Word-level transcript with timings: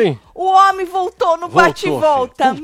hein? 0.00 0.18
o, 0.34 0.67
o 0.78 0.80
homem 0.80 0.86
voltou 0.86 1.36
no 1.36 1.48
bate-volta. 1.48 2.54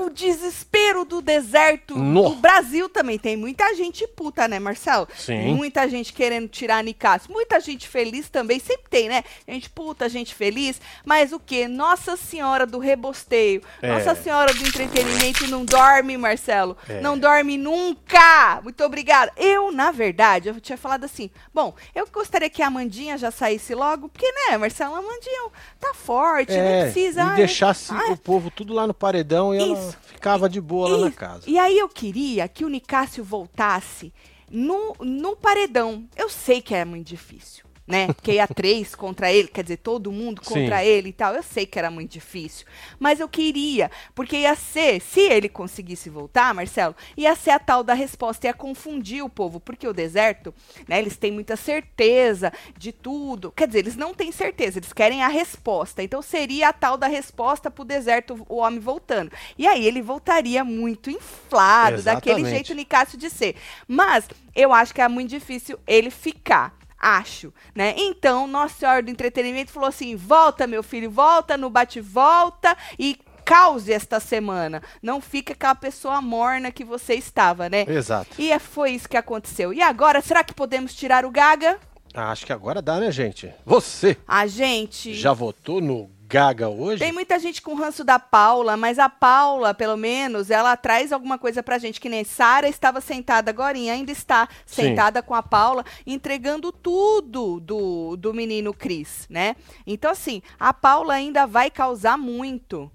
O 0.00 0.10
desespero 0.10 1.04
do 1.04 1.20
deserto. 1.20 1.96
No. 1.98 2.28
O 2.28 2.36
Brasil 2.36 2.88
também 2.88 3.18
tem 3.18 3.36
muita 3.36 3.74
gente 3.74 4.06
puta, 4.06 4.48
né, 4.48 4.58
Marcelo? 4.58 5.06
Sim. 5.14 5.54
Muita 5.54 5.88
gente 5.88 6.12
querendo 6.12 6.48
tirar 6.48 6.78
a 6.78 6.82
Nicásio. 6.82 7.30
Muita 7.32 7.60
gente 7.60 7.86
feliz 7.88 8.28
também. 8.30 8.58
Sempre 8.58 8.88
tem, 8.88 9.08
né? 9.08 9.22
Gente 9.46 9.68
puta, 9.68 10.08
gente 10.08 10.34
feliz. 10.34 10.80
Mas 11.04 11.32
o 11.32 11.38
quê? 11.40 11.68
Nossa 11.68 12.16
Senhora 12.16 12.64
do 12.66 12.78
Rebosteio. 12.78 13.62
É. 13.82 13.88
Nossa 13.92 14.14
Senhora 14.14 14.52
do 14.54 14.66
Entretenimento 14.66 15.46
não 15.48 15.64
dorme, 15.64 16.16
Marcelo. 16.16 16.76
É. 16.88 17.00
Não 17.00 17.18
dorme 17.18 17.58
nunca. 17.58 18.60
Muito 18.62 18.82
obrigada. 18.84 19.32
Eu, 19.36 19.70
na 19.72 19.90
verdade, 19.90 20.48
eu 20.48 20.60
tinha 20.60 20.78
falado 20.78 21.04
assim: 21.04 21.30
bom, 21.52 21.74
eu 21.94 22.06
gostaria 22.12 22.48
que 22.48 22.62
a 22.62 22.68
Amandinha 22.68 23.18
já 23.18 23.30
saísse 23.30 23.74
logo, 23.74 24.08
porque, 24.08 24.30
né, 24.32 24.56
Marcelo, 24.56 24.94
a 24.94 24.98
Amandinha 24.98 25.50
tá 25.80 25.92
forte, 25.94 26.52
não 26.52 26.58
É, 26.62 26.84
precisa. 26.84 27.20
e 27.20 27.24
ai, 27.24 27.41
deixasse 27.46 27.92
ai. 27.92 28.12
o 28.12 28.16
povo 28.16 28.50
tudo 28.50 28.72
lá 28.72 28.86
no 28.86 28.94
paredão 28.94 29.54
e 29.54 29.58
ela 29.58 29.78
Isso. 29.78 29.98
ficava 30.02 30.48
de 30.48 30.60
boa 30.60 30.88
lá 30.88 30.98
na 30.98 31.08
Isso. 31.08 31.16
casa. 31.16 31.42
E 31.46 31.58
aí 31.58 31.78
eu 31.78 31.88
queria 31.88 32.48
que 32.48 32.64
o 32.64 32.68
Nicásio 32.68 33.24
voltasse 33.24 34.12
no, 34.50 34.94
no 35.00 35.36
paredão. 35.36 36.06
Eu 36.16 36.28
sei 36.28 36.60
que 36.60 36.74
é 36.74 36.84
muito 36.84 37.06
difícil. 37.06 37.64
Né? 37.86 38.06
Porque 38.06 38.32
ia 38.32 38.46
três 38.46 38.94
contra 38.94 39.32
ele, 39.32 39.48
quer 39.48 39.62
dizer, 39.62 39.78
todo 39.78 40.12
mundo 40.12 40.40
contra 40.40 40.78
Sim. 40.78 40.84
ele 40.84 41.08
e 41.08 41.12
tal. 41.12 41.34
Eu 41.34 41.42
sei 41.42 41.66
que 41.66 41.78
era 41.78 41.90
muito 41.90 42.12
difícil. 42.12 42.64
Mas 42.98 43.18
eu 43.18 43.28
queria, 43.28 43.90
porque 44.14 44.36
ia 44.36 44.54
ser, 44.54 45.00
se 45.00 45.20
ele 45.20 45.48
conseguisse 45.48 46.08
voltar, 46.08 46.54
Marcelo, 46.54 46.94
ia 47.16 47.34
ser 47.34 47.50
a 47.50 47.58
tal 47.58 47.82
da 47.82 47.92
resposta, 47.92 48.46
ia 48.46 48.54
confundir 48.54 49.24
o 49.24 49.28
povo. 49.28 49.58
Porque 49.58 49.86
o 49.86 49.92
deserto, 49.92 50.54
né, 50.86 51.00
eles 51.00 51.16
têm 51.16 51.32
muita 51.32 51.56
certeza 51.56 52.52
de 52.78 52.92
tudo. 52.92 53.50
Quer 53.50 53.66
dizer, 53.66 53.80
eles 53.80 53.96
não 53.96 54.14
têm 54.14 54.30
certeza, 54.30 54.78
eles 54.78 54.92
querem 54.92 55.22
a 55.22 55.28
resposta. 55.28 56.02
Então 56.02 56.22
seria 56.22 56.68
a 56.68 56.72
tal 56.72 56.96
da 56.96 57.08
resposta 57.08 57.70
pro 57.70 57.84
deserto, 57.84 58.46
o 58.48 58.56
homem 58.58 58.78
voltando. 58.78 59.32
E 59.58 59.66
aí 59.66 59.84
ele 59.84 60.00
voltaria 60.00 60.62
muito 60.64 61.10
inflado, 61.10 62.02
daquele 62.02 62.36
Exatamente. 62.40 62.54
jeito 62.54 62.74
Nicásio 62.74 63.18
de 63.18 63.28
ser. 63.28 63.56
Mas 63.88 64.28
eu 64.54 64.72
acho 64.72 64.94
que 64.94 65.00
é 65.00 65.08
muito 65.08 65.30
difícil 65.30 65.78
ele 65.86 66.10
ficar. 66.10 66.81
Acho, 67.02 67.52
né? 67.74 67.94
Então, 67.96 68.46
Nossa 68.46 68.76
Senhora 68.78 69.02
do 69.02 69.10
Entretenimento 69.10 69.72
falou 69.72 69.88
assim: 69.88 70.14
volta, 70.14 70.68
meu 70.68 70.84
filho, 70.84 71.10
volta 71.10 71.56
no 71.56 71.68
bate-volta 71.68 72.76
e 72.96 73.18
cause 73.44 73.92
esta 73.92 74.20
semana. 74.20 74.80
Não 75.02 75.20
fica 75.20 75.52
aquela 75.52 75.74
pessoa 75.74 76.22
morna 76.22 76.70
que 76.70 76.84
você 76.84 77.14
estava, 77.14 77.68
né? 77.68 77.84
Exato. 77.88 78.30
E 78.38 78.52
é- 78.52 78.58
foi 78.60 78.92
isso 78.92 79.08
que 79.08 79.16
aconteceu. 79.16 79.72
E 79.74 79.82
agora, 79.82 80.20
será 80.22 80.44
que 80.44 80.54
podemos 80.54 80.94
tirar 80.94 81.24
o 81.24 81.30
Gaga? 81.30 81.78
Ah, 82.14 82.30
Acho 82.30 82.46
que 82.46 82.52
agora 82.52 82.80
dá, 82.80 83.00
né, 83.00 83.10
gente? 83.10 83.52
Você 83.66 84.16
A 84.28 84.46
gente. 84.46 85.12
já 85.14 85.32
votou 85.32 85.80
no 85.80 86.08
Gaga 86.32 86.66
hoje? 86.66 86.98
Tem 86.98 87.12
muita 87.12 87.38
gente 87.38 87.60
com 87.60 87.74
ranço 87.74 88.02
da 88.02 88.18
Paula, 88.18 88.74
mas 88.74 88.98
a 88.98 89.06
Paula, 89.06 89.74
pelo 89.74 89.98
menos, 89.98 90.50
ela 90.50 90.74
traz 90.78 91.12
alguma 91.12 91.36
coisa 91.36 91.62
pra 91.62 91.76
gente, 91.76 92.00
que 92.00 92.08
nem 92.08 92.24
Sara 92.24 92.66
estava 92.66 93.02
sentada 93.02 93.50
agora, 93.50 93.76
e 93.76 93.90
ainda 93.90 94.10
está 94.10 94.48
Sim. 94.64 94.82
sentada 94.82 95.22
com 95.22 95.34
a 95.34 95.42
Paula, 95.42 95.84
entregando 96.06 96.72
tudo 96.72 97.60
do, 97.60 98.16
do 98.16 98.32
menino 98.32 98.72
Cris, 98.72 99.26
né? 99.28 99.56
Então, 99.86 100.10
assim, 100.10 100.40
a 100.58 100.72
Paula 100.72 101.12
ainda 101.12 101.46
vai 101.46 101.70
causar 101.70 102.16
muito. 102.16 102.90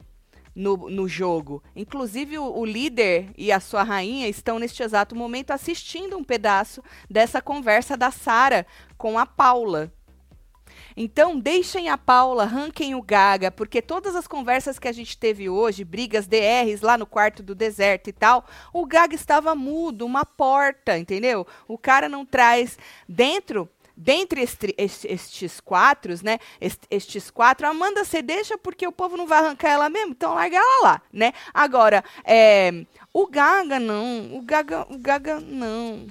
No, 0.55 0.89
no 0.89 1.07
jogo. 1.07 1.61
Inclusive, 1.75 2.39
o, 2.39 2.51
o 2.51 2.65
líder 2.65 3.29
e 3.37 3.51
a 3.51 3.59
sua 3.59 3.83
rainha 3.83 4.27
estão 4.27 4.57
neste 4.57 4.81
exato 4.81 5.15
momento 5.15 5.51
assistindo 5.51 6.17
um 6.17 6.23
pedaço 6.23 6.81
dessa 7.07 7.39
conversa 7.39 7.95
da 7.95 8.09
Sara 8.09 8.65
com 8.97 9.19
a 9.19 9.25
Paula. 9.27 9.93
Então, 10.99 11.39
deixem 11.39 11.89
a 11.89 11.97
Paula, 11.97 12.43
ranquem 12.43 12.95
o 12.95 13.01
Gaga, 13.03 13.51
porque 13.51 13.83
todas 13.83 14.15
as 14.15 14.25
conversas 14.27 14.79
que 14.79 14.87
a 14.87 14.91
gente 14.91 15.15
teve 15.15 15.47
hoje, 15.47 15.83
brigas 15.85 16.25
DRs 16.25 16.81
lá 16.81 16.97
no 16.97 17.05
quarto 17.05 17.43
do 17.43 17.53
deserto 17.53 18.09
e 18.09 18.11
tal, 18.13 18.43
o 18.73 18.83
Gaga 18.83 19.13
estava 19.13 19.53
mudo, 19.53 20.05
uma 20.07 20.25
porta, 20.25 20.97
entendeu? 20.97 21.45
O 21.67 21.77
cara 21.77 22.09
não 22.09 22.25
traz 22.25 22.79
dentro. 23.07 23.69
Dentre 23.99 24.41
este- 24.41 24.75
est- 24.77 25.05
estes 25.05 25.59
quatro, 25.59 26.13
né? 26.23 26.37
est- 26.61 26.85
Estes 26.89 27.31
quatro, 27.31 27.65
a 27.65 27.71
Amanda 27.71 28.03
você 28.05 28.21
deixa 28.21 28.55
porque 28.57 28.85
o 28.87 28.91
povo 28.91 29.17
não 29.17 29.25
vai 29.25 29.39
arrancar 29.39 29.69
ela 29.69 29.89
mesmo, 29.89 30.11
então 30.11 30.35
larga 30.35 30.57
ela 30.57 30.83
lá, 30.83 31.01
né? 31.11 31.31
Agora, 31.53 32.03
é, 32.23 32.85
o 33.13 33.25
Gaga 33.27 33.79
não, 33.79 34.35
o 34.35 34.41
Gaga, 34.43 34.85
o 34.89 34.97
Gaga 34.99 35.39
não. 35.39 36.05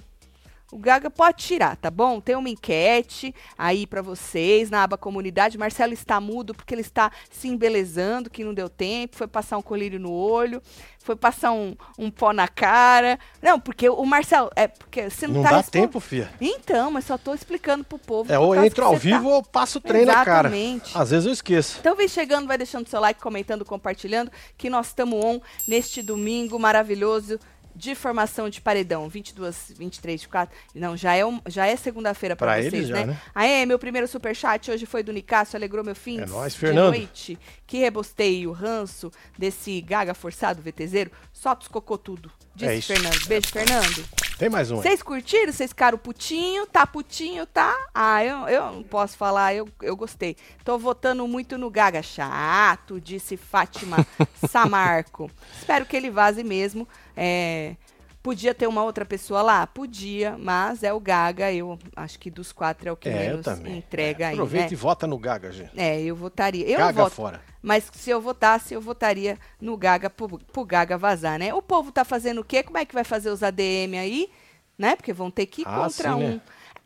O 0.73 0.79
Gaga 0.79 1.09
pode 1.09 1.45
tirar, 1.45 1.77
tá 1.77 1.91
bom? 1.93 2.21
Tem 2.21 2.35
uma 2.35 2.49
enquete 2.49 3.33
aí 3.57 3.87
pra 3.87 4.03
vocês 4.03 4.69
na 4.69 4.83
aba 4.83 4.99
comunidade. 4.99 5.57
Marcelo 5.57 5.93
está 5.93 6.21
mudo 6.21 6.53
porque 6.55 6.75
ele 6.75 6.81
está 6.81 7.13
se 7.31 7.47
embelezando, 7.47 8.29
que 8.29 8.43
não 8.43 8.53
deu 8.53 8.69
tempo. 8.69 9.17
Foi 9.17 9.29
passar 9.29 9.57
um 9.59 9.63
colírio 9.63 10.01
no 10.01 10.11
olho, 10.13 10.61
foi 10.99 11.15
passar 11.15 11.53
um, 11.53 11.77
um 11.97 12.11
pó 12.11 12.33
na 12.33 12.49
cara. 12.49 13.17
Não, 13.41 13.61
porque 13.61 13.89
o 13.89 14.05
Marcelo. 14.05 14.51
É 14.57 14.67
porque 14.67 15.09
você 15.09 15.29
não, 15.29 15.35
Não 15.37 15.43
tá 15.45 15.51
dá 15.51 15.57
respon- 15.59 15.71
tempo, 15.71 16.01
fia. 16.01 16.33
Então, 16.41 16.91
mas 16.91 17.05
só 17.05 17.17
tô 17.17 17.33
explicando 17.33 17.85
pro 17.85 17.97
povo. 17.99 18.33
É, 18.33 18.37
ou 18.37 18.53
entro 18.57 18.85
ao 18.85 18.95
tá- 18.95 18.99
vivo 18.99 19.29
ou 19.29 19.45
passo 19.45 19.79
o 19.79 19.81
trem 19.81 20.05
na 20.05 20.25
cara. 20.25 20.49
Exatamente. 20.49 20.99
Às 20.99 21.11
vezes 21.11 21.27
eu 21.27 21.33
esqueço. 21.33 21.77
Então 21.79 21.95
vem 21.95 22.09
chegando, 22.09 22.49
vai 22.49 22.59
deixando 22.59 22.89
seu 22.89 23.01
like, 23.01 23.21
comentando, 23.21 23.65
compartilhando, 23.65 24.33
que 24.59 24.69
nós 24.69 24.89
estamos 24.89 25.25
on 25.25 25.41
neste 25.69 26.03
domingo 26.03 26.59
maravilhoso 26.59 27.39
de 27.77 27.95
formação 27.95 28.49
de 28.49 28.61
paredão. 28.61 29.09
22, 29.09 29.75
23, 29.77 30.23
24. 30.23 30.57
Não, 30.75 30.97
já 30.97 31.15
é, 31.15 31.25
um- 31.25 31.41
já 31.47 31.67
é 31.67 31.77
segunda-feira 31.77 32.35
para 32.35 32.55
vocês, 32.55 32.73
eles 32.73 32.89
já, 32.89 32.95
né? 32.97 33.07
né? 33.07 33.21
Aê, 33.35 33.67
meu 33.67 33.79
primeiro 33.79 34.09
superchat 34.09 34.71
hoje 34.71 34.87
foi 34.87 35.03
do 35.03 35.13
Nicásio, 35.13 35.57
alegrou 35.57 35.85
meu 35.85 35.95
fim 35.95 36.19
É 36.21 36.27
nóis, 36.27 36.55
de 36.55 36.59
Fernando. 36.59 36.87
noite. 36.95 37.39
Que 37.67 37.79
rebosteio, 37.79 38.51
ranço 38.53 39.13
desse 39.39 39.81
gaga 39.83 40.15
forçado 40.15 40.63
VTZero. 40.63 41.11
Os 41.33 41.69
cocô 41.69 41.99
tudo. 41.99 42.33
Disse 42.57 42.93
É. 42.93 42.97
Fernando. 42.97 43.27
Beijo, 43.27 43.49
Fernando. 43.49 44.05
Tem 44.39 44.49
mais 44.49 44.71
um 44.71 44.77
aí. 44.77 44.83
Vocês 44.83 45.03
curtiram? 45.03 45.53
Vocês 45.53 45.71
ficaram 45.71 45.99
putinho? 45.99 46.67
Tá 46.67 46.87
putinho, 46.87 47.47
tá? 47.47 47.75
Ah, 47.95 48.25
eu, 48.25 48.49
eu 48.49 48.73
não 48.73 48.83
posso 48.83 49.17
falar, 49.17 49.55
eu, 49.55 49.69
eu 49.83 49.95
gostei. 49.95 50.37
Tô 50.65 50.79
votando 50.79 51.27
muito 51.29 51.57
no 51.59 51.71
Gaga. 51.71 52.03
Chato, 52.03 53.01
disse 53.01 53.37
Fátima 53.37 54.07
Samarco. 54.49 55.31
Espero 55.59 55.85
que 55.85 55.97
ele 55.97 56.11
vaze 56.11 56.43
mesmo. 56.43 56.89
É, 57.17 57.77
podia 58.27 58.53
ter 58.53 58.67
uma 58.67 58.83
outra 58.83 59.05
pessoa 59.05 59.41
lá? 59.41 59.65
Podia, 59.69 60.37
mas 60.37 60.83
é 60.83 60.93
o 60.93 60.99
Gaga. 60.99 61.53
Eu 61.53 61.79
acho 61.95 62.19
que 62.19 62.29
dos 62.29 62.51
quatro 62.51 62.89
é 62.89 62.93
o 62.93 62.97
que 62.97 63.09
É, 63.09 63.13
menos 63.29 63.47
entrega 63.65 64.25
É, 64.25 64.29
aí, 64.31 64.35
Aproveita 64.35 64.67
né? 64.67 64.73
e 64.73 64.75
vota 64.75 65.07
no 65.07 65.17
Gaga, 65.17 65.53
gente. 65.53 65.71
É, 65.77 66.01
eu 66.03 66.17
votaria. 66.17 66.67
Eu 66.67 66.79
Gaga 66.79 67.03
voto. 67.05 67.15
fora. 67.15 67.41
Mas 67.63 67.89
se 67.95 68.11
eu 68.11 68.21
votasse, 68.21 68.75
eu 68.75 68.81
votaria 68.81 69.39
no 69.61 69.77
Gaga 69.77 70.11
pro, 70.11 70.39
pro 70.41 70.65
Gaga 70.65 70.99
vazar, 70.99 71.39
né? 71.39 71.55
O 71.55 71.63
povo 71.63 71.93
tá 71.93 72.05
fazendo 72.05 72.41
o 72.41 72.45
quê? 72.45 72.65
Como 72.65 72.77
é 72.79 72.85
que 72.85 72.93
vai 72.95 73.05
fazer 73.05 73.31
os 73.31 73.45
ADM 73.45 73.95
aí? 74.01 74.29
Né? 74.77 74.97
Porque 74.97 75.13
vão 75.13 75.31
ter 75.31 75.47
que 75.47 75.63
ir 75.63 75.69
Ah, 75.69 75.77
contra 75.85 76.09
sim, 76.13 76.15
um. 76.17 76.29
né? 76.31 76.41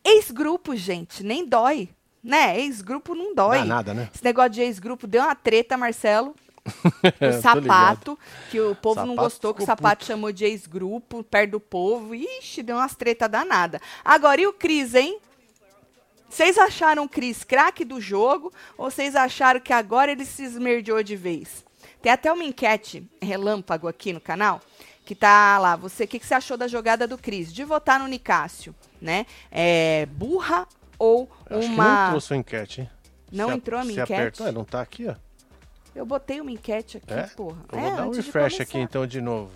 Ex-grupo, 0.04 0.76
gente, 0.76 1.22
nem 1.24 1.46
dói. 1.46 1.88
Né? 2.22 2.60
Ex-grupo 2.60 3.14
não 3.14 3.34
dói. 3.34 3.60
Dá 3.60 3.64
nada, 3.64 3.94
né? 3.94 4.10
Esse 4.14 4.22
negócio 4.22 4.50
de 4.50 4.60
ex-grupo 4.60 5.06
deu 5.06 5.22
uma 5.22 5.34
treta, 5.34 5.76
Marcelo. 5.78 6.34
O 7.20 7.40
sapato, 7.40 8.18
que 8.50 8.60
o 8.60 8.74
povo 8.74 9.00
não 9.00 9.08
Sapato 9.14 9.22
gostou, 9.24 9.54
que 9.54 9.62
o 9.62 9.66
sapato 9.66 10.04
chamou 10.04 10.30
de 10.32 10.44
ex-grupo, 10.44 11.22
perto 11.24 11.52
do 11.52 11.60
povo. 11.60 12.14
Ixi, 12.14 12.62
deu 12.62 12.76
umas 12.76 12.94
treta 12.94 13.28
danada. 13.28 13.80
Agora, 14.04 14.40
e 14.40 14.46
o 14.46 14.52
Cris, 14.52 14.94
hein? 14.94 15.18
Vocês 16.28 16.56
acharam 16.58 17.04
o 17.04 17.08
Cris 17.08 17.42
craque 17.42 17.84
do 17.84 18.00
jogo 18.00 18.52
ou 18.78 18.90
vocês 18.90 19.16
acharam 19.16 19.58
que 19.58 19.72
agora 19.72 20.12
ele 20.12 20.24
se 20.24 20.44
esmerdeou 20.44 21.02
de 21.02 21.16
vez? 21.16 21.64
Tem 22.00 22.12
até 22.12 22.32
uma 22.32 22.44
enquete 22.44 23.04
relâmpago 23.20 23.88
aqui 23.88 24.12
no 24.12 24.20
canal 24.20 24.60
que 25.04 25.14
tá 25.14 25.58
lá. 25.58 25.74
Você, 25.76 26.04
o 26.04 26.08
que, 26.08 26.20
que 26.20 26.26
você 26.26 26.34
achou 26.34 26.56
da 26.56 26.68
jogada 26.68 27.06
do 27.08 27.18
Cris? 27.18 27.52
De 27.52 27.64
votar 27.64 27.98
no 27.98 28.06
Nicásio, 28.06 28.74
né? 29.00 29.26
É 29.50 30.06
burra 30.06 30.68
ou 30.98 31.28
Acho 31.50 31.60
que 31.62 31.66
não 31.66 31.74
uma. 31.74 32.04
entrou 32.06 32.20
sua 32.20 32.36
enquete, 32.36 32.82
hein? 32.82 32.90
Não 33.32 33.46
Se 33.46 33.52
a- 33.52 33.56
entrou 33.56 33.80
a 33.80 33.84
minha 33.84 33.94
se 33.96 34.00
enquete? 34.02 34.20
apertou, 34.20 34.46
é, 34.46 34.52
não 34.52 34.64
tá 34.64 34.80
aqui, 34.80 35.08
ó. 35.08 35.14
Eu 35.94 36.06
botei 36.06 36.40
uma 36.40 36.50
enquete 36.50 36.98
aqui, 36.98 37.12
É? 37.12 37.26
porra. 37.28 37.62
Eu 37.72 37.78
é, 37.78 37.82
vou 37.82 37.96
dar 37.96 38.06
um 38.08 38.10
refresh 38.12 38.60
aqui 38.60 38.78
então 38.78 39.06
de 39.06 39.20
novo. 39.20 39.52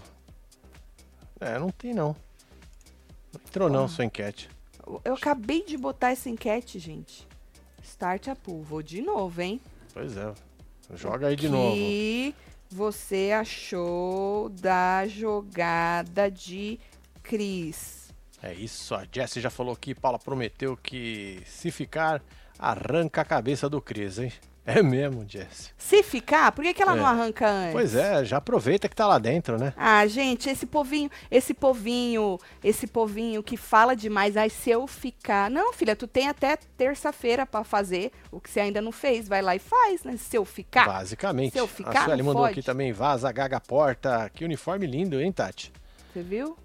É, 1.40 1.58
não 1.58 1.70
tem 1.70 1.94
não. 1.94 2.16
Não 3.32 3.40
entrou 3.46 3.68
não 3.70 3.84
Ah. 3.84 3.88
sua 3.88 4.04
enquete. 4.04 4.48
Eu- 5.04 5.14
acabei 5.14 5.64
de 5.64 5.76
botar 5.76 6.10
essa 6.10 6.28
enquete, 6.28 6.78
gente. 6.78 7.26
Start 7.82 8.28
a 8.28 8.36
pool. 8.36 8.62
Vou 8.62 8.82
de 8.82 9.00
novo, 9.00 9.40
hein? 9.40 9.60
Pois 9.92 10.16
é. 10.16 10.32
Joga 10.94 11.28
aí 11.28 11.36
de 11.36 11.46
O 11.46 11.50
novo. 11.50 11.74
que 11.74 12.34
você 12.70 13.30
achou 13.34 14.48
da 14.50 15.06
jogada 15.06 16.30
de 16.30 16.78
Cris? 17.22 18.12
É 18.42 18.52
isso, 18.52 18.94
a 18.94 19.06
Jessie 19.10 19.40
já 19.40 19.48
falou 19.48 19.72
aqui, 19.72 19.94
Paula 19.94 20.18
prometeu 20.18 20.76
que 20.76 21.42
se 21.46 21.70
ficar, 21.70 22.22
arranca 22.58 23.22
a 23.22 23.24
cabeça 23.24 23.70
do 23.70 23.80
Cris, 23.80 24.18
hein? 24.18 24.32
É 24.66 24.82
mesmo, 24.82 25.28
Jess. 25.28 25.74
Se 25.76 26.02
ficar, 26.02 26.50
por 26.52 26.64
que, 26.64 26.72
que 26.72 26.82
ela 26.82 26.94
É. 26.94 26.96
não 26.96 27.04
arranca 27.04 27.46
antes? 27.46 27.72
Pois 27.72 27.94
é, 27.94 28.24
já 28.24 28.38
aproveita 28.38 28.88
que 28.88 28.96
tá 28.96 29.06
lá 29.06 29.18
dentro, 29.18 29.58
né? 29.58 29.74
Ah, 29.76 30.06
gente, 30.06 30.48
esse 30.48 30.64
povinho, 30.64 31.10
esse 31.30 31.52
povinho, 31.52 32.38
esse 32.62 32.86
povinho 32.86 33.42
que 33.42 33.58
fala 33.58 33.94
demais, 33.94 34.38
ai, 34.38 34.48
se 34.48 34.70
eu 34.70 34.86
ficar. 34.86 35.50
Não, 35.50 35.74
filha, 35.74 35.94
tu 35.94 36.06
tem 36.06 36.28
até 36.28 36.56
terça-feira 36.78 37.44
pra 37.44 37.62
fazer 37.62 38.10
o 38.32 38.40
que 38.40 38.48
você 38.48 38.60
ainda 38.60 38.80
não 38.80 38.90
fez. 38.90 39.28
Vai 39.28 39.42
lá 39.42 39.54
e 39.54 39.58
faz, 39.58 40.02
né? 40.02 40.16
Se 40.16 40.34
eu 40.38 40.46
ficar. 40.46 40.86
Basicamente. 40.86 41.52
Se 41.52 41.58
eu 41.58 41.66
a 41.66 41.68
ficar, 41.68 42.04
Sueli 42.06 42.22
não 42.22 42.26
mandou 42.32 42.46
aqui 42.46 42.62
também, 42.62 42.90
vaza, 42.90 43.30
gaga, 43.30 43.60
porta. 43.60 44.30
Que 44.32 44.46
uniforme 44.46 44.86
lindo, 44.86 45.20
hein, 45.20 45.30
Tati? 45.30 45.70
Você 46.10 46.22
viu? 46.22 46.56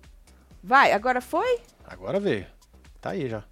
Vai, 0.64 0.94
agora 0.94 1.20
foi? 1.20 1.60
Agora 1.86 2.18
veio. 2.18 2.46
Tá 3.02 3.10
aí 3.10 3.28
já. 3.28 3.44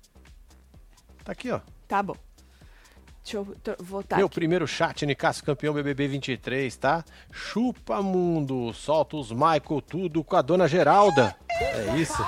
Tá 1.26 1.34
aqui, 1.34 1.52
ó. 1.52 1.60
Tá 1.86 2.02
bom. 2.02 2.16
Deixa 3.28 3.38
eu 3.38 3.58
voltar. 3.80 4.16
Meu 4.16 4.28
aqui. 4.28 4.36
primeiro 4.36 4.66
chat, 4.66 5.06
Nicasso 5.06 5.44
campeão 5.44 5.74
BBB 5.74 6.08
23, 6.08 6.74
tá? 6.78 7.04
Chupa 7.30 8.02
mundo, 8.02 8.72
solta 8.74 9.18
os 9.18 9.34
Michael 9.34 9.82
tudo 9.86 10.24
com 10.24 10.38
a 10.38 10.42
dona 10.42 10.66
Geralda. 10.66 11.36
É 11.60 11.98
isso? 11.98 12.24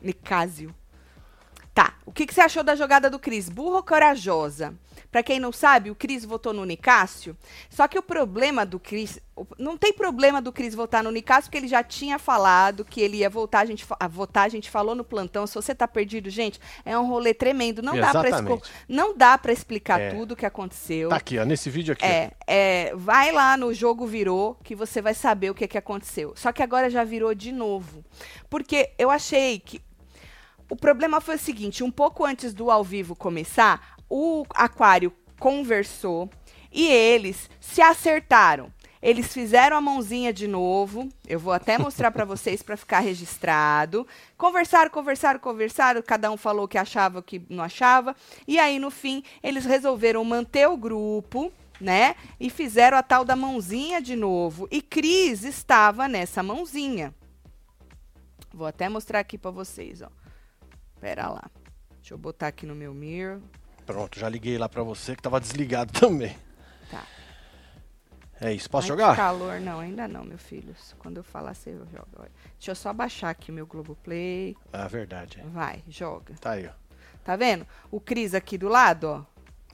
Nicásio. 0.00 0.72
Tá, 1.74 1.94
o 2.04 2.12
que, 2.12 2.26
que 2.26 2.34
você 2.34 2.40
achou 2.40 2.62
da 2.64 2.74
jogada 2.74 3.08
do 3.08 3.18
Cris? 3.18 3.48
Burra 3.48 3.76
ou 3.76 3.82
corajosa? 3.82 4.74
Pra 5.10 5.24
quem 5.24 5.40
não 5.40 5.50
sabe, 5.50 5.90
o 5.90 5.94
Cris 5.94 6.24
votou 6.24 6.52
no 6.52 6.64
Nicásio. 6.64 7.36
Só 7.68 7.88
que 7.88 7.98
o 7.98 8.02
problema 8.02 8.64
do 8.64 8.78
Cris. 8.78 9.18
Não 9.58 9.76
tem 9.76 9.92
problema 9.92 10.40
do 10.40 10.52
Cris 10.52 10.72
votar 10.74 11.02
no 11.02 11.10
Nicásio, 11.10 11.44
porque 11.44 11.58
ele 11.58 11.66
já 11.66 11.82
tinha 11.82 12.16
falado 12.16 12.84
que 12.84 13.00
ele 13.00 13.18
ia 13.18 13.30
voltar. 13.30 13.60
A 13.60 13.64
gente, 13.64 13.84
a 13.98 14.06
votar, 14.06 14.44
a 14.44 14.48
gente 14.48 14.70
falou 14.70 14.94
no 14.94 15.02
plantão. 15.02 15.48
Se 15.48 15.54
você 15.56 15.74
tá 15.74 15.88
perdido, 15.88 16.30
gente, 16.30 16.60
é 16.84 16.96
um 16.96 17.08
rolê 17.08 17.34
tremendo. 17.34 17.82
Não 17.82 17.96
dá 17.98 18.10
pra, 18.12 18.28
esco- 18.28 18.62
Exatamente. 18.88 19.16
dá 19.16 19.36
pra 19.38 19.52
explicar 19.52 20.00
É. 20.00 20.10
tudo 20.10 20.32
o 20.32 20.36
que 20.36 20.46
aconteceu. 20.46 21.08
Tá 21.08 21.16
aqui, 21.16 21.38
ó, 21.38 21.44
nesse 21.44 21.68
vídeo 21.70 21.92
aqui. 21.92 22.04
É, 22.04 22.30
é, 22.46 22.92
vai 22.94 23.32
lá 23.32 23.56
no 23.56 23.74
jogo 23.74 24.06
virou 24.06 24.56
que 24.62 24.76
você 24.76 25.02
vai 25.02 25.14
saber 25.14 25.50
o 25.50 25.54
que, 25.54 25.66
que 25.66 25.78
aconteceu. 25.78 26.34
Só 26.36 26.52
que 26.52 26.62
agora 26.62 26.88
já 26.88 27.02
virou 27.02 27.34
de 27.34 27.50
novo. 27.50 28.04
Porque 28.48 28.90
eu 28.98 29.10
achei 29.10 29.58
que. 29.58 29.80
O 30.70 30.76
problema 30.76 31.20
foi 31.20 31.34
o 31.34 31.38
seguinte: 31.38 31.82
um 31.82 31.90
pouco 31.90 32.24
antes 32.24 32.54
do 32.54 32.70
ao 32.70 32.84
vivo 32.84 33.16
começar, 33.16 33.96
o 34.08 34.46
Aquário 34.54 35.12
conversou 35.38 36.30
e 36.72 36.86
eles 36.86 37.50
se 37.60 37.82
acertaram. 37.82 38.72
Eles 39.02 39.32
fizeram 39.32 39.76
a 39.78 39.80
mãozinha 39.80 40.30
de 40.32 40.46
novo. 40.46 41.08
Eu 41.26 41.40
vou 41.40 41.54
até 41.54 41.78
mostrar 41.78 42.10
para 42.10 42.24
vocês 42.24 42.62
para 42.62 42.76
ficar 42.76 43.00
registrado. 43.00 44.06
Conversaram, 44.36 44.90
conversaram, 44.90 45.40
conversaram. 45.40 46.02
Cada 46.02 46.30
um 46.30 46.36
falou 46.36 46.66
o 46.66 46.68
que 46.68 46.76
achava, 46.76 47.18
o 47.18 47.22
que 47.22 47.42
não 47.48 47.64
achava. 47.64 48.14
E 48.46 48.58
aí, 48.58 48.78
no 48.78 48.90
fim, 48.90 49.22
eles 49.42 49.64
resolveram 49.64 50.22
manter 50.22 50.68
o 50.68 50.76
grupo, 50.76 51.50
né? 51.80 52.14
E 52.38 52.50
fizeram 52.50 52.98
a 52.98 53.02
tal 53.02 53.24
da 53.24 53.34
mãozinha 53.34 54.02
de 54.02 54.14
novo. 54.14 54.68
E 54.70 54.82
Cris 54.82 55.44
estava 55.44 56.06
nessa 56.06 56.42
mãozinha. 56.42 57.14
Vou 58.52 58.66
até 58.66 58.86
mostrar 58.86 59.20
aqui 59.20 59.38
para 59.38 59.50
vocês, 59.50 60.02
ó. 60.02 60.19
Pera 61.00 61.28
lá. 61.28 61.50
Deixa 61.96 62.14
eu 62.14 62.18
botar 62.18 62.48
aqui 62.48 62.66
no 62.66 62.74
meu 62.74 62.92
mirror. 62.94 63.40
Pronto, 63.86 64.18
já 64.18 64.28
liguei 64.28 64.56
lá 64.58 64.68
pra 64.68 64.82
você 64.82 65.16
que 65.16 65.22
tava 65.22 65.40
desligado 65.40 65.92
também. 65.98 66.36
Tá. 66.90 67.04
É 68.40 68.52
isso, 68.52 68.70
posso 68.70 68.86
Ai, 68.86 68.88
jogar? 68.88 69.16
calor, 69.16 69.60
não, 69.60 69.80
ainda 69.80 70.06
não, 70.08 70.24
meu 70.24 70.38
filho. 70.38 70.74
Quando 70.98 71.18
eu 71.18 71.24
falar, 71.24 71.54
você 71.54 71.72
joga. 71.72 72.30
Deixa 72.58 72.70
eu 72.70 72.74
só 72.74 72.92
baixar 72.92 73.30
aqui 73.30 73.50
o 73.50 73.54
meu 73.54 73.66
Globoplay. 73.66 74.56
Ah, 74.72 74.88
verdade. 74.88 75.42
Vai, 75.46 75.82
joga. 75.88 76.34
Tá 76.40 76.52
aí, 76.52 76.66
ó. 76.66 76.72
Tá 77.24 77.36
vendo? 77.36 77.66
O 77.90 78.00
Cris 78.00 78.34
aqui 78.34 78.56
do 78.56 78.68
lado, 78.68 79.04
ó. 79.04 79.24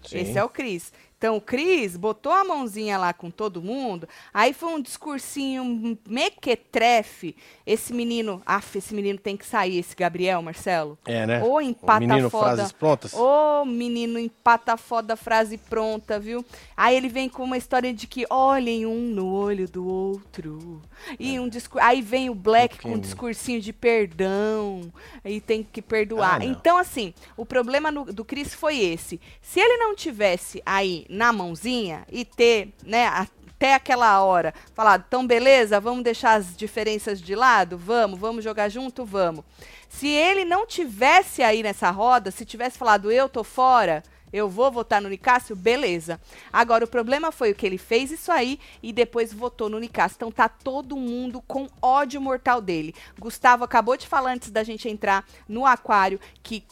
Sim. 0.06 0.18
Esse 0.18 0.38
é 0.38 0.42
o 0.44 0.48
Cris. 0.48 0.92
Então, 1.18 1.36
o 1.36 1.40
Cris 1.40 1.96
botou 1.96 2.30
a 2.30 2.44
mãozinha 2.44 2.98
lá 2.98 3.12
com 3.14 3.30
todo 3.30 3.62
mundo. 3.62 4.06
Aí 4.34 4.52
foi 4.52 4.68
um 4.74 4.80
discursinho 4.80 5.98
mequetrefe. 6.06 7.34
Esse 7.66 7.94
menino, 7.94 8.42
af, 8.44 8.76
esse 8.76 8.94
menino 8.94 9.18
tem 9.18 9.34
que 9.34 9.46
sair, 9.46 9.78
esse 9.78 9.96
Gabriel, 9.96 10.42
Marcelo. 10.42 10.98
É, 11.06 11.26
né? 11.26 11.42
Ô, 11.42 11.58
empata 11.60 12.04
o 12.04 12.08
menino 12.08 12.28
foda. 12.30 12.44
frases 12.56 12.72
prontas. 12.72 13.14
Ô, 13.14 13.64
menino, 13.64 14.18
empata 14.18 14.76
foda, 14.76 15.16
frase 15.16 15.56
pronta, 15.56 16.20
viu? 16.20 16.44
Aí 16.76 16.94
ele 16.94 17.08
vem 17.08 17.30
com 17.30 17.44
uma 17.44 17.56
história 17.56 17.94
de 17.94 18.06
que 18.06 18.26
olhem 18.28 18.84
um 18.84 19.00
no 19.08 19.32
olho 19.32 19.66
do 19.66 19.86
outro. 19.88 20.82
E 21.18 21.40
um 21.40 21.48
discur... 21.48 21.80
Aí 21.82 22.02
vem 22.02 22.28
o 22.28 22.34
Black 22.34 22.78
com 22.80 22.92
um 22.92 22.98
discursinho 22.98 23.60
de 23.60 23.72
perdão. 23.72 24.92
E 25.24 25.40
tem 25.40 25.62
que 25.62 25.80
perdoar. 25.80 26.42
Ah, 26.42 26.44
então, 26.44 26.76
assim, 26.76 27.14
o 27.36 27.46
problema 27.46 27.90
no- 27.90 28.12
do 28.12 28.24
Cris 28.24 28.52
foi 28.52 28.78
esse. 28.78 29.18
Se 29.40 29.58
ele 29.60 29.78
não 29.78 29.94
tivesse 29.94 30.62
aí 30.66 31.05
na 31.08 31.32
mãozinha 31.32 32.06
e 32.10 32.24
ter, 32.24 32.72
né, 32.84 33.06
até 33.06 33.74
aquela 33.74 34.22
hora, 34.22 34.52
falado, 34.74 35.04
então 35.06 35.26
beleza, 35.26 35.80
vamos 35.80 36.04
deixar 36.04 36.34
as 36.34 36.56
diferenças 36.56 37.20
de 37.20 37.34
lado? 37.34 37.78
Vamos, 37.78 38.18
vamos 38.18 38.44
jogar 38.44 38.68
junto? 38.68 39.04
Vamos. 39.04 39.44
Se 39.88 40.08
ele 40.08 40.44
não 40.44 40.66
tivesse 40.66 41.42
aí 41.42 41.62
nessa 41.62 41.90
roda, 41.90 42.30
se 42.30 42.44
tivesse 42.44 42.76
falado 42.76 43.10
eu 43.10 43.28
tô 43.28 43.42
fora, 43.42 44.02
eu 44.32 44.48
vou 44.48 44.70
votar 44.70 45.00
no 45.00 45.08
Nicásio, 45.08 45.54
beleza. 45.56 46.20
Agora, 46.52 46.84
o 46.84 46.88
problema 46.88 47.30
foi 47.32 47.52
o 47.52 47.54
que 47.54 47.64
ele 47.64 47.78
fez 47.78 48.10
isso 48.10 48.30
aí 48.30 48.58
e 48.82 48.92
depois 48.92 49.32
votou 49.32 49.68
no 49.68 49.78
Nicásio. 49.78 50.16
Então 50.16 50.30
tá 50.30 50.48
todo 50.48 50.96
mundo 50.96 51.40
com 51.46 51.68
ódio 51.80 52.20
mortal 52.20 52.60
dele. 52.60 52.94
Gustavo 53.18 53.64
acabou 53.64 53.96
de 53.96 54.06
falar 54.06 54.32
antes 54.32 54.50
da 54.50 54.62
gente 54.62 54.88
entrar 54.88 55.24
no 55.48 55.64
aquário 55.64 56.20
que 56.42 56.64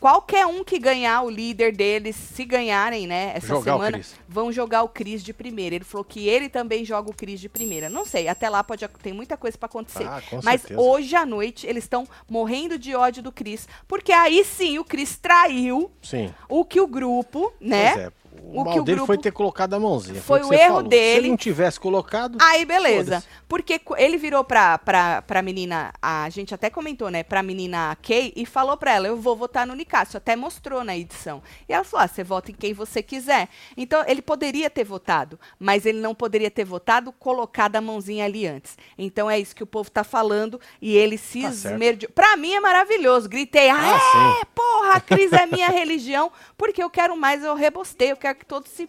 qualquer 0.00 0.46
um 0.46 0.62
que 0.64 0.78
ganhar 0.78 1.22
o 1.22 1.30
líder 1.30 1.74
deles, 1.74 2.16
se 2.16 2.44
ganharem, 2.44 3.06
né, 3.06 3.32
essa 3.34 3.48
Jogar 3.48 3.72
semana, 3.72 4.00
vão 4.28 4.52
jogar 4.52 4.82
o 4.82 4.88
Cris 4.88 5.22
de 5.22 5.32
primeira. 5.32 5.74
Ele 5.76 5.84
falou 5.84 6.04
que 6.04 6.28
ele 6.28 6.48
também 6.48 6.84
joga 6.84 7.10
o 7.10 7.14
Cris 7.14 7.40
de 7.40 7.48
primeira. 7.48 7.88
Não 7.88 8.04
sei, 8.04 8.28
até 8.28 8.48
lá 8.48 8.62
pode 8.62 8.86
tem 9.02 9.12
muita 9.12 9.36
coisa 9.36 9.56
pra 9.56 9.66
acontecer. 9.66 10.06
Ah, 10.06 10.20
Mas 10.42 10.62
certeza. 10.62 10.80
hoje 10.80 11.14
à 11.16 11.24
noite 11.26 11.66
eles 11.66 11.84
estão 11.84 12.06
morrendo 12.28 12.78
de 12.78 12.94
ódio 12.94 13.22
do 13.22 13.32
Cris, 13.32 13.68
porque 13.88 14.12
aí 14.12 14.44
sim 14.44 14.78
o 14.78 14.84
Cris 14.84 15.16
traiu 15.16 15.90
Sim. 16.02 16.32
o 16.48 16.64
que 16.64 16.80
o 16.80 16.86
grupo, 16.86 17.52
né? 17.60 17.92
Pois 17.92 18.06
é. 18.06 18.12
O, 18.42 18.60
O 18.62 18.64
mal 18.64 18.72
que 18.74 18.80
o 18.80 18.82
dele 18.84 18.96
grupo- 18.96 19.06
foi 19.06 19.18
ter 19.18 19.32
colocado 19.32 19.74
a 19.74 19.80
mãozinha. 19.80 20.20
Foi 20.20 20.40
que 20.40 20.46
o 20.46 20.52
erro 20.52 20.66
falou. 20.66 20.82
Se 20.82 20.88
dele. 20.88 21.18
ele 21.18 21.28
não 21.30 21.36
tivesse 21.36 21.78
colocado. 21.80 22.38
Aí, 22.40 22.64
beleza. 22.64 23.22
Porque 23.48 23.80
ele 23.98 24.16
virou 24.16 24.42
pra, 24.44 24.78
pra, 24.78 25.20
pra 25.22 25.42
menina, 25.42 25.92
a 26.00 26.28
gente 26.30 26.54
até 26.54 26.70
comentou, 26.70 27.10
né? 27.10 27.22
Pra 27.22 27.42
menina 27.42 27.96
Kay 28.02 28.32
e 28.34 28.46
falou 28.46 28.76
pra 28.76 28.92
ela: 28.94 29.06
Eu 29.08 29.16
vou 29.16 29.36
votar 29.36 29.66
no 29.66 29.74
Nicásio. 29.74 30.16
Até 30.16 30.34
mostrou 30.36 30.82
na 30.84 30.96
edição. 30.96 31.42
E 31.68 31.72
ela 31.72 31.84
falou: 31.84 32.04
ah, 32.04 32.08
Você 32.08 32.24
vota 32.24 32.50
em 32.50 32.54
quem 32.54 32.72
você 32.72 33.02
quiser. 33.02 33.48
Então, 33.76 34.02
ele 34.06 34.22
poderia 34.22 34.70
ter 34.70 34.84
votado, 34.84 35.38
mas 35.58 35.84
ele 35.84 36.00
não 36.00 36.14
poderia 36.14 36.50
ter 36.50 36.64
votado 36.64 37.12
colocado 37.12 37.76
a 37.76 37.80
mãozinha 37.80 38.24
ali 38.24 38.46
antes. 38.46 38.76
Então, 38.96 39.30
é 39.30 39.38
isso 39.38 39.54
que 39.54 39.62
o 39.62 39.66
povo 39.66 39.90
tá 39.90 40.02
falando 40.04 40.60
e 40.80 40.96
ele 40.96 41.18
se 41.18 41.42
Tá 41.42 41.52
certo. 41.52 41.74
esmerdeou. 41.74 42.12
Pra 42.12 42.36
mim 42.36 42.54
é 42.54 42.60
maravilhoso. 42.60 43.28
Gritei: 43.28 43.68
Ah, 43.68 43.76
Ah, 43.76 43.96
é, 43.96 43.98
sim. 44.40 44.46
porra, 44.54 44.92
a 44.94 45.00
Cris 45.00 45.32
é 45.32 45.46
minha 45.46 45.68
religião, 45.70 46.30
porque 46.56 46.82
eu 46.82 46.88
quero 46.90 47.16
mais, 47.16 47.44
eu 47.44 47.54
rebostei, 47.54 48.12
eu 48.12 48.16
quero 48.16 48.25
que 48.34 48.44
todos 48.46 48.70
se. 48.70 48.88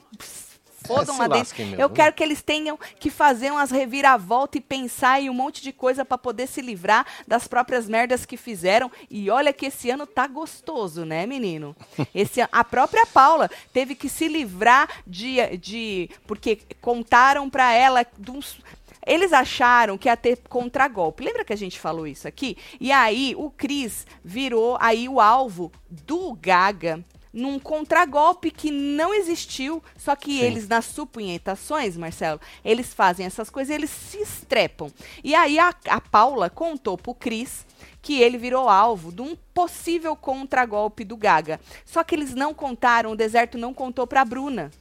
Fodam 0.86 1.15
se 1.15 1.20
lá 1.20 1.27
dentro. 1.27 1.58
mesmo, 1.58 1.82
Eu 1.82 1.89
né? 1.89 1.96
quero 1.96 2.13
que 2.13 2.24
eles 2.24 2.41
tenham 2.41 2.79
que 3.00 3.10
fazer 3.10 3.51
umas 3.51 3.72
reviravoltas 3.72 4.60
e 4.60 4.62
pensar 4.62 5.20
em 5.22 5.29
um 5.29 5.34
monte 5.34 5.62
de 5.62 5.74
coisa 5.74 6.06
pra 6.06 6.17
poder 6.17 6.48
se 6.48 6.62
livrar 6.62 7.06
das 7.27 7.48
próprias 7.48 7.89
merdas 7.89 8.25
que 8.25 8.38
fizeram. 8.38 8.89
E 9.10 9.29
olha 9.29 9.51
que 9.51 9.65
esse 9.65 9.89
ano 9.89 10.06
tá 10.08 10.27
gostoso, 10.27 11.03
né, 11.03 11.25
menino? 11.25 11.75
Esse 12.13 12.41
a 12.50 12.63
própria 12.63 13.06
Paula 13.06 13.50
teve 13.74 13.96
que 13.96 14.08
se 14.08 14.27
livrar 14.27 14.88
de 15.06 15.58
de 15.58 16.10
porque 16.25 16.60
contaram 16.79 17.50
pra 17.50 17.74
ela 17.74 18.06
de 18.17 18.32
uns 18.32 18.60
eles 19.06 19.32
acharam 19.32 19.98
que 19.98 20.10
ia 20.10 20.17
ter 20.17 20.38
contragolpe. 20.50 21.24
Lembra 21.24 21.46
que 21.46 21.53
a 21.53 21.58
gente 21.58 21.79
falou 21.79 22.06
isso 22.06 22.27
aqui? 22.27 22.58
E 22.79 22.91
aí 22.91 23.34
o 23.38 23.50
Cris 23.50 24.06
virou 24.24 24.77
aí 24.82 25.08
o 25.08 25.22
alvo 25.22 25.72
do 25.89 26.34
Gaga 26.34 27.03
num 27.38 27.60
contragolpe 27.60 28.50
que 28.50 28.72
não 28.72 29.13
existiu, 29.13 29.82
só 29.96 30.15
que 30.15 30.39
Sim. 30.39 30.44
eles 30.44 30.67
nas 30.67 30.86
supunhetações, 30.86 31.96
Marcelo, 31.96 32.41
eles 32.65 32.94
fazem 32.94 33.25
essas 33.25 33.50
coisas, 33.50 33.74
eles 33.74 33.91
se 33.91 34.17
estrepam. 34.17 34.91
E 35.24 35.36
aí 35.36 35.60
a, 35.60 35.74
a 35.88 36.01
Paula 36.01 36.50
contou 36.50 36.98
pro 36.98 37.13
Cris 37.13 37.65
que 38.01 38.20
ele 38.22 38.38
virou 38.38 38.67
alvo 38.67 39.12
de 39.12 39.22
um 39.22 39.36
possível 39.53 40.15
contragolpe 40.15 41.03
do 41.03 41.15
Gaga. 41.15 41.60
Só 41.86 42.03
que 42.03 42.15
eles 42.15 42.34
não 42.34 42.53
contaram, 42.53 43.12
o 43.12 43.15
deserto 43.15 43.58
não 43.58 43.74
contou 43.74 44.08
pra 44.08 44.25
Bruna. 44.25 44.72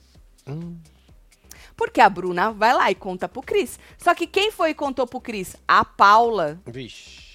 Hum. 0.46 0.76
Porque 1.76 2.00
a 2.00 2.08
Bruna 2.08 2.52
vai 2.52 2.72
lá 2.72 2.90
e 2.90 2.94
conta 2.94 3.28
pro 3.28 3.42
Cris. 3.42 3.78
Só 3.98 4.14
que 4.14 4.26
quem 4.26 4.50
foi 4.50 4.70
e 4.70 4.74
contou 4.74 5.06
pro 5.06 5.20
Cris? 5.20 5.56
A 5.68 5.84
Paula. 5.84 6.58
Vixe. 6.64 7.25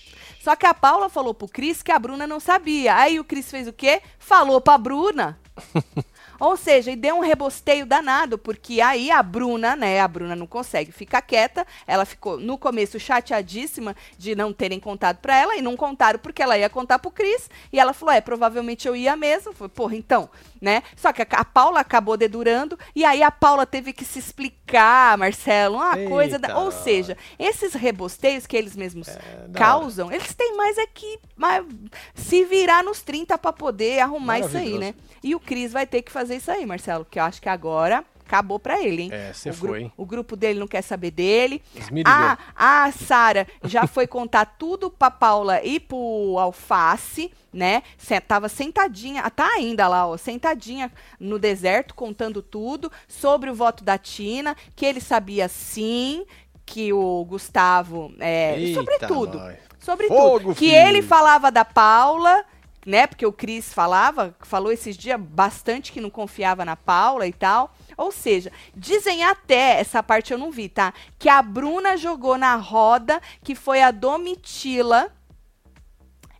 Só 0.41 0.55
que 0.55 0.65
a 0.65 0.73
Paula 0.73 1.07
falou 1.07 1.33
pro 1.33 1.47
Cris 1.47 1.83
que 1.83 1.91
a 1.91 1.99
Bruna 1.99 2.25
não 2.25 2.39
sabia. 2.39 2.95
Aí 2.95 3.19
o 3.19 3.23
Cris 3.23 3.49
fez 3.51 3.67
o 3.67 3.73
quê? 3.73 4.01
Falou 4.17 4.59
pra 4.59 4.77
Bruna. 4.77 5.39
Ou 6.39 6.57
seja, 6.57 6.91
e 6.91 6.95
deu 6.95 7.17
um 7.17 7.19
rebosteio 7.19 7.85
danado, 7.85 8.35
porque 8.35 8.81
aí 8.81 9.11
a 9.11 9.21
Bruna, 9.21 9.75
né, 9.75 9.99
a 9.99 10.07
Bruna 10.07 10.35
não 10.35 10.47
consegue 10.47 10.91
ficar 10.91 11.21
quieta, 11.21 11.67
ela 11.85 12.03
ficou 12.03 12.39
no 12.39 12.57
começo 12.57 12.99
chateadíssima 12.99 13.95
de 14.17 14.33
não 14.33 14.51
terem 14.51 14.79
contado 14.79 15.17
pra 15.17 15.37
ela, 15.37 15.55
e 15.55 15.61
não 15.61 15.77
contaram 15.77 16.17
porque 16.17 16.41
ela 16.41 16.57
ia 16.57 16.67
contar 16.67 16.97
pro 16.97 17.11
Cris, 17.11 17.47
e 17.71 17.79
ela 17.79 17.93
falou, 17.93 18.15
é, 18.15 18.21
provavelmente 18.21 18.87
eu 18.87 18.95
ia 18.95 19.15
mesmo, 19.15 19.53
foi, 19.53 19.69
porra, 19.69 19.95
então, 19.95 20.31
né? 20.61 20.83
Só 20.95 21.11
que 21.11 21.23
a, 21.23 21.27
a 21.31 21.43
Paula 21.43 21.79
acabou 21.79 22.15
dedurando 22.15 22.77
e 22.95 23.03
aí 23.03 23.23
a 23.23 23.31
Paula 23.31 23.65
teve 23.65 23.91
que 23.91 24.05
se 24.05 24.19
explicar, 24.19 25.17
Marcelo, 25.17 25.77
uma 25.77 25.97
Eita. 25.97 26.09
coisa 26.09 26.39
da, 26.39 26.59
ou 26.59 26.71
seja, 26.71 27.17
esses 27.39 27.73
rebosteios 27.73 28.45
que 28.45 28.55
eles 28.55 28.75
mesmos 28.75 29.07
É, 29.07 29.47
causam, 29.53 30.11
eles 30.11 30.33
têm 30.35 30.55
mais 30.55 30.77
aqui 30.77 31.19
mas 31.35 31.65
se 32.13 32.45
virar 32.45 32.83
nos 32.83 33.01
30 33.01 33.37
para 33.37 33.51
poder 33.51 33.99
arrumar 33.99 34.39
isso 34.39 34.55
aí, 34.55 34.77
né? 34.77 34.93
E 35.23 35.33
o 35.33 35.39
Cris 35.39 35.71
vai 35.71 35.87
ter 35.87 36.01
que 36.03 36.11
fazer 36.11 36.35
isso 36.35 36.51
aí, 36.51 36.65
Marcelo, 36.65 37.05
que 37.09 37.19
eu 37.19 37.23
acho 37.23 37.41
que 37.41 37.49
agora 37.49 38.05
acabou 38.31 38.57
pra 38.57 38.81
ele, 38.81 39.03
hein? 39.03 39.09
É, 39.11 39.33
você 39.33 39.49
gru- 39.49 39.69
foi, 39.69 39.81
hein? 39.81 39.91
o 39.97 40.05
grupo 40.05 40.37
dele 40.37 40.57
não 40.57 40.67
quer 40.67 40.81
saber 40.81 41.11
dele. 41.11 41.61
A, 42.05 42.37
a 42.55 42.91
Sara 42.93 43.45
já 43.65 43.85
foi 43.85 44.07
contar 44.07 44.45
tudo 44.57 44.89
pra 44.89 45.11
Paula 45.11 45.61
e 45.63 45.79
pro 45.81 46.37
Alface, 46.39 47.29
né? 47.51 47.83
Se- 47.97 48.21
Tava 48.21 48.47
sentadinha, 48.47 49.29
tá 49.29 49.47
ainda 49.55 49.87
lá, 49.89 50.07
ó, 50.07 50.15
sentadinha 50.15 50.89
no 51.19 51.37
deserto, 51.37 51.93
contando 51.93 52.41
tudo 52.41 52.89
sobre 53.07 53.49
o 53.49 53.53
voto 53.55 53.83
da 53.83 53.97
Tina, 53.97 54.55
que 54.75 54.85
ele 54.85 55.01
sabia 55.01 55.49
sim, 55.49 56.25
que 56.65 56.93
o 56.93 57.25
Gustavo. 57.25 58.13
É, 58.19 58.57
Eita, 58.57 58.79
sobre 58.79 58.97
tudo. 58.99 59.37
nós. 59.37 59.57
Sobre 59.79 60.07
Fogo. 60.07 60.53
Que 60.53 60.69
filho. 60.69 60.75
ele 60.75 61.01
falava 61.01 61.51
da 61.51 61.65
Paula, 61.65 62.45
né? 62.85 63.07
Porque 63.07 63.25
o 63.25 63.31
Cris 63.33 63.73
falava, 63.73 64.35
falou 64.41 64.71
esses 64.71 64.97
dias 64.97 65.19
bastante 65.19 65.91
que 65.91 66.01
não 66.01 66.09
confiava 66.09 66.65
na 66.65 66.75
Paula 66.75 67.27
e 67.27 67.33
tal. 67.33 67.75
Ou 67.97 68.11
seja, 68.11 68.51
dizem 68.75 69.23
até, 69.23 69.79
essa 69.79 70.01
parte 70.01 70.33
eu 70.33 70.37
não 70.37 70.51
vi, 70.51 70.69
tá? 70.69 70.93
Que 71.19 71.29
a 71.29 71.41
Bruna 71.41 71.97
jogou 71.97 72.37
na 72.37 72.55
roda, 72.55 73.21
que 73.43 73.55
foi 73.55 73.81
a 73.81 73.91
Domitila. 73.91 75.11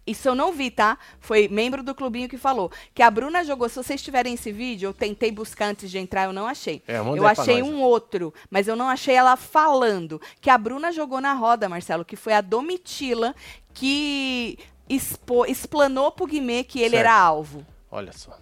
Isso 0.06 0.28
eu 0.28 0.34
não 0.34 0.52
vi, 0.52 0.72
tá? 0.72 0.98
Foi 1.20 1.48
membro 1.48 1.84
do 1.84 1.94
clubinho 1.94 2.28
que 2.28 2.38
falou. 2.38 2.72
Que 2.94 3.04
a 3.04 3.12
Bruna 3.12 3.44
jogou. 3.44 3.70
Se 3.70 3.76
vocês 3.76 4.02
tiverem 4.02 4.34
esse 4.34 4.52
vídeo, 4.52 4.90
eu 4.90 4.94
tentei 4.94 5.32
buscar 5.32 5.68
antes 5.68 5.92
de 5.92 6.00
entrar, 6.00 6.26
eu 6.26 6.34
não 6.34 6.48
achei. 6.48 6.82
É, 6.88 6.98
Eu 6.98 7.28
achei 7.28 7.62
um 7.62 7.82
outro, 7.82 8.34
mas 8.50 8.68
eu 8.68 8.76
não 8.76 8.90
achei 8.90 9.14
ela 9.14 9.36
falando. 9.36 10.20
Que 10.42 10.50
a 10.50 10.58
Bruna 10.58 10.92
jogou 10.92 11.22
na 11.22 11.34
roda, 11.34 11.70
Marcelo, 11.70 12.04
que 12.04 12.16
foi 12.16 12.34
a 12.34 12.42
Domitila 12.42 13.36
que 13.74 14.58
expo, 14.96 15.46
explanou 15.46 16.12
pro 16.12 16.26
Guimê 16.28 16.64
que 16.64 16.80
ele 16.80 16.92
Certo. 16.98 17.00
era 17.08 17.14
alvo. 17.20 17.66
Olha 17.90 18.12
só. 18.14 18.38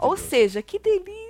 Ou 0.00 0.16
seja, 0.16 0.60
que 0.62 0.78
delícia! 0.78 1.29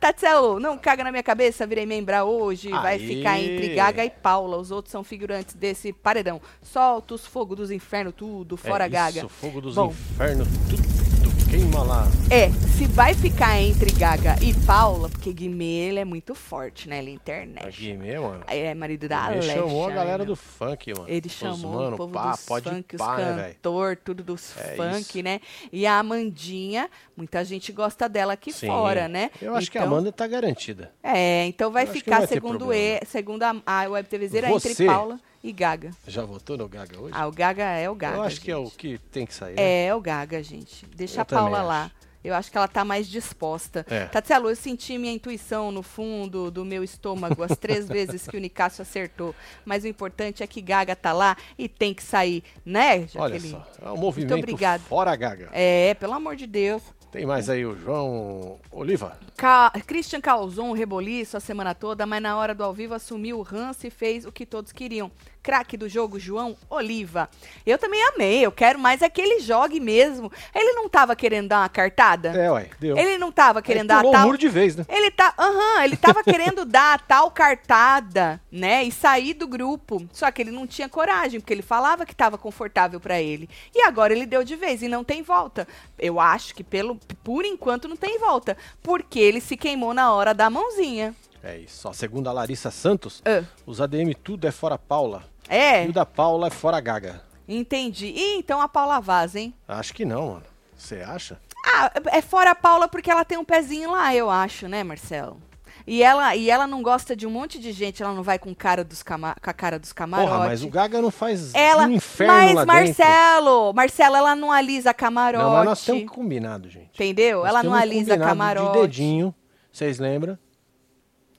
Tatselo, 0.00 0.58
não 0.58 0.76
caga 0.78 1.04
na 1.04 1.10
minha 1.10 1.22
cabeça, 1.22 1.66
virei 1.66 1.86
membra 1.86 2.24
hoje. 2.24 2.70
Vai 2.70 2.94
Aí. 2.96 3.06
ficar 3.06 3.38
entre 3.38 3.74
Gaga 3.74 4.04
e 4.04 4.10
Paula. 4.10 4.56
Os 4.56 4.70
outros 4.70 4.90
são 4.92 5.04
figurantes 5.04 5.54
desse 5.54 5.92
paredão. 5.92 6.40
Solta 6.62 7.14
os 7.14 7.26
fogos 7.26 7.56
dos 7.56 7.70
infernos, 7.70 8.14
tudo, 8.16 8.56
fora 8.56 8.86
é 8.86 8.88
Gaga. 8.88 9.18
Isso, 9.20 9.28
fogo 9.28 9.60
dos 9.60 9.74
Bom. 9.74 9.88
infernos, 9.88 10.48
tudo, 10.68 11.50
queima 11.50 11.82
lá. 11.82 12.06
É, 12.30 12.48
se 12.76 12.86
vai 12.86 13.12
ficar 13.14 13.60
entre 13.60 13.90
Gaga 13.92 14.36
e 14.42 14.54
Paula, 14.64 15.08
porque 15.08 15.32
Guimê 15.32 15.64
ele 15.64 15.98
é 15.98 16.04
muito 16.04 16.34
forte, 16.34 16.88
né? 16.88 16.98
Ele 16.98 17.10
é 17.10 17.14
internet. 17.14 17.66
Aqui 17.66 17.92
mesmo, 17.92 18.28
mano. 18.28 18.44
É 18.46 18.72
marido 18.74 19.08
da 19.08 19.16
Ele 19.32 19.38
Alexa. 19.40 19.54
chamou 19.54 19.86
a 19.88 19.90
galera 19.90 20.24
do 20.24 20.36
funk, 20.36 20.92
mano. 20.94 21.08
Ele 21.08 21.28
chamou 21.28 21.72
mano, 21.72 21.94
o 21.94 21.96
povo 21.96 22.12
pá, 22.14 22.30
dos 22.32 22.44
pode 22.46 22.70
funk, 22.70 22.96
pá, 22.96 23.12
os 23.16 23.18
né, 23.36 23.48
cantor, 23.54 23.96
tudo 23.96 24.22
dos 24.22 24.56
É 24.56 24.76
funk, 24.76 25.00
isso. 25.00 25.22
né? 25.22 25.40
E 25.72 25.86
a 25.86 25.98
Amandinha, 25.98 26.88
muita 27.16 27.44
gente 27.44 27.72
gosta 27.72 28.08
dela 28.08 28.32
aqui 28.34 28.52
Sim. 28.52 28.68
fora, 28.68 29.08
né? 29.10 29.30
Eu 29.42 29.54
acho 29.54 29.70
que 29.70 29.76
a 29.76 29.82
Então- 29.82 29.92
Amanda 29.92 30.10
tá 30.12 30.26
garantida. 30.26 30.92
É, 31.02 31.44
então 31.46 31.70
vai 31.70 31.84
Eu 31.84 31.88
ficar, 31.88 32.18
vai 32.18 32.26
segundo, 32.26 32.72
e, 32.72 33.00
segundo 33.06 33.42
a, 33.42 33.54
a 33.66 33.88
Web 33.88 34.08
TVzeira, 34.08 34.48
Você- 34.48 34.70
entre 34.70 34.86
Paula 34.86 35.20
e 35.42 35.52
Gaga. 35.52 35.90
Já 36.06 36.24
votou 36.24 36.56
no 36.56 36.68
Gaga 36.68 36.98
hoje? 37.00 37.12
Ah, 37.14 37.26
o 37.26 37.32
Gaga 37.32 37.64
é 37.64 37.90
o 37.90 37.94
Gaga. 37.94 38.16
eu 38.16 38.22
acho 38.22 38.40
que 38.40 38.50
é 38.50 38.56
o 38.56 38.64
gente. 38.64 38.76
que 38.76 38.98
tem 39.10 39.26
que 39.26 39.34
sair. 39.34 39.56
né? 39.56 39.86
É, 39.86 39.94
o 39.94 40.00
Gaga, 40.00 40.42
gente. 40.42 40.86
Deixa 40.94 41.18
Eu 41.18 41.22
a 41.22 41.24
Paula 41.24 41.62
lá. 41.62 41.84
acho. 41.84 42.00
Eu 42.22 42.34
acho 42.34 42.50
que 42.50 42.58
ela 42.58 42.68
tá 42.68 42.84
mais 42.84 43.08
disposta. 43.08 43.86
É. 43.88 44.04
Tatielo, 44.04 44.50
eu 44.50 44.54
senti 44.54 44.98
minha 44.98 45.10
intuição 45.10 45.72
no 45.72 45.82
fundo 45.82 46.50
do 46.50 46.66
meu 46.66 46.84
estômago 46.84 47.42
as 47.42 47.56
três 47.56 47.88
vezes 47.88 48.28
que 48.28 48.36
o 48.36 48.40
Nicásio 48.40 48.82
acertou. 48.82 49.34
Mas 49.64 49.84
o 49.84 49.88
importante 49.88 50.42
é 50.42 50.46
que 50.46 50.60
Gaga 50.60 50.94
tá 50.94 51.14
lá 51.14 51.34
e 51.58 51.66
tem 51.66 51.94
que 51.94 52.02
sair, 52.02 52.44
né, 52.62 53.06
Olha 53.16 53.38
Jaqueline? 53.38 53.50
só, 53.52 53.88
é 53.88 53.90
um 53.92 53.96
movimento 53.96 54.34
obrigada. 54.36 54.82
fora 54.86 55.16
Gaga. 55.16 55.48
É, 55.54 55.94
pelo 55.94 56.12
amor 56.12 56.36
de 56.36 56.46
Deus. 56.46 56.82
Tem 57.10 57.26
mais 57.26 57.50
aí 57.50 57.66
o 57.66 57.76
João 57.76 58.58
Oliva. 58.70 59.18
Ca- 59.36 59.72
Christian 59.86 60.20
causou 60.20 60.66
um 60.66 60.72
reboliço 60.72 61.36
a 61.36 61.40
semana 61.40 61.74
toda, 61.74 62.06
mas 62.06 62.22
na 62.22 62.36
hora 62.36 62.54
do 62.54 62.62
ao 62.62 62.72
vivo 62.72 62.94
assumiu 62.94 63.38
o 63.38 63.42
ranço 63.42 63.86
e 63.86 63.90
fez 63.90 64.24
o 64.24 64.30
que 64.30 64.46
todos 64.46 64.70
queriam. 64.70 65.10
Craque 65.42 65.76
do 65.76 65.88
jogo, 65.88 66.18
João 66.18 66.56
Oliva. 66.68 67.28
Eu 67.64 67.78
também 67.78 68.02
amei, 68.08 68.44
eu 68.44 68.52
quero 68.52 68.78
mais 68.78 69.02
é 69.02 69.08
que 69.08 69.20
ele 69.20 69.40
jogue 69.40 69.80
mesmo. 69.80 70.30
Ele 70.54 70.72
não 70.72 70.88
tava 70.88 71.16
querendo 71.16 71.48
dar 71.48 71.60
uma 71.60 71.68
cartada? 71.68 72.28
É, 72.30 72.50
ué, 72.50 72.68
deu. 72.78 72.96
Ele 72.96 73.16
não 73.16 73.32
tava 73.32 73.62
querendo 73.62 73.90
Aí 73.90 73.96
dar 73.96 73.98
pulou 73.98 74.12
tal... 74.12 74.22
o 74.22 74.26
muro 74.26 74.38
de 74.38 74.48
vez, 74.48 74.76
né? 74.76 74.84
Ele 74.88 75.10
tá, 75.10 75.34
aham, 75.38 75.84
ele 75.84 75.96
tava 75.96 76.22
querendo 76.24 76.64
dar 76.64 76.94
a 76.94 76.98
tal 76.98 77.30
cartada, 77.30 78.40
né, 78.50 78.84
e 78.84 78.92
sair 78.92 79.34
do 79.34 79.48
grupo. 79.48 80.06
Só 80.12 80.30
que 80.30 80.42
ele 80.42 80.50
não 80.50 80.66
tinha 80.66 80.88
coragem, 80.88 81.40
porque 81.40 81.52
ele 81.52 81.62
falava 81.62 82.04
que 82.04 82.14
tava 82.14 82.36
confortável 82.36 83.00
pra 83.00 83.20
ele. 83.20 83.48
E 83.74 83.82
agora 83.82 84.12
ele 84.12 84.26
deu 84.26 84.44
de 84.44 84.56
vez 84.56 84.82
e 84.82 84.88
não 84.88 85.02
tem 85.02 85.22
volta. 85.22 85.66
Eu 85.98 86.20
acho 86.20 86.54
que 86.54 86.62
pelo 86.62 86.96
por 87.24 87.44
enquanto 87.44 87.88
não 87.88 87.96
tem 87.96 88.18
volta, 88.18 88.56
porque 88.82 89.18
ele 89.18 89.40
se 89.40 89.56
queimou 89.56 89.94
na 89.94 90.12
hora 90.12 90.34
da 90.34 90.50
mãozinha. 90.50 91.14
É 91.42 91.56
isso. 91.58 91.88
Ó, 91.88 91.92
segundo 91.92 92.28
a 92.28 92.32
Larissa 92.32 92.70
Santos, 92.70 93.22
Ah, 93.24 93.42
os 93.64 93.80
ADM 93.80 94.12
tudo 94.22 94.46
é 94.46 94.50
fora 94.50 94.76
Paula. 94.76 95.29
É, 95.50 95.84
E 95.86 95.88
o 95.88 95.92
da 95.92 96.06
Paula 96.06 96.46
é 96.46 96.50
fora 96.50 96.80
Gaga. 96.80 97.22
entendi. 97.48 98.06
E 98.06 98.36
então 98.38 98.60
a 98.60 98.68
Paula 98.68 99.00
Vaz, 99.00 99.34
hein? 99.34 99.52
Acho 99.66 99.92
que 99.92 100.04
não, 100.04 100.28
mano. 100.28 100.42
Você 100.76 101.02
acha? 101.02 101.38
Ah, 101.66 101.90
é 102.06 102.22
fora 102.22 102.52
a 102.52 102.54
Paula 102.54 102.88
porque 102.88 103.10
ela 103.10 103.24
tem 103.24 103.36
um 103.36 103.44
pezinho 103.44 103.90
lá, 103.90 104.14
eu 104.14 104.30
acho, 104.30 104.66
né, 104.66 104.82
Marcelo? 104.82 105.40
E 105.86 106.02
ela, 106.02 106.36
e 106.36 106.48
ela 106.48 106.66
não 106.66 106.82
gosta 106.82 107.16
de 107.16 107.26
um 107.26 107.30
monte 107.30 107.58
de 107.58 107.72
gente, 107.72 108.02
ela 108.02 108.12
não 108.12 108.22
vai 108.22 108.38
com, 108.38 108.54
cara 108.54 108.84
dos 108.84 109.02
cama 109.02 109.34
com 109.42 109.50
a 109.50 109.52
cara 109.52 109.78
dos 109.78 109.92
camarotes. 109.92 110.32
Porra, 110.32 110.46
mas 110.46 110.62
o 110.62 110.68
Gaga 110.68 111.00
não 111.00 111.10
faz 111.10 111.54
Ela, 111.54 111.86
um 111.86 111.90
inferno 111.90 112.32
mas 112.32 112.54
lá 112.54 112.64
dentro. 112.64 112.74
Marcelo, 112.74 113.72
Marcelo, 113.72 114.16
ela 114.16 114.36
não 114.36 114.52
alisa 114.52 114.94
camarote. 114.94 115.42
Não, 115.44 115.52
mas 115.52 115.64
nós 115.64 115.84
temos 115.84 116.10
combinado, 116.10 116.68
gente. 116.68 116.90
Entendeu? 116.94 117.40
Nós 117.40 117.48
ela 117.48 117.62
não 117.62 117.74
alisa 117.74 118.16
camarote. 118.16 118.72
De 118.72 118.80
dedinho, 118.82 119.34
vocês 119.72 119.98
lembram? 119.98 120.38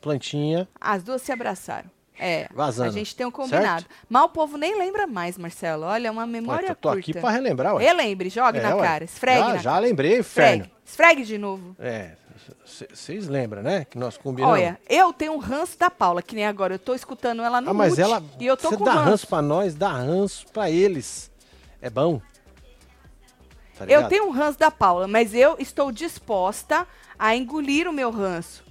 Plantinha. 0.02 0.68
As 0.80 1.04
duas 1.04 1.22
se 1.22 1.32
abraçaram. 1.32 1.90
É, 2.24 2.48
Vazando, 2.54 2.90
a 2.90 2.94
gente 2.94 3.16
tem 3.16 3.26
um 3.26 3.32
combinado. 3.32 3.84
Mas 4.08 4.24
o 4.24 4.30
povo 4.30 4.56
nem 4.56 4.78
lembra 4.78 5.08
mais, 5.08 5.40
Marcelo. 5.40 5.86
Olha, 5.86 6.08
é 6.08 6.12
uma 6.12 6.28
memória 6.28 6.68
Ué, 6.68 6.72
eu 6.72 6.76
tô 6.76 6.90
curta. 6.90 7.00
aqui 7.00 7.14
pra 7.20 7.32
relembrar, 7.32 7.76
ué. 7.76 7.84
Relembre, 7.84 8.30
jogue 8.30 8.60
É, 8.60 8.62
na 8.62 8.76
ué. 8.76 8.82
cara. 8.88 9.04
Esfregue 9.04 9.40
já, 9.40 9.48
na 9.48 9.58
já 9.58 9.80
lembrei, 9.80 10.20
inferno. 10.20 10.64
Esfregue. 10.64 10.74
Esfregue 10.86 11.24
de 11.24 11.38
novo. 11.40 11.76
É, 11.80 12.12
vocês 12.94 13.28
lembram, 13.28 13.64
né? 13.64 13.86
Que 13.90 13.98
nós 13.98 14.18
combinamos. 14.18 14.54
Olha, 14.56 14.80
eu 14.88 15.12
tenho 15.12 15.34
um 15.34 15.40
ranço 15.40 15.80
da 15.80 15.90
Paula, 15.90 16.22
que 16.22 16.36
nem 16.36 16.46
agora. 16.46 16.76
Eu 16.76 16.80
tô 16.80 16.94
escutando 16.94 17.42
ela 17.42 17.60
no 17.60 17.72
ah, 17.72 17.74
mas 17.74 17.90
mute, 17.92 18.02
ela. 18.02 18.24
e 18.40 18.46
eu 18.46 18.56
tô 18.56 18.70
com 18.78 18.84
dá 18.86 18.92
ranço. 18.94 19.10
ranço. 19.10 19.28
pra 19.28 19.42
nós, 19.42 19.74
dá 19.74 19.90
ranço 19.90 20.46
pra 20.54 20.70
eles. 20.70 21.32
É 21.82 21.90
bom. 21.90 22.22
Tá 23.78 23.86
Eu 23.86 24.08
tenho 24.08 24.26
um 24.28 24.32
ranço 24.32 24.60
da 24.60 24.70
Paula, 24.70 25.08
mas 25.08 25.34
eu 25.34 25.56
estou 25.58 25.92
disposta 25.92 26.88
a 27.18 27.36
engolir 27.36 27.88
o 27.88 27.94
meu 27.94 28.12
ranço 28.12 28.64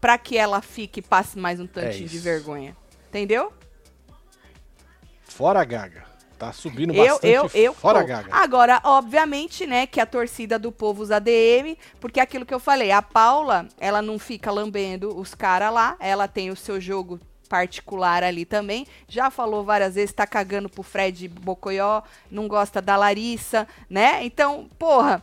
pra 0.00 0.16
que 0.18 0.36
ela 0.36 0.60
fique 0.60 1.00
e 1.00 1.02
passe 1.02 1.36
mais 1.38 1.58
um 1.58 1.66
tantinho 1.66 2.08
de 2.08 2.14
É 2.14 2.18
isso. 2.18 2.22
vergonha. 2.24 2.76
Entendeu? 3.14 3.52
Fora 5.22 5.64
Gaga. 5.64 6.02
Tá 6.36 6.52
subindo 6.52 6.92
Eu, 6.92 7.14
bastante 7.14 7.56
eu, 7.56 7.66
eu. 7.66 7.72
fora 7.72 8.00
tô. 8.00 8.08
Gaga. 8.08 8.28
Agora, 8.34 8.80
obviamente, 8.82 9.64
né, 9.68 9.86
que 9.86 10.00
a 10.00 10.06
torcida 10.06 10.58
do 10.58 10.72
povo 10.72 11.00
usa 11.00 11.20
DM, 11.20 11.78
porque 12.00 12.18
é 12.18 12.24
aquilo 12.24 12.44
que 12.44 12.52
eu 12.52 12.58
falei, 12.58 12.90
a 12.90 13.00
Paula, 13.00 13.68
ela 13.78 14.02
não 14.02 14.18
fica 14.18 14.50
lambendo 14.50 15.16
os 15.16 15.32
caras 15.32 15.72
lá, 15.72 15.96
ela 16.00 16.26
tem 16.26 16.50
o 16.50 16.56
seu 16.56 16.80
jogo 16.80 17.20
particular 17.48 18.22
ali 18.22 18.44
também. 18.44 18.86
Já 19.08 19.30
falou 19.30 19.64
várias 19.64 19.94
vezes, 19.94 20.12
tá 20.12 20.26
cagando 20.26 20.68
pro 20.68 20.82
Fred 20.82 21.28
Bocoió, 21.28 22.02
não 22.30 22.48
gosta 22.48 22.80
da 22.80 22.96
Larissa, 22.96 23.66
né? 23.88 24.24
Então, 24.24 24.68
porra, 24.78 25.22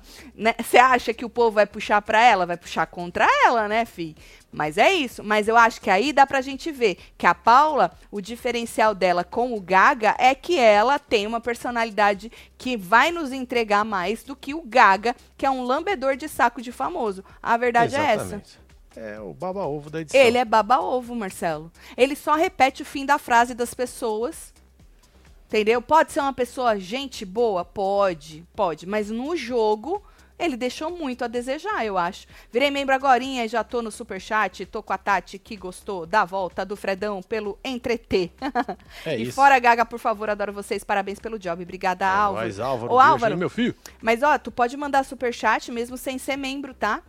você 0.59 0.77
acha 0.77 1.13
que 1.13 1.25
o 1.25 1.29
povo 1.29 1.51
vai 1.51 1.65
puxar 1.65 2.01
pra 2.01 2.21
ela? 2.21 2.45
Vai 2.45 2.57
puxar 2.57 2.85
contra 2.85 3.27
ela, 3.45 3.67
né, 3.67 3.85
fi? 3.85 4.15
Mas 4.51 4.77
é 4.77 4.91
isso. 4.91 5.23
Mas 5.23 5.47
eu 5.47 5.55
acho 5.55 5.79
que 5.79 5.89
aí 5.89 6.11
dá 6.11 6.27
pra 6.27 6.41
gente 6.41 6.71
ver 6.71 6.97
que 7.17 7.25
a 7.25 7.33
Paula, 7.33 7.91
o 8.11 8.19
diferencial 8.19 8.93
dela 8.93 9.23
com 9.23 9.53
o 9.53 9.61
Gaga 9.61 10.13
é 10.17 10.35
que 10.35 10.59
ela 10.59 10.99
tem 10.99 11.25
uma 11.25 11.39
personalidade 11.39 12.31
que 12.57 12.75
vai 12.75 13.11
nos 13.11 13.31
entregar 13.31 13.85
mais 13.85 14.23
do 14.23 14.35
que 14.35 14.53
o 14.53 14.61
Gaga, 14.61 15.15
que 15.37 15.45
é 15.45 15.49
um 15.49 15.63
lambedor 15.63 16.17
de 16.17 16.27
saco 16.27 16.61
de 16.61 16.71
famoso. 16.71 17.23
A 17.41 17.55
verdade 17.55 17.95
é 17.95 17.99
essa. 17.99 18.41
É 18.95 19.19
o 19.19 19.33
baba-ovo 19.33 19.89
da 19.89 20.01
edição. 20.01 20.19
Ele 20.19 20.37
é 20.37 20.45
baba-ovo, 20.45 21.15
Marcelo. 21.15 21.71
Ele 21.95 22.15
só 22.15 22.35
repete 22.35 22.81
o 22.81 22.85
fim 22.85 23.05
da 23.05 23.17
frase 23.17 23.53
das 23.53 23.73
pessoas. 23.73 24.53
Entendeu? 25.47 25.81
Pode 25.81 26.11
ser 26.11 26.19
uma 26.21 26.33
pessoa 26.33 26.79
gente 26.79 27.25
boa? 27.25 27.63
Pode, 27.65 28.45
pode. 28.55 28.85
Mas 28.85 29.09
no 29.09 29.35
jogo, 29.35 30.01
ele 30.39 30.57
deixou 30.57 30.89
muito 30.89 31.23
a 31.23 31.27
desejar, 31.27 31.85
eu 31.85 31.97
acho. 31.97 32.25
Virei 32.51 32.71
membro 32.71 32.95
agora 32.95 33.23
e 33.23 33.47
já 33.47 33.63
tô 33.63 33.81
no 33.81 33.91
superchat, 33.91 34.65
tô 34.65 34.81
com 34.81 34.93
a 34.93 34.97
Tati 34.97 35.37
que 35.37 35.55
gostou 35.55 36.05
da 36.05 36.25
volta 36.25 36.65
do 36.65 36.75
Fredão 36.75 37.21
pelo 37.21 37.59
entreter. 37.63 38.31
É 39.05 39.17
e 39.17 39.23
isso. 39.23 39.33
fora 39.33 39.57
Gaga, 39.59 39.85
por 39.85 39.99
favor, 39.99 40.29
adoro 40.29 40.53
vocês, 40.53 40.83
parabéns 40.83 41.19
pelo 41.19 41.37
job. 41.39 41.63
Obrigada, 41.63 42.05
É 42.05 42.07
Álvaro. 42.07 42.45
nóis, 42.45 42.59
Álvaro. 42.59 42.93
Ô, 42.93 42.99
Álvaro, 42.99 43.37
meu 43.37 43.49
filho. 43.49 43.75
mas 44.01 44.21
ó, 44.23 44.37
tu 44.37 44.51
pode 44.51 44.75
mandar 44.77 45.03
superchat 45.05 45.71
mesmo 45.71 45.97
sem 45.97 46.17
ser 46.17 46.37
membro, 46.37 46.73
tá? 46.73 47.01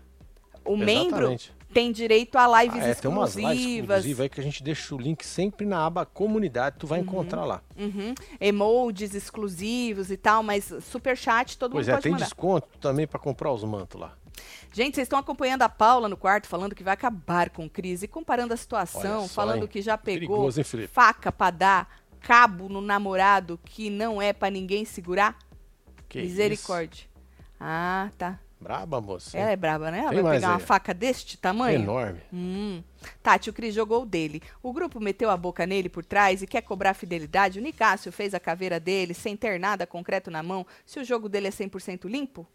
O 0.64 0.76
membro 0.76 1.16
Exatamente. 1.18 1.52
Tem 1.72 1.90
direito 1.92 2.36
a 2.38 2.62
lives 2.62 2.82
Ah, 2.82 2.88
é, 2.88 2.94
tem 2.94 3.10
umas 3.10 3.34
lives 3.34 3.50
exclusivas. 3.52 3.96
exclusivas 3.98 4.20
aí 4.20 4.28
que 4.28 4.40
a 4.40 4.44
gente 4.44 4.62
deixa 4.62 4.94
o 4.94 4.98
link 4.98 5.24
sempre 5.24 5.66
na 5.66 5.84
aba 5.84 6.04
comunidade, 6.06 6.76
tu 6.78 6.86
vai 6.86 7.00
encontrar 7.00 7.44
lá. 7.44 7.62
Uhum. 7.76 8.14
Emojis 8.40 9.14
exclusivos 9.14 10.10
e 10.10 10.16
tal, 10.16 10.42
mas 10.42 10.72
superchat 10.82 11.56
todo 11.58 11.72
Pois 11.72 11.86
mundo 11.86 11.92
é, 11.92 11.96
pode 11.96 12.02
tem 12.04 12.12
mandar. 12.12 12.24
desconto 12.24 12.68
também 12.78 13.06
pra 13.06 13.18
comprar 13.18 13.52
os 13.52 13.64
mantos 13.64 14.00
lá. 14.00 14.14
Gente, 14.72 14.94
vocês 14.94 15.04
estão 15.04 15.18
acompanhando 15.18 15.62
a 15.62 15.68
Paula 15.68 16.08
no 16.08 16.16
quarto 16.16 16.46
falando 16.46 16.74
que 16.74 16.82
vai 16.82 16.94
acabar 16.94 17.50
com 17.50 17.68
crise, 17.68 18.08
comparando 18.08 18.54
a 18.54 18.56
situação, 18.56 19.28
só, 19.28 19.34
falando 19.34 19.62
hein? 19.62 19.68
que 19.68 19.82
já 19.82 19.98
pegou 19.98 20.48
Perigoso, 20.48 20.60
hein, 20.60 20.88
faca 20.90 21.30
pra 21.30 21.50
dar 21.50 22.02
cabo 22.20 22.68
no 22.68 22.80
namorado 22.80 23.60
que 23.64 23.90
não 23.90 24.22
é 24.22 24.32
pra 24.32 24.48
ninguém 24.48 24.84
segurar? 24.84 25.36
Que 26.08 26.22
Misericórdia. 26.22 27.06
Ah, 27.60 28.10
tá. 28.16 28.38
Braba, 28.62 29.00
moça. 29.00 29.36
Ela 29.36 29.50
é 29.50 29.56
braba, 29.56 29.90
né? 29.90 30.00
Ela 30.00 30.10
Tem 30.10 30.22
vai 30.22 30.36
pegar 30.36 30.48
uma 30.48 30.56
aí. 30.56 30.62
faca 30.62 30.94
deste 30.94 31.36
tamanho? 31.36 31.80
Enorme. 31.80 32.20
Hum. 32.32 32.82
Tati, 33.22 33.50
o 33.50 33.52
Cris 33.52 33.74
jogou 33.74 34.02
o 34.02 34.06
dele. 34.06 34.40
O 34.62 34.72
grupo 34.72 35.00
meteu 35.00 35.28
a 35.30 35.36
boca 35.36 35.66
nele 35.66 35.88
por 35.88 36.04
trás 36.04 36.42
e 36.42 36.46
quer 36.46 36.62
cobrar 36.62 36.94
fidelidade. 36.94 37.58
O 37.58 37.62
Nicásio 37.62 38.12
fez 38.12 38.34
a 38.34 38.40
caveira 38.40 38.78
dele 38.78 39.14
sem 39.14 39.36
ter 39.36 39.58
nada 39.58 39.86
concreto 39.86 40.30
na 40.30 40.42
mão. 40.42 40.66
Se 40.86 41.00
o 41.00 41.04
jogo 41.04 41.28
dele 41.28 41.48
é 41.48 41.50
100% 41.50 42.08
limpo? 42.08 42.46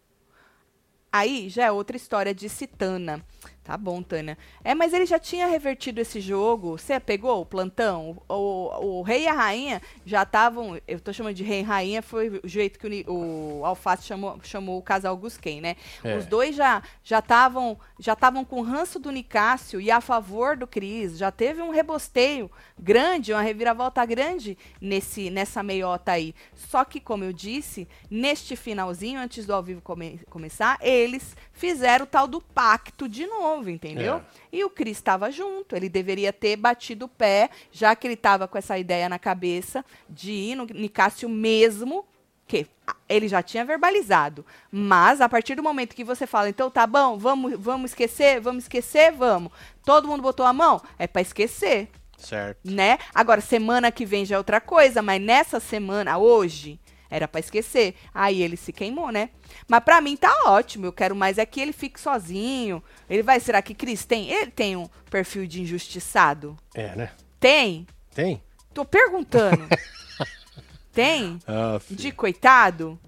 Aí 1.12 1.48
já 1.48 1.64
é 1.64 1.72
outra 1.72 1.96
história, 1.96 2.34
disse 2.34 2.66
Tana. 2.66 3.24
Tá 3.68 3.76
bom, 3.76 4.02
Tânia. 4.02 4.38
É, 4.64 4.74
mas 4.74 4.94
ele 4.94 5.04
já 5.04 5.18
tinha 5.18 5.46
revertido 5.46 6.00
esse 6.00 6.22
jogo. 6.22 6.78
Você 6.78 6.98
pegou 6.98 7.42
o 7.42 7.44
plantão? 7.44 8.16
O, 8.26 8.34
o- 8.34 8.98
o 9.00 9.02
rei 9.02 9.24
e 9.24 9.28
a 9.28 9.32
rainha 9.34 9.82
já 10.06 10.22
estavam. 10.22 10.80
Eu 10.88 10.98
tô 10.98 11.12
chamando 11.12 11.34
de 11.34 11.44
rei 11.44 11.60
e 11.60 11.62
rainha, 11.62 12.00
foi 12.00 12.40
o 12.42 12.48
jeito 12.48 12.78
que 12.78 13.04
o, 13.06 13.58
o 13.60 13.66
Alface 13.66 14.06
chamou, 14.06 14.40
chamou 14.42 14.78
o 14.78 14.82
casal 14.82 15.14
Gusquem, 15.18 15.60
né? 15.60 15.76
É. 16.02 16.16
Os 16.16 16.24
dois 16.24 16.56
já 16.56 16.82
já 17.04 17.18
estavam 17.18 17.78
já 17.98 18.14
estavam 18.14 18.42
com 18.42 18.62
ranço 18.62 18.98
do 18.98 19.10
Nicásio 19.12 19.78
e 19.82 19.90
a 19.90 20.00
favor 20.00 20.56
do 20.56 20.66
Cris. 20.66 21.18
Já 21.18 21.30
teve 21.30 21.60
um 21.60 21.68
rebosteio 21.70 22.50
grande, 22.78 23.34
uma 23.34 23.42
reviravolta 23.42 24.02
grande 24.06 24.56
nesse 24.80 25.28
nessa 25.28 25.62
meiota 25.62 26.12
aí. 26.12 26.34
Só 26.54 26.86
que, 26.86 27.00
como 27.00 27.22
eu 27.22 27.34
disse, 27.34 27.86
neste 28.10 28.56
finalzinho, 28.56 29.20
antes 29.20 29.44
do 29.44 29.52
ao 29.52 29.62
vivo 29.62 29.82
come- 29.82 30.20
começar, 30.30 30.78
eles 30.80 31.36
fizeram 31.52 32.04
o 32.04 32.08
tal 32.08 32.26
do 32.26 32.40
pacto 32.40 33.06
de 33.06 33.26
novo, 33.26 33.57
entendeu? 33.66 34.16
É. 34.16 34.22
E 34.52 34.64
o 34.64 34.70
Cris 34.70 34.98
estava 34.98 35.30
junto, 35.30 35.74
ele 35.74 35.88
deveria 35.88 36.32
ter 36.32 36.56
batido 36.56 37.06
o 37.06 37.08
pé, 37.08 37.48
já 37.72 37.96
que 37.96 38.06
ele 38.06 38.14
estava 38.14 38.46
com 38.46 38.58
essa 38.58 38.78
ideia 38.78 39.08
na 39.08 39.18
cabeça 39.18 39.84
de 40.08 40.30
ir 40.30 40.54
no 40.54 40.66
Nicásio 40.66 41.28
mesmo, 41.28 42.04
que 42.46 42.66
ele 43.08 43.28
já 43.28 43.42
tinha 43.42 43.64
verbalizado. 43.64 44.44
Mas 44.70 45.20
a 45.20 45.28
partir 45.28 45.54
do 45.54 45.62
momento 45.62 45.94
que 45.94 46.04
você 46.04 46.26
fala, 46.26 46.48
então 46.48 46.70
tá 46.70 46.86
bom, 46.86 47.18
vamos, 47.18 47.54
vamos 47.58 47.90
esquecer, 47.90 48.40
vamos 48.40 48.64
esquecer, 48.64 49.12
vamos. 49.12 49.52
Todo 49.84 50.08
mundo 50.08 50.22
botou 50.22 50.46
a 50.46 50.52
mão? 50.52 50.80
É 50.98 51.06
para 51.06 51.22
esquecer, 51.22 51.88
Certo. 52.16 52.58
né? 52.64 52.98
Agora, 53.14 53.40
semana 53.40 53.92
que 53.92 54.04
vem 54.06 54.24
já 54.24 54.34
é 54.36 54.38
outra 54.38 54.60
coisa, 54.60 55.02
mas 55.02 55.20
nessa 55.20 55.60
semana, 55.60 56.18
hoje, 56.18 56.80
era 57.10 57.26
pra 57.28 57.40
esquecer. 57.40 57.94
Aí 58.12 58.42
ele 58.42 58.56
se 58.56 58.72
queimou, 58.72 59.10
né? 59.10 59.30
Mas 59.66 59.82
pra 59.82 60.00
mim 60.00 60.16
tá 60.16 60.32
ótimo. 60.46 60.86
Eu 60.86 60.92
quero 60.92 61.14
mais 61.16 61.38
é 61.38 61.46
que 61.46 61.60
ele 61.60 61.72
fique 61.72 62.00
sozinho. 62.00 62.82
Ele 63.08 63.22
vai, 63.22 63.40
será 63.40 63.62
que 63.62 63.74
Cris 63.74 64.04
tem? 64.04 64.30
Ele 64.30 64.50
tem 64.50 64.76
um 64.76 64.88
perfil 65.10 65.46
de 65.46 65.62
injustiçado? 65.62 66.56
É, 66.74 66.94
né? 66.96 67.10
Tem? 67.40 67.86
Tem? 68.14 68.42
Tô 68.74 68.84
perguntando. 68.84 69.66
tem? 70.92 71.38
Ah. 71.46 71.80
De 71.90 72.12
coitado? 72.12 72.98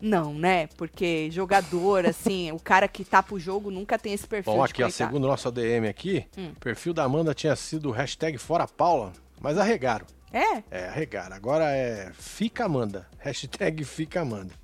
Não, 0.00 0.32
né? 0.32 0.66
Porque 0.78 1.30
jogador, 1.30 2.06
assim, 2.06 2.50
o 2.52 2.58
cara 2.58 2.88
que 2.88 3.04
tá 3.04 3.22
pro 3.22 3.38
jogo 3.38 3.70
nunca 3.70 3.98
tem 3.98 4.14
esse 4.14 4.26
perfil 4.26 4.54
Bom, 4.54 4.64
aqui, 4.64 4.82
ó, 4.82 4.88
segundo 4.88 5.26
nosso 5.28 5.46
ADM 5.48 5.86
aqui, 5.90 6.24
Hum. 6.38 6.52
o 6.56 6.60
perfil 6.60 6.94
da 6.94 7.04
Amanda 7.04 7.34
tinha 7.34 7.54
sido 7.54 7.90
hashtag 7.90 8.38
Fora 8.38 8.66
Paula, 8.66 9.12
mas 9.38 9.58
arregaram. 9.58 10.06
É? 10.32 10.62
É, 10.70 10.86
arregaram. 10.88 11.34
Agora 11.34 11.64
é 11.64 12.10
Fica 12.18 12.64
Amanda. 12.64 13.06
Hashtag 13.18 13.84
Fica 13.84 14.20
Amanda. 14.20 14.54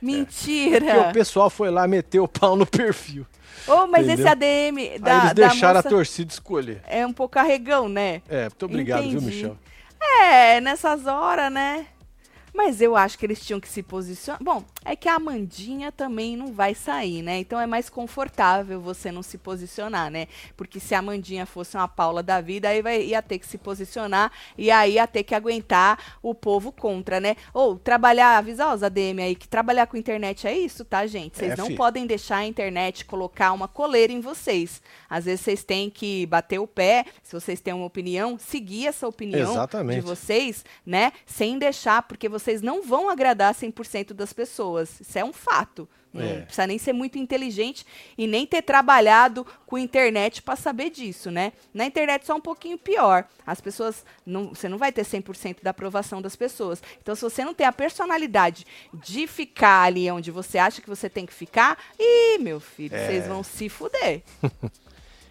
Porque 0.00 0.06
Mentira! 0.06 1.10
o 1.10 1.12
pessoal 1.12 1.48
foi 1.48 1.70
lá 1.70 1.86
meter 1.86 2.18
o 2.20 2.26
pau 2.26 2.56
no 2.56 2.66
perfil. 2.66 3.24
Ô, 3.68 3.86
mas 3.86 4.08
esse 4.08 4.22
Entendeu? 4.22 4.32
ADM 4.32 5.00
da, 5.00 5.12
Aí 5.12 5.20
eles 5.20 5.34
da 5.34 5.48
deixaram 5.48 5.74
moça 5.76 5.88
a 5.88 5.90
torcida 5.90 6.32
escolher. 6.32 6.82
é 6.86 7.06
um 7.06 7.12
pouco 7.12 7.38
arregão, 7.38 7.88
né? 7.88 8.22
É, 8.28 8.44
muito 8.44 8.64
obrigado, 8.66 9.02
viu, 9.02 9.12
Entendi. 9.20 9.26
Michel? 9.26 9.58
É, 10.00 10.60
nessas 10.60 11.06
horas, 11.06 11.52
né? 11.52 11.86
Mas 12.52 12.80
eu 12.80 12.96
acho 12.96 13.16
que 13.18 13.24
eles 13.24 13.40
tinham 13.44 13.60
que 13.60 13.68
se 13.68 13.82
posicionar. 13.82 14.42
Bom, 14.42 14.64
é 14.84 14.96
que 14.96 15.08
a 15.08 15.14
Amandinha 15.16 15.92
também 15.92 16.36
não 16.36 16.52
vai 16.52 16.74
sair, 16.74 17.22
né? 17.22 17.38
Então 17.38 17.60
é 17.60 17.66
mais 17.66 17.88
confortável 17.88 18.80
você 18.80 19.10
não 19.12 19.22
se 19.22 19.38
posicionar, 19.38 20.10
né? 20.10 20.26
Porque 20.56 20.80
se 20.80 20.94
a 20.94 20.98
Amandinha 20.98 21.46
fosse 21.46 21.76
uma 21.76 21.86
Paula 21.88 22.22
da 22.22 22.40
vida, 22.40 22.68
aí 22.68 22.82
vai, 22.82 23.02
ia 23.02 23.22
ter 23.22 23.38
que 23.38 23.46
se 23.46 23.58
posicionar 23.58 24.30
e 24.56 24.70
aí 24.70 24.94
ia 24.94 25.06
ter 25.06 25.22
que 25.22 25.34
aguentar 25.34 26.16
o 26.22 26.34
povo 26.34 26.72
contra, 26.72 27.20
né? 27.20 27.36
Ou 27.52 27.78
trabalhar, 27.78 28.38
avisar 28.38 28.74
os 28.74 28.82
ADM 28.82 29.20
aí 29.20 29.34
que 29.34 29.46
trabalhar 29.48 29.86
com 29.86 29.96
internet 29.96 30.46
é 30.46 30.56
isso, 30.56 30.84
tá, 30.84 31.06
gente? 31.06 31.36
Vocês 31.38 31.52
É, 31.52 31.56
não 31.56 31.66
fi. 31.66 31.74
podem 31.76 32.06
deixar 32.06 32.36
a 32.38 32.46
internet 32.46 33.04
colocar 33.04 33.52
uma 33.52 33.68
coleira 33.68 34.12
em 34.12 34.20
vocês. 34.20 34.80
Às 35.08 35.26
vezes 35.26 35.42
vocês 35.42 35.62
têm 35.64 35.90
que 35.90 36.26
bater 36.26 36.58
o 36.58 36.66
pé, 36.66 37.04
se 37.22 37.32
vocês 37.34 37.60
têm 37.60 37.74
uma 37.74 37.86
opinião, 37.86 38.38
seguir 38.38 38.86
essa 38.86 39.06
opinião 39.06 39.52
Exatamente. 39.52 40.00
de 40.00 40.06
vocês, 40.06 40.64
né? 40.84 41.12
Sem 41.26 41.58
deixar, 41.58 42.02
porque 42.02 42.28
vocês 42.28 42.62
não 42.62 42.82
vão 42.82 43.08
agradar 43.10 43.54
100% 43.54 44.12
das 44.12 44.32
pessoas. 44.32 44.71
Isso 44.80 45.18
é 45.18 45.24
um 45.24 45.32
fato. 45.32 45.88
Não 46.12 46.22
É. 46.22 46.40
precisa 46.42 46.66
nem 46.66 46.76
ser 46.76 46.92
muito 46.92 47.16
inteligente 47.18 47.86
e 48.18 48.26
nem 48.26 48.46
ter 48.46 48.60
trabalhado 48.60 49.46
com 49.64 49.78
internet 49.78 50.42
para 50.42 50.56
saber 50.56 50.90
disso, 50.90 51.30
né? 51.30 51.54
Na 51.72 51.86
internet 51.86 52.26
só 52.26 52.34
um 52.36 52.40
pouquinho 52.40 52.76
pior. 52.76 53.24
As 53.46 53.62
pessoas 53.62 54.04
não, 54.26 54.48
você 54.50 54.68
não 54.68 54.76
vai 54.76 54.92
ter 54.92 55.06
100% 55.06 55.62
da 55.62 55.70
aprovação 55.70 56.20
das 56.20 56.36
pessoas. 56.36 56.82
Então 57.00 57.14
se 57.14 57.22
você 57.22 57.42
não 57.42 57.54
tem 57.54 57.66
a 57.66 57.72
personalidade 57.72 58.66
de 58.92 59.26
ficar 59.26 59.84
ali 59.84 60.10
onde 60.10 60.30
você 60.30 60.58
acha 60.58 60.82
que 60.82 60.88
você 60.88 61.08
tem 61.08 61.24
que 61.24 61.32
ficar, 61.32 61.78
ih, 61.98 62.36
meu 62.38 62.60
filho, 62.60 62.94
É. 62.94 63.06
vocês 63.06 63.26
vão 63.26 63.42
se 63.42 63.70
fuder. 63.70 64.22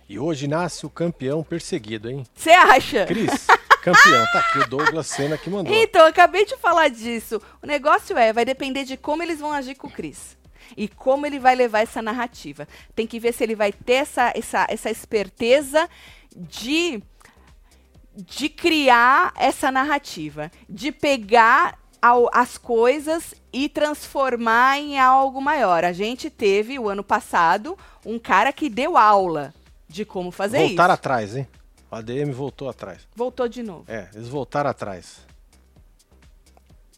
E 0.09 0.19
hoje 0.19 0.45
nasce 0.45 0.85
o 0.85 0.89
campeão 0.89 1.41
perseguido, 1.41 2.09
hein? 2.09 2.25
Você 2.35 2.49
acha? 2.49 3.05
Cris, 3.05 3.47
campeão. 3.81 4.25
Tá 4.31 4.39
aqui 4.39 4.59
o 4.59 4.67
Douglas 4.67 5.07
Senna 5.07 5.37
que 5.37 5.49
mandou. 5.49 5.73
Então, 5.73 6.05
acabei 6.05 6.45
de 6.45 6.55
falar 6.57 6.89
disso. 6.89 7.41
O 7.61 7.67
negócio 7.67 8.17
é, 8.17 8.31
vai 8.31 8.45
depender 8.45 8.83
de 8.83 8.95
como 8.97 9.21
eles 9.23 9.39
vão 9.39 9.51
agir 9.51 9.75
com 9.75 9.87
o 9.87 9.91
Chris. 9.91 10.37
E 10.77 10.87
como 10.87 11.25
ele 11.25 11.39
vai 11.39 11.53
levar 11.55 11.79
essa 11.81 12.01
narrativa. 12.01 12.67
Tem 12.95 13.05
que 13.05 13.19
ver 13.19 13.33
se 13.33 13.43
ele 13.43 13.55
vai 13.55 13.71
ter 13.73 13.93
essa, 13.93 14.31
essa, 14.35 14.65
essa 14.69 14.89
esperteza 14.89 15.89
de, 16.35 17.01
de 18.15 18.47
criar 18.49 19.33
essa 19.37 19.71
narrativa. 19.71 20.51
De 20.69 20.91
pegar 20.91 21.77
ao- 22.01 22.29
as 22.33 22.57
coisas 22.57 23.33
e 23.51 23.67
transformar 23.67 24.79
em 24.79 24.97
algo 24.99 25.41
maior. 25.41 25.83
A 25.83 25.91
gente 25.91 26.29
teve, 26.29 26.79
o 26.79 26.87
ano 26.87 27.03
passado, 27.03 27.77
um 28.05 28.17
cara 28.17 28.53
que 28.53 28.69
deu 28.69 28.97
aula 28.97 29.53
de 29.89 30.05
como 30.05 30.31
fazer 30.31 30.59
Voltaram 30.67 30.93
isso. 30.93 30.99
atrás, 30.99 31.35
hein? 31.35 31.47
O 31.91 31.95
ADM 31.95 32.31
voltou 32.31 32.69
atrás. 32.69 33.01
Voltou 33.15 33.47
de 33.49 33.61
novo. 33.61 33.83
É, 33.87 34.07
eles 34.13 34.29
voltaram 34.29 34.69
atrás. 34.69 35.19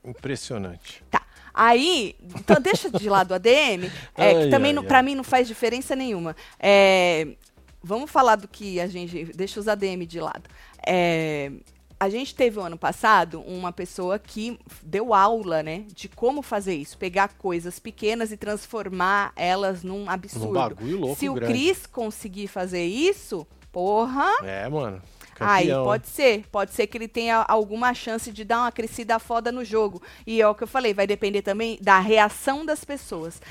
Impressionante. 0.06 1.04
Tá. 1.10 1.24
Aí, 1.54 2.16
então 2.36 2.60
deixa 2.62 2.90
de 2.90 3.10
lado 3.10 3.32
o 3.32 3.34
ADM, 3.34 3.86
é, 4.16 4.36
Ai, 4.36 4.44
que 4.44 4.50
também 4.50 4.76
pra 4.84 5.02
mim 5.02 5.16
não 5.16 5.24
faz 5.24 5.48
diferença 5.48 5.96
nenhuma. 5.96 6.36
É, 6.60 7.36
vamos 7.82 8.10
falar 8.12 8.36
do 8.36 8.48
que 8.48 8.80
a 8.80 8.88
gente. 8.88 9.26
Deixa 9.26 9.60
os 9.60 9.68
ADM 9.68 10.06
de 10.06 10.20
lado. 10.20 10.44
É, 10.86 11.52
a 12.00 12.10
gente 12.10 12.36
teve 12.36 12.60
o 12.60 12.62
ano 12.62 12.78
passado 12.78 13.42
uma 13.42 13.72
pessoa 13.72 14.20
que 14.20 14.60
deu 14.84 15.14
aula, 15.14 15.64
né, 15.64 15.86
de 15.94 16.10
como 16.10 16.42
fazer 16.42 16.76
isso, 16.76 16.98
pegar 16.98 17.30
coisas 17.38 17.80
pequenas 17.80 18.32
e 18.32 18.36
transformar 18.36 19.32
elas 19.36 19.84
num 19.84 20.10
absurdo. 20.10 20.50
Um 20.50 20.54
bagulho 20.54 21.00
louco 21.00 21.16
Se 21.16 21.30
o 21.30 21.34
grande. 21.34 21.54
Cris 21.54 21.86
conseguir 21.86 22.48
fazer 22.48 22.84
isso, 22.86 23.48
porra, 23.74 24.32
É, 24.46 24.70
mano. 24.70 25.02
Aí 25.40 25.66
Campeão. 25.68 25.84
pode 25.84 26.08
ser, 26.08 26.46
pode 26.52 26.72
ser 26.72 26.86
que 26.88 26.96
ele 26.98 27.08
tenha 27.08 27.38
alguma 27.48 27.94
chance 27.94 28.32
de 28.32 28.46
dar 28.46 28.60
uma 28.60 28.72
crescida 28.72 29.18
foda 29.18 29.52
no 29.52 29.66
jogo. 29.66 30.02
E 30.28 30.40
é 30.40 30.48
o 30.48 30.54
que 30.56 30.64
eu 30.64 30.68
falei, 30.68 30.94
vai 30.94 31.08
depender 31.08 31.42
também 31.42 31.78
da 31.82 32.00
reação 32.00 32.64
das 32.64 32.86
pessoas. 32.86 33.42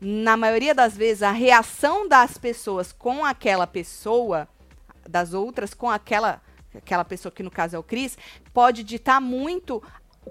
Na 0.00 0.36
maioria 0.36 0.72
das 0.74 0.96
vezes, 0.96 1.22
a 1.22 1.32
reação 1.32 2.08
das 2.08 2.38
pessoas 2.38 2.92
com 2.92 3.24
aquela 3.24 3.66
pessoa, 3.66 4.48
das 5.08 5.34
outras 5.34 5.74
com 5.74 5.90
aquela 5.90 6.40
aquela 6.74 7.04
pessoa 7.04 7.30
que 7.30 7.42
no 7.42 7.50
caso 7.50 7.76
é 7.76 7.78
o 7.78 7.82
Cris, 7.82 8.16
pode 8.54 8.82
ditar 8.82 9.20
muito 9.20 9.82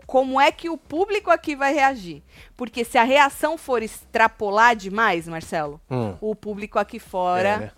como 0.07 0.41
é 0.41 0.51
que 0.51 0.69
o 0.69 0.77
público 0.77 1.29
aqui 1.29 1.55
vai 1.55 1.71
reagir. 1.73 2.23
Porque 2.57 2.83
se 2.83 2.97
a 2.97 3.03
reação 3.03 3.57
for 3.59 3.83
extrapolar 3.83 4.75
demais, 4.75 5.27
Marcelo, 5.27 5.79
Hum. 5.91 6.15
o 6.19 6.33
público 6.33 6.79
aqui 6.79 6.97
fora 6.97 7.47
É, 7.49 7.57
né? 7.59 7.71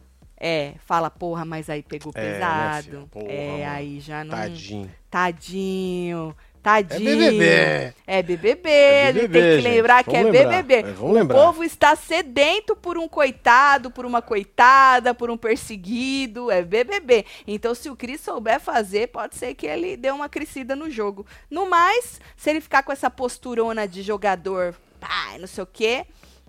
É, 0.46 0.74
fala, 0.86 1.10
porra, 1.10 1.46
mas 1.46 1.70
aí 1.70 1.82
pegou 1.82 2.12
É, 2.16 2.22
né, 2.22 2.34
pesado. 2.34 2.84
filho? 2.84 3.08
Porra, 3.10 3.32
é, 3.32 3.52
mano. 3.52 3.72
aí 3.72 4.00
já 4.02 4.24
não. 4.26 4.36
Tadinho. 4.38 4.92
Tadinho. 5.10 6.36
É 6.38 6.64
Tadinho. 6.64 7.18
BBB. 7.18 7.94
É 8.08 8.24
BBB, 8.24 8.70
É 8.70 9.04
a 9.08 9.12
gente 9.12 9.22
BBB, 9.28 9.40
tem 9.40 9.50
que 9.58 9.62
gente. 9.64 9.74
lembrar 9.76 10.04
que 10.04 10.12
Vamos 10.12 10.28
é 10.28 10.32
lembrar. 10.32 10.64
BBB. 10.64 10.90
É, 10.90 10.94
o 11.02 11.12
lembrar. 11.12 11.36
povo 11.38 11.64
está 11.64 11.96
sedento 11.96 12.74
por 12.76 12.98
um 12.98 13.08
coitado, 13.08 13.92
por 13.92 14.06
uma 14.06 14.22
coitada, 14.22 15.14
por 15.14 15.30
um 15.30 15.36
perseguido. 15.38 16.50
É 16.52 16.62
BBB. 16.62 17.26
Então, 17.48 17.74
se 17.76 17.90
o 17.90 17.96
Cris 17.98 18.22
souber 18.22 18.60
fazer, 18.62 19.08
pode 19.08 19.36
ser 19.36 19.54
que 19.56 19.66
ele 19.68 19.98
dê 19.98 20.10
uma 20.12 20.30
crescida 20.30 20.74
no 20.76 20.90
jogo. 20.90 21.26
No 21.50 21.70
mais, 21.70 22.20
se 22.38 22.50
ele 22.50 22.62
ficar 22.62 22.84
com 22.84 22.92
essa 22.94 23.10
posturona 23.10 23.86
de 23.88 24.02
jogador, 24.02 24.74
pá, 25.02 25.38
não 25.40 25.48
sei 25.48 25.64
o 25.64 25.68
quê, 25.68 26.06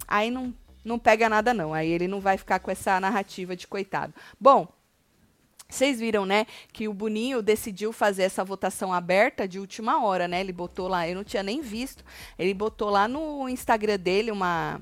aí 0.07 0.31
não, 0.31 0.55
não 0.85 0.99
pega 0.99 1.29
nada, 1.29 1.55
não. 1.55 1.73
Aí 1.73 1.91
ele 1.91 2.07
não 2.07 2.21
vai 2.21 2.37
ficar 2.37 2.59
com 2.61 2.71
essa 2.71 3.01
narrativa 3.01 3.57
de 3.57 3.67
coitado. 3.67 4.15
Bom. 4.39 4.69
Vocês 5.67 5.99
viram, 5.99 6.27
né, 6.27 6.47
que 6.73 6.87
o 6.87 6.93
Boninho 6.93 7.43
decidiu 7.43 7.91
fazer 7.93 8.25
essa 8.25 8.45
votação 8.45 8.93
aberta 8.93 9.49
de 9.49 9.59
última 9.59 10.05
hora, 10.05 10.29
né? 10.29 10.39
Ele 10.39 10.53
botou 10.53 10.87
lá, 10.87 11.09
eu 11.09 11.17
não 11.17 11.25
tinha 11.25 11.43
nem 11.43 11.63
visto. 11.63 12.05
Ele 12.39 12.53
botou 12.53 12.91
lá 12.91 13.09
no 13.09 13.49
Instagram 13.49 13.99
dele 13.99 14.31
uma 14.31 14.81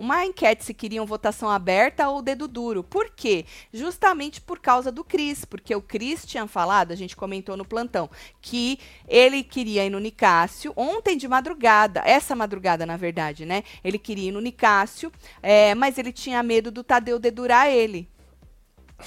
uma 0.00 0.24
enquete 0.24 0.64
se 0.64 0.72
queriam 0.72 1.04
votação 1.04 1.50
aberta 1.50 2.08
ou 2.08 2.22
dedo 2.22 2.48
duro. 2.48 2.82
Por 2.82 3.10
quê? 3.10 3.44
Justamente 3.70 4.40
por 4.40 4.58
causa 4.58 4.90
do 4.90 5.04
Cris, 5.04 5.44
porque 5.44 5.74
o 5.74 5.82
Cris 5.82 6.24
tinha 6.24 6.46
falado, 6.46 6.90
a 6.90 6.96
gente 6.96 7.14
comentou 7.14 7.54
no 7.54 7.66
plantão, 7.66 8.08
que 8.40 8.78
ele 9.06 9.42
queria 9.42 9.84
ir 9.84 9.90
no 9.90 9.98
Nicásio 9.98 10.72
ontem 10.74 11.18
de 11.18 11.28
madrugada, 11.28 12.00
essa 12.02 12.34
madrugada, 12.34 12.86
na 12.86 12.96
verdade, 12.96 13.44
né? 13.44 13.62
Ele 13.84 13.98
queria 13.98 14.30
ir 14.30 14.32
no 14.32 14.40
Nicásio, 14.40 15.12
é, 15.42 15.74
mas 15.74 15.98
ele 15.98 16.12
tinha 16.12 16.42
medo 16.42 16.70
do 16.70 16.82
Tadeu 16.82 17.18
dedurar 17.18 17.68
ele. 17.68 18.08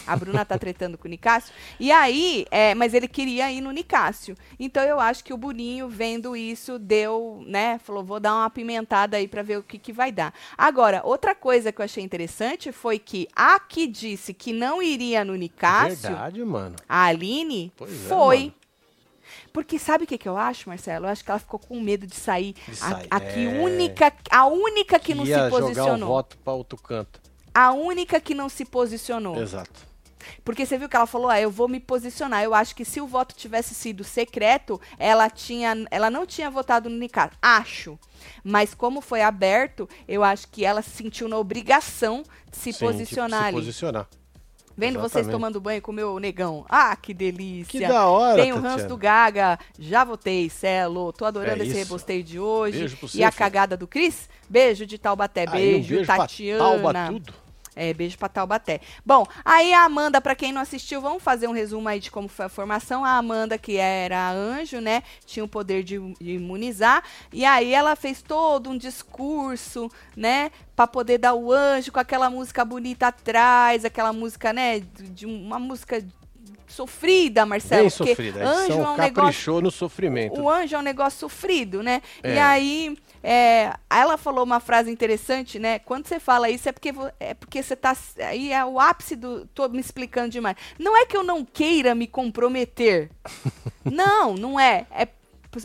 A 0.07 0.15
Bruna 0.15 0.43
tá 0.45 0.57
tretando 0.57 0.97
com 0.97 1.07
o 1.07 1.09
Nicásio. 1.09 1.53
E 1.79 1.91
aí, 1.91 2.45
é, 2.51 2.73
mas 2.75 2.93
ele 2.93 3.07
queria 3.07 3.51
ir 3.51 3.61
no 3.61 3.71
Nicásio. 3.71 4.35
Então 4.59 4.83
eu 4.83 4.99
acho 4.99 5.23
que 5.23 5.33
o 5.33 5.37
Boninho, 5.37 5.87
vendo 5.89 6.35
isso, 6.35 6.77
deu, 6.79 7.43
né? 7.47 7.79
Falou, 7.79 8.03
vou 8.03 8.19
dar 8.19 8.33
uma 8.33 8.45
apimentada 8.45 9.17
aí 9.17 9.27
pra 9.27 9.41
ver 9.41 9.57
o 9.57 9.63
que, 9.63 9.77
que 9.77 9.93
vai 9.93 10.11
dar. 10.11 10.33
Agora, 10.57 11.01
outra 11.03 11.33
coisa 11.35 11.71
que 11.71 11.81
eu 11.81 11.85
achei 11.85 12.03
interessante 12.03 12.71
foi 12.71 12.99
que 12.99 13.27
a 13.35 13.59
que 13.59 13.87
disse 13.87 14.33
que 14.33 14.51
não 14.53 14.81
iria 14.81 15.23
no 15.25 15.35
Nicásio, 15.35 16.09
Verdade, 16.09 16.43
mano. 16.43 16.75
a 16.87 17.05
Aline, 17.05 17.71
Pois 17.75 17.91
é, 18.05 18.09
foi. 18.09 18.39
mano. 18.39 18.53
Porque 19.51 19.77
sabe 19.79 20.03
o 20.03 20.07
que, 20.07 20.17
que 20.17 20.27
eu 20.27 20.35
acho, 20.35 20.67
Marcelo? 20.67 21.05
Eu 21.05 21.09
acho 21.09 21.23
que 21.23 21.29
ela 21.29 21.39
ficou 21.39 21.59
com 21.59 21.79
medo 21.79 22.05
de 22.07 22.15
sair. 22.15 22.53
De 22.67 22.71
A, 22.71 22.75
sair, 22.75 23.07
a 23.09 23.19
que 23.19 23.45
é. 23.47 23.59
única, 23.61 24.13
a 24.31 24.45
única 24.47 24.99
que 24.99 25.13
não 25.13 25.25
Ia 25.25 25.35
se 25.35 25.43
jogar 25.49 25.55
o 25.55 25.59
posicionou. 25.67 26.09
voto 26.09 26.37
pra 26.43 26.53
outro 26.53 26.77
canto. 26.81 27.21
A 27.53 27.71
única 27.71 28.19
que 28.19 28.33
não 28.33 28.49
se 28.49 28.65
posicionou. 28.65 29.39
Exato. 29.41 29.93
Porque 30.43 30.65
você 30.65 30.77
viu 30.77 30.87
que 30.87 30.95
ela 30.95 31.05
falou, 31.05 31.29
ah, 31.29 31.39
eu 31.39 31.51
vou 31.51 31.67
me 31.67 31.79
posicionar. 31.79 32.41
Eu 32.43 32.53
acho 32.53 32.73
que 32.75 32.85
se 32.85 33.01
o 33.01 33.07
voto 33.07 33.35
tivesse 33.35 33.75
sido 33.75 34.03
secreto, 34.03 34.79
ela 34.97 35.29
tinha, 35.29 35.75
ela 35.91 36.09
não 36.09 36.25
tinha 36.25 36.49
votado 36.49 36.89
no 36.89 36.97
Nicasso. 36.97 37.33
Acho. 37.41 37.99
Mas 38.43 38.73
como 38.73 39.01
foi 39.01 39.21
aberto, 39.21 39.87
eu 40.07 40.23
acho 40.23 40.47
que 40.47 40.63
ela 40.63 40.81
se 40.81 40.91
sentiu 40.91 41.27
na 41.27 41.37
obrigação 41.37 42.23
de 42.49 42.57
se 42.57 42.71
Sim, 42.71 42.85
posicionar 42.85 43.41
se 43.41 43.45
ali. 43.47 43.57
posicionar. 43.57 44.07
Vendo 44.75 44.93
vocês 44.99 45.25
exatamente. 45.25 45.31
tomando 45.33 45.61
banho 45.61 45.81
com 45.81 45.91
o 45.91 45.93
meu 45.93 46.17
negão. 46.19 46.65
Ah, 46.67 46.95
que 46.95 47.13
delícia. 47.13 47.79
Que 47.81 47.87
da 47.87 48.07
hora, 48.07 48.41
Tem 48.41 48.51
o 48.53 48.55
ranço 48.55 48.69
Tatiana. 48.69 48.89
do 48.89 48.97
Gaga. 48.97 49.59
Já 49.77 50.03
votei, 50.03 50.49
Celo. 50.49 51.13
Tô 51.13 51.25
adorando 51.25 51.61
É 51.61 51.67
esse 51.67 51.75
rebosteio 51.75 52.23
de 52.23 52.39
hoje. 52.39 52.79
Beijo 52.79 52.97
pro 52.97 53.05
e 53.05 53.09
você, 53.09 53.23
a 53.23 53.29
filho. 53.31 53.37
cagada 53.39 53.77
do 53.77 53.85
Cris? 53.87 54.27
Beijo 54.49 54.85
de 54.87 54.97
Taubaté. 54.97 55.41
Aí, 55.41 55.47
um 55.47 55.51
Beijo, 55.51 55.95
beijo 55.95 56.07
Tatiana. 56.07 56.59
Tauba 56.63 56.93
tudo. 57.07 57.33
É, 57.75 57.93
beijo 57.93 58.17
pra 58.17 58.29
Taubaté. 58.29 58.81
Bom, 59.05 59.25
aí 59.43 59.73
a 59.73 59.83
Amanda, 59.83 60.21
pra 60.21 60.35
quem 60.35 60.51
não 60.51 60.61
assistiu, 60.61 61.01
vamos 61.01 61.23
fazer 61.23 61.47
um 61.47 61.51
resumo 61.51 61.87
aí 61.89 61.99
de 61.99 62.11
como 62.11 62.27
foi 62.27 62.45
a 62.45 62.49
formação. 62.49 63.03
A 63.03 63.17
Amanda, 63.17 63.57
que 63.57 63.77
era 63.77 64.29
anjo, 64.31 64.79
né, 64.79 65.01
tinha 65.25 65.43
o 65.43 65.47
poder 65.47 65.83
de, 65.83 65.99
de 66.21 66.31
imunizar, 66.33 67.03
e 67.31 67.43
aí 67.45 67.73
ela 67.73 67.95
fez 67.95 68.21
todo 68.21 68.69
um 68.69 68.77
discurso, 68.77 69.89
né, 70.15 70.51
pra 70.75 70.85
poder 70.87 71.17
dar 71.17 71.33
o 71.33 71.51
anjo 71.51 71.91
com 71.91 71.99
aquela 71.99 72.29
música 72.29 72.63
bonita 72.63 73.07
atrás, 73.07 73.83
aquela 73.85 74.13
música, 74.13 74.53
né, 74.53 74.79
de 74.99 75.25
uma 75.25 75.57
música 75.59 76.03
sofrida, 76.67 77.45
Marcelo. 77.45 77.81
Bem 77.81 77.89
sofrida. 77.89 78.43
Anjo 78.47 78.71
é 78.71 78.75
um 78.75 78.97
negócio 78.97 79.13
caprichou 79.13 79.61
no 79.61 79.71
sofrimento. 79.71 80.41
o 80.41 80.49
anjo 80.49 80.75
é 80.75 80.79
um 80.79 80.83
negócio 80.83 81.19
sofrido, 81.19 81.83
né? 81.83 82.01
E 82.23 82.29
É. 82.29 82.41
aí, 82.41 82.97
é, 83.23 83.73
ela 83.89 84.17
falou 84.17 84.43
uma 84.43 84.59
frase 84.59 84.91
interessante, 84.91 85.57
né? 85.57 85.79
Quando 85.79 86.07
você 86.07 86.19
fala 86.19 86.49
isso 86.49 86.67
é 86.67 86.73
porque 86.73 86.93
é 87.21 87.33
porque 87.33 87.63
você 87.63 87.73
tá 87.73 87.95
aí 88.17 88.51
é 88.51 88.65
o 88.65 88.79
ápice 88.79 89.15
do 89.15 89.45
tô 89.47 89.69
me 89.69 89.79
explicando 89.79 90.29
demais. 90.29 90.57
Não 90.77 90.97
é 90.97 91.05
que 91.05 91.15
eu 91.15 91.23
não 91.23 91.45
queira 91.45 91.95
me 91.95 92.05
comprometer. 92.05 93.09
não, 93.85 94.33
não 94.33 94.59
é. 94.59 94.85
É 94.91 95.07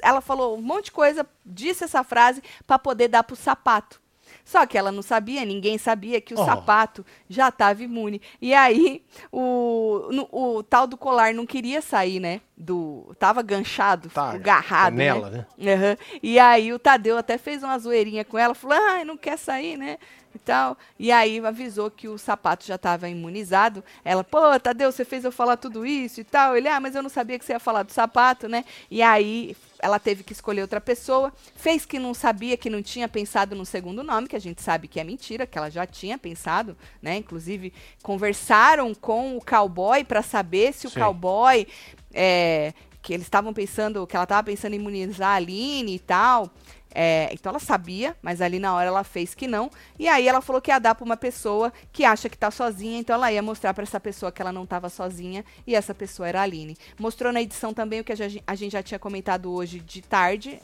ela 0.02 0.20
falou 0.20 0.56
um 0.56 0.60
monte 0.60 0.86
de 0.86 0.92
coisa, 0.92 1.26
disse 1.44 1.82
essa 1.82 2.04
frase 2.04 2.42
pra 2.66 2.78
poder 2.78 3.08
dar 3.08 3.24
pro 3.24 3.34
sapato. 3.34 4.00
Só 4.48 4.64
que 4.64 4.78
ela 4.78 4.90
não 4.90 5.02
sabia, 5.02 5.44
ninguém 5.44 5.76
sabia 5.76 6.22
que 6.22 6.32
o 6.32 6.40
Oh. 6.40 6.44
sapato 6.46 7.04
já 7.28 7.50
estava 7.50 7.82
imune. 7.82 8.18
E 8.40 8.54
aí, 8.54 9.04
o, 9.30 10.08
no- 10.10 10.28
o 10.32 10.62
tal 10.62 10.86
do 10.86 10.96
colar 10.96 11.34
não 11.34 11.44
queria 11.44 11.82
sair, 11.82 12.18
né? 12.18 12.40
Do, 12.56 13.14
tava 13.18 13.42
ganchado, 13.42 14.08
Tá, 14.08 14.30
agarrado, 14.30 14.94
né? 14.94 15.04
nela, 15.04 15.28
né? 15.30 15.46
Aham. 15.74 15.96
E 16.22 16.38
aí 16.38 16.72
o 16.72 16.78
Tadeu 16.78 17.18
até 17.18 17.36
fez 17.36 17.62
uma 17.62 17.78
zoeirinha 17.78 18.24
com 18.24 18.38
ela, 18.38 18.54
falou, 18.54 18.78
ai, 18.80 19.04
não 19.04 19.18
quer 19.18 19.36
sair, 19.36 19.76
né? 19.76 19.98
E 20.34 20.38
tal. 20.38 20.78
E 20.98 21.12
aí 21.12 21.44
avisou 21.44 21.90
que 21.90 22.08
o 22.08 22.16
sapato 22.16 22.64
já 22.66 22.76
estava 22.76 23.06
imunizado. 23.06 23.84
Ela, 24.02 24.24
pô, 24.24 24.58
Tadeu, 24.58 24.90
você 24.90 25.04
fez 25.04 25.24
eu 25.26 25.32
falar 25.32 25.58
tudo 25.58 25.84
isso 25.84 26.20
e 26.22 26.24
tal. 26.24 26.56
Ele, 26.56 26.68
ah, 26.68 26.80
mas 26.80 26.94
eu 26.94 27.02
não 27.02 27.10
sabia 27.10 27.38
que 27.38 27.44
você 27.44 27.52
ia 27.52 27.60
falar 27.60 27.82
do 27.82 27.92
sapato, 27.92 28.48
né? 28.48 28.64
E 28.90 29.02
aí 29.02 29.54
ela 29.80 29.98
teve 29.98 30.22
que 30.22 30.32
escolher 30.32 30.62
outra 30.62 30.80
pessoa. 30.80 31.32
Fez 31.54 31.86
que 31.86 31.98
não 31.98 32.14
sabia, 32.14 32.56
que 32.56 32.70
não 32.70 32.82
tinha 32.82 33.08
pensado 33.08 33.54
no 33.54 33.64
segundo 33.64 34.02
nome, 34.02 34.28
que 34.28 34.36
a 34.36 34.40
gente 34.40 34.62
sabe 34.62 34.88
que 34.88 35.00
é 35.00 35.04
mentira, 35.04 35.46
que 35.46 35.56
ela 35.56 35.70
já 35.70 35.86
tinha 35.86 36.18
pensado, 36.18 36.76
né? 37.00 37.16
Inclusive, 37.16 37.72
conversaram 38.02 38.94
com 38.94 39.36
o 39.36 39.44
cowboy 39.44 40.04
para 40.04 40.22
saber 40.22 40.72
se 40.72 40.86
o 40.86 40.90
Sim. 40.90 41.00
cowboy. 41.00 41.66
é, 42.12 42.72
que 43.00 43.14
eles 43.14 43.26
estavam 43.26 43.54
pensando, 43.54 44.06
que 44.06 44.16
ela 44.16 44.24
estava 44.24 44.42
pensando 44.44 44.74
em 44.74 44.76
imunizar 44.76 45.30
a 45.30 45.34
Aline 45.36 45.94
e 45.94 45.98
tal. 45.98 46.50
É, 46.94 47.28
então 47.32 47.50
ela 47.50 47.58
sabia, 47.58 48.16
mas 48.22 48.40
ali 48.40 48.58
na 48.58 48.74
hora 48.74 48.88
ela 48.88 49.04
fez 49.04 49.34
que 49.34 49.46
não. 49.46 49.70
E 49.98 50.08
aí 50.08 50.26
ela 50.26 50.40
falou 50.40 50.60
que 50.60 50.70
ia 50.70 50.78
dar 50.78 50.94
para 50.94 51.04
uma 51.04 51.16
pessoa 51.16 51.72
que 51.92 52.04
acha 52.04 52.28
que 52.28 52.36
tá 52.38 52.50
sozinha, 52.50 52.98
então 52.98 53.14
ela 53.14 53.30
ia 53.30 53.42
mostrar 53.42 53.74
para 53.74 53.82
essa 53.84 54.00
pessoa 54.00 54.32
que 54.32 54.40
ela 54.40 54.52
não 54.52 54.64
estava 54.64 54.88
sozinha 54.88 55.44
e 55.66 55.74
essa 55.74 55.94
pessoa 55.94 56.28
era 56.28 56.40
a 56.40 56.42
Aline. 56.42 56.76
Mostrou 56.98 57.32
na 57.32 57.42
edição 57.42 57.74
também 57.74 58.00
o 58.00 58.04
que 58.04 58.12
a 58.12 58.16
gen- 58.16 58.42
a 58.46 58.54
gente 58.54 58.72
já 58.72 58.82
tinha 58.82 58.98
comentado 58.98 59.52
hoje 59.52 59.80
de 59.80 60.00
tarde, 60.02 60.60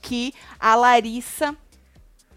que 0.00 0.32
a 0.58 0.74
Larissa 0.74 1.56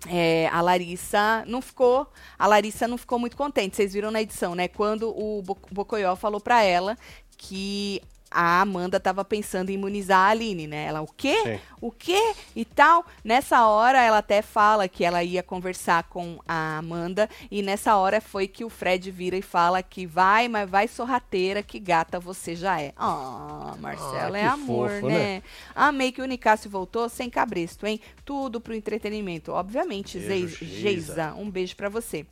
é, 0.07 0.47
a 0.47 0.61
Larissa 0.61 1.43
não 1.45 1.61
ficou, 1.61 2.07
a 2.37 2.47
Larissa 2.47 2.87
não 2.87 2.97
ficou 2.97 3.19
muito 3.19 3.35
contente. 3.35 3.75
Vocês 3.75 3.93
viram 3.93 4.11
na 4.11 4.21
edição, 4.21 4.55
né? 4.55 4.67
Quando 4.67 5.09
o 5.09 5.41
Bo- 5.41 5.57
Bocoió 5.71 6.15
falou 6.15 6.39
pra 6.39 6.63
ela 6.63 6.97
que 7.37 8.01
a 8.31 8.61
Amanda 8.61 8.97
estava 8.97 9.23
pensando 9.25 9.69
em 9.69 9.73
imunizar 9.73 10.19
a 10.19 10.29
Aline, 10.29 10.67
né? 10.67 10.85
Ela, 10.85 11.01
o 11.01 11.07
quê? 11.07 11.35
Sim. 11.43 11.59
O 11.81 11.91
quê? 11.91 12.33
E 12.55 12.65
tal. 12.65 13.05
Nessa 13.23 13.65
hora, 13.67 14.01
ela 14.01 14.17
até 14.19 14.41
fala 14.41 14.87
que 14.87 15.03
ela 15.03 15.23
ia 15.23 15.41
conversar 15.41 16.03
com 16.03 16.39
a 16.47 16.77
Amanda. 16.77 17.29
E 17.49 17.61
nessa 17.61 17.95
hora 17.95 18.19
foi 18.21 18.47
que 18.47 18.65
o 18.65 18.69
Fred 18.69 19.09
vira 19.11 19.37
e 19.37 19.41
fala 19.41 19.81
que 19.81 20.05
vai, 20.05 20.47
mas 20.47 20.69
vai 20.69 20.87
sorrateira, 20.87 21.63
que 21.63 21.79
gata 21.79 22.19
você 22.19 22.55
já 22.55 22.81
é. 22.81 22.93
Ah, 22.97 23.75
Marcela, 23.79 24.37
Ah, 24.37 24.39
é 24.39 24.45
amor, 24.45 24.89
fofo, 24.89 25.07
né? 25.07 25.17
né? 25.17 25.43
Amei 25.73 26.11
que 26.11 26.21
o 26.21 26.25
Nicásio 26.25 26.69
voltou 26.69 27.07
sem 27.09 27.29
cabresto, 27.29 27.87
hein? 27.87 27.99
Tudo 28.25 28.59
pro 28.59 28.75
entretenimento. 28.75 29.51
Obviamente, 29.51 30.19
Beijo, 30.19 30.57
Geisa. 30.65 30.79
Geisa. 30.81 31.33
Um 31.35 31.49
beijo 31.49 31.75
pra 31.75 31.89
você. 31.89 32.25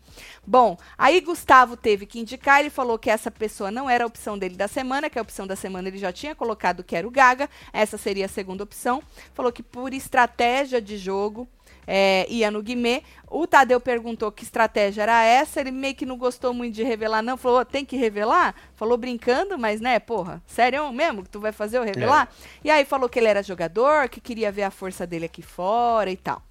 Bom, 0.46 0.78
aí 0.98 1.22
Gustavo 1.22 1.76
teve 1.78 2.06
que 2.06 2.20
indicar, 2.20 2.60
ele 2.60 2.70
falou 2.70 2.98
que 3.00 3.10
essa 3.10 3.32
pessoa 3.32 3.72
não 3.72 3.90
era 3.90 4.04
a 4.04 4.08
opção 4.08 4.38
dele 4.38 4.56
da 4.56 4.68
semana, 4.68 5.10
que 5.10 5.18
a 5.18 5.22
opção 5.22 5.48
da 5.48 5.56
semana 5.56 5.87
ele 5.88 5.97
já 5.97 6.12
tinha 6.12 6.36
colocado 6.36 6.84
que 6.84 6.95
era 6.95 7.08
o 7.08 7.12
Gaga, 7.12 7.50
essa 7.71 7.97
seria 7.97 8.26
a 8.26 8.30
segunda 8.30 8.63
opção. 8.63 9.02
Falou 9.34 9.52
que 9.52 9.63
por 9.63 9.93
estratégia 9.93 10.82
de 10.82 10.97
jogo 10.97 11.47
é, 11.86 12.26
ia 12.30 12.52
no 12.52 12.62
Guimê. 12.62 13.02
O 13.30 13.47
Tadeu 13.47 13.80
perguntou 13.80 14.32
que 14.32 14.43
estratégia 14.43 15.04
era 15.04 15.23
essa, 15.23 15.62
ele 15.62 15.71
meio 15.71 15.95
que 15.95 16.06
não 16.06 16.17
gostou 16.17 16.54
muito 16.54 16.76
de 16.76 16.84
revelar, 16.84 17.21
não. 17.21 17.38
Falou, 17.38 17.62
"Ô, 17.62 17.65
tem 17.65 17.86
que 17.86 17.95
revelar? 17.95 18.54
Falou 18.76 18.97
brincando, 18.97 19.58
mas 19.58 19.80
né, 19.80 20.00
porra, 20.00 20.41
sério 20.45 20.91
mesmo 20.91 21.23
que 21.23 21.30
tu 21.30 21.39
vai 21.39 21.52
fazer 21.52 21.78
eu 21.78 21.84
revelar? 21.84 22.30
E 22.63 22.69
aí 22.69 22.84
falou 22.84 23.08
que 23.08 23.17
ele 23.17 23.28
era 23.28 23.41
jogador, 23.41 24.10
que 24.10 24.19
queria 24.19 24.52
ver 24.52 24.63
a 24.63 24.71
força 24.71 25.08
dele 25.08 25.26
aqui 25.26 25.41
fora 25.41 26.12
e 26.12 26.17
tal. 26.17 26.41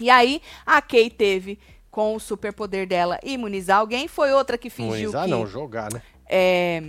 E 0.00 0.08
aí, 0.08 0.40
a 0.64 0.80
Kay 0.80 1.10
teve, 1.10 1.58
com 1.90 2.14
o 2.14 2.20
superpoder 2.20 2.86
dela, 2.86 3.18
imunizar 3.24 3.78
alguém. 3.78 4.06
Foi 4.06 4.32
outra 4.32 4.56
que 4.56 4.70
fingiu 4.70 5.10
Imunizar 5.10 5.24
que... 5.24 5.30
não, 5.30 5.44
jogar, 5.44 5.92
né? 5.92 6.00
é, 6.28 6.82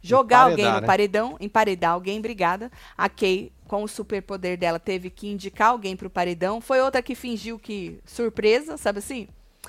jogar 0.00 0.50
Emparedar, 0.50 0.50
alguém 0.50 0.74
no 0.74 0.80
né? 0.80 0.86
paredão, 0.86 1.36
emparedar 1.40 1.92
alguém, 1.92 2.18
obrigada. 2.18 2.70
A 2.96 3.08
Kay 3.08 3.52
com 3.68 3.82
o 3.82 3.88
superpoder 3.88 4.56
dela, 4.56 4.80
teve 4.80 5.10
que 5.10 5.28
indicar 5.28 5.68
alguém 5.68 5.94
pro 5.94 6.08
paredão. 6.10 6.60
Foi 6.60 6.80
outra 6.80 7.02
que 7.02 7.14
fingiu 7.14 7.58
que. 7.58 8.00
surpresa, 8.04 8.76
sabe 8.76 8.98
assim? 8.98 9.28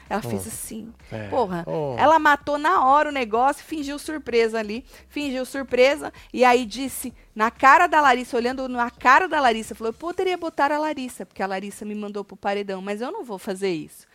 Ela 0.10 0.22
fez 0.24 0.48
assim. 0.48 0.92
É. 1.12 1.28
Porra. 1.28 1.64
Oh. 1.68 1.96
Ela 1.98 2.18
matou 2.18 2.58
na 2.58 2.84
hora 2.84 3.10
o 3.10 3.12
negócio, 3.12 3.64
fingiu 3.64 4.00
surpresa 4.00 4.58
ali. 4.58 4.84
Fingiu 5.08 5.46
surpresa. 5.46 6.12
E 6.34 6.44
aí 6.44 6.66
disse 6.66 7.14
na 7.36 7.52
cara 7.52 7.86
da 7.86 8.02
Larissa, 8.02 8.36
olhando 8.36 8.68
na 8.68 8.90
cara 8.90 9.28
da 9.28 9.40
Larissa, 9.40 9.76
falou: 9.76 9.90
Eu 9.90 9.98
poderia 9.98 10.38
botar 10.38 10.72
a 10.72 10.80
Larissa, 10.80 11.26
porque 11.26 11.44
a 11.44 11.48
Larissa 11.48 11.86
me 11.86 11.94
mandou 11.94 12.24
pro 12.24 12.36
paredão, 12.36 12.82
mas 12.82 13.02
eu 13.02 13.12
não 13.12 13.24
vou 13.24 13.38
fazer 13.38 13.70
isso. 13.70 14.08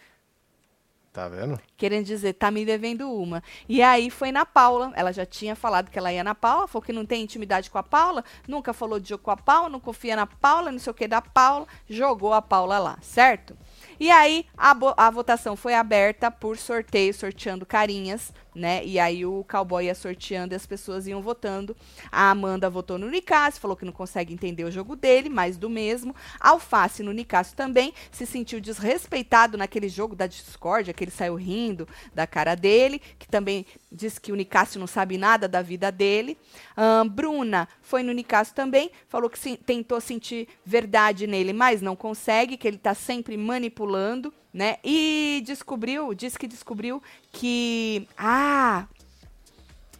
Tá 1.15 1.29
vendo? 1.29 1.61
Querendo 1.77 2.07
dizer, 2.07 2.33
tá 2.33 2.51
me 2.51 2.65
devendo 2.65 3.09
uma. 3.09 3.41
E 3.69 3.81
aí 3.81 4.11
foi 4.11 4.33
na 4.33 4.45
Paula. 4.45 4.93
Ela 4.97 5.13
já 5.13 5.25
tinha 5.25 5.55
falado 5.55 5.89
que 5.89 5.97
ela 5.97 6.13
ia 6.13 6.25
na 6.25 6.35
Paula, 6.35 6.67
falou 6.67 6.85
que 6.85 6.93
não 6.93 7.07
tem 7.07 7.23
intimidade 7.23 7.71
com 7.71 7.79
a 7.79 7.85
Paula, 7.85 8.25
nunca 8.49 8.73
falou 8.73 8.99
de 8.99 9.11
jogo 9.11 9.23
com 9.23 9.31
a 9.31 9.37
Paula, 9.37 9.69
não 9.69 9.79
confia 9.79 10.17
na 10.17 10.27
Paula, 10.27 10.73
não 10.73 10.79
sei 10.81 10.91
o 10.91 10.95
que 10.95 11.07
da 11.07 11.23
Paula, 11.23 11.69
jogou 11.89 12.33
a 12.33 12.43
Paula 12.43 12.81
lá, 12.81 12.99
certo? 13.01 13.57
E 14.01 14.11
aí 14.11 14.45
a, 14.59 14.77
a 14.97 15.09
votação 15.09 15.55
foi 15.55 15.75
aberta 15.75 16.33
por 16.33 16.59
sorteio, 16.59 17.15
sorteando 17.15 17.65
carinhas, 17.65 18.33
né? 18.55 18.85
E 18.85 18.99
aí 18.99 19.27
o 19.27 19.45
cowboy 19.45 19.87
ia 19.87 19.95
sorteando 19.95 20.55
e 20.55 20.57
as 20.57 20.67
pessoas 20.67 21.07
iam 21.07 21.21
votando. 21.21 21.77
A 22.11 22.31
Amanda 22.31 22.71
votou 22.71 22.99
no 22.99 23.11
Nicásio, 23.11 23.61
falou 23.61 23.77
que 23.77 23.85
não 23.85 23.93
consegue 23.93 24.33
entender 24.33 24.65
o 24.65 24.71
jogo 24.71 24.95
dele, 24.97 25.29
mais 25.29 25.57
do 25.57 25.69
mesmo. 25.69 26.15
Alface 26.39 27.03
no 27.03 27.13
Nicásio 27.13 27.57
também 27.57 27.93
se 28.13 28.27
sentiu 28.27 28.61
desrespeitado 28.61 29.59
naquele 29.59 29.89
jogo 29.89 30.15
da 30.15 30.27
discórdia, 30.27 30.95
que 30.95 31.05
ele 31.05 31.11
saiu 31.11 31.35
rindo 31.35 31.89
da 32.15 32.27
cara 32.27 32.55
dele, 32.55 33.01
que 33.19 33.27
também 33.29 33.67
disse 33.91 34.21
que 34.21 34.33
o 34.33 34.37
Nicásio 34.37 34.79
não 34.81 34.87
sabe 34.87 35.19
nada 35.19 35.49
da 35.49 35.63
vida 35.63 35.91
dele. 35.91 36.37
Ahn, 36.77 37.09
Bruna 37.09 37.69
foi 37.83 38.03
no 38.03 38.13
Nicásio 38.13 38.55
também, 38.55 38.91
falou 39.09 39.29
que 39.31 39.39
sim- 39.39 39.57
tentou 39.57 40.01
sentir 40.01 40.49
verdade 40.65 41.27
nele, 41.27 41.53
mas 41.53 41.81
não 41.83 41.97
consegue, 41.97 42.57
que 42.57 42.67
ele 42.67 42.77
está 42.77 42.95
sempre 42.95 43.37
manipulando, 43.37 44.33
né? 44.55 44.77
E 44.85 45.43
descobriu, 45.45 46.15
disse 46.15 46.39
que 46.39 46.47
descobriu 46.47 47.03
que. 47.33 48.07
Ah! 48.17 48.87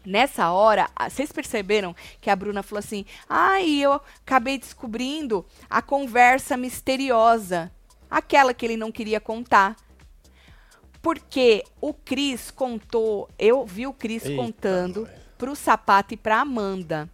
Nessa 0.07 0.51
hora, 0.53 0.89
ah, 0.95 1.09
vocês 1.09 1.33
perceberam 1.33 1.97
que 2.21 2.31
a 2.31 2.37
Bruna 2.37 2.63
falou 2.63 2.79
assim: 2.79 3.05
ai, 3.29 3.69
eu 3.71 4.01
acabei 4.21 4.59
descobrindo 4.59 5.45
a 5.69 5.83
conversa 5.83 6.57
misteriosa, 6.57 7.73
aquela 8.09 8.55
que 8.55 8.65
ele 8.65 8.77
não 8.77 8.93
queria 8.93 9.19
contar. 9.19 9.77
Porque 11.01 11.65
o 11.81 11.93
Cris 11.93 12.51
contou, 12.51 13.29
eu 13.39 13.67
vi 13.67 13.87
o 13.87 13.93
Cris 13.93 14.25
contando 14.37 15.03
nós. 15.03 15.11
pro 15.37 15.57
Sapato 15.57 16.15
e 16.15 16.17
pra 16.17 16.41
Amanda. 16.41 17.11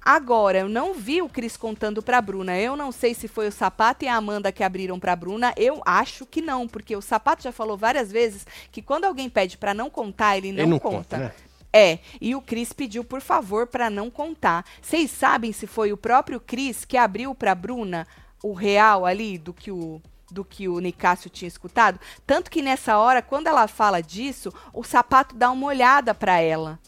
Agora, 0.00 0.58
eu 0.58 0.68
não 0.68 0.94
vi 0.94 1.22
o 1.22 1.28
Cris 1.28 1.56
contando 1.56 2.02
pra 2.02 2.20
Bruna. 2.20 2.58
Eu 2.58 2.76
não 2.76 2.92
sei 2.92 3.14
se 3.14 3.28
foi 3.28 3.48
o 3.48 3.52
Sapato 3.52 4.04
e 4.04 4.08
a 4.08 4.16
Amanda 4.16 4.52
que 4.52 4.62
abriram 4.64 4.98
pra 4.98 5.16
Bruna. 5.16 5.52
Eu 5.56 5.80
acho 5.84 6.26
que 6.26 6.40
não, 6.42 6.66
porque 6.68 6.94
o 6.96 7.02
Sapato 7.02 7.42
já 7.42 7.52
falou 7.52 7.76
várias 7.76 8.10
vezes 8.10 8.46
que 8.70 8.82
quando 8.82 9.04
alguém 9.04 9.28
pede 9.28 9.56
pra 9.58 9.74
não 9.74 9.88
contar, 9.90 10.36
ele 10.36 10.52
não, 10.52 10.60
Ele 10.62 10.70
não 10.70 10.78
conta. 10.78 10.96
conta, 10.96 11.18
né? 11.18 11.32
É, 11.74 12.00
e 12.20 12.34
o 12.34 12.42
Cris 12.42 12.72
pediu, 12.72 13.02
por 13.02 13.22
favor, 13.22 13.66
pra 13.66 13.88
não 13.88 14.10
contar. 14.10 14.64
Vocês 14.82 15.10
sabem 15.10 15.52
se 15.52 15.66
foi 15.66 15.90
o 15.92 15.96
próprio 15.96 16.38
Cris 16.38 16.84
que 16.84 16.98
abriu 16.98 17.34
pra 17.34 17.54
Bruna 17.54 18.06
o 18.42 18.52
real 18.52 19.06
ali 19.06 19.38
do 19.38 19.52
que 19.54 19.70
o 19.70 20.00
do 20.30 20.44
que 20.44 20.66
o 20.66 20.78
Nicásio 20.80 21.28
tinha 21.28 21.46
escutado? 21.46 22.00
Tanto 22.26 22.50
que 22.50 22.62
nessa 22.62 22.96
hora, 22.96 23.20
quando 23.20 23.48
ela 23.48 23.68
fala 23.68 24.02
disso, 24.02 24.50
o 24.72 24.82
sapato 24.82 25.34
dá 25.36 25.50
uma 25.50 25.66
olhada 25.66 26.14
pra 26.14 26.40
ela. 26.40 26.78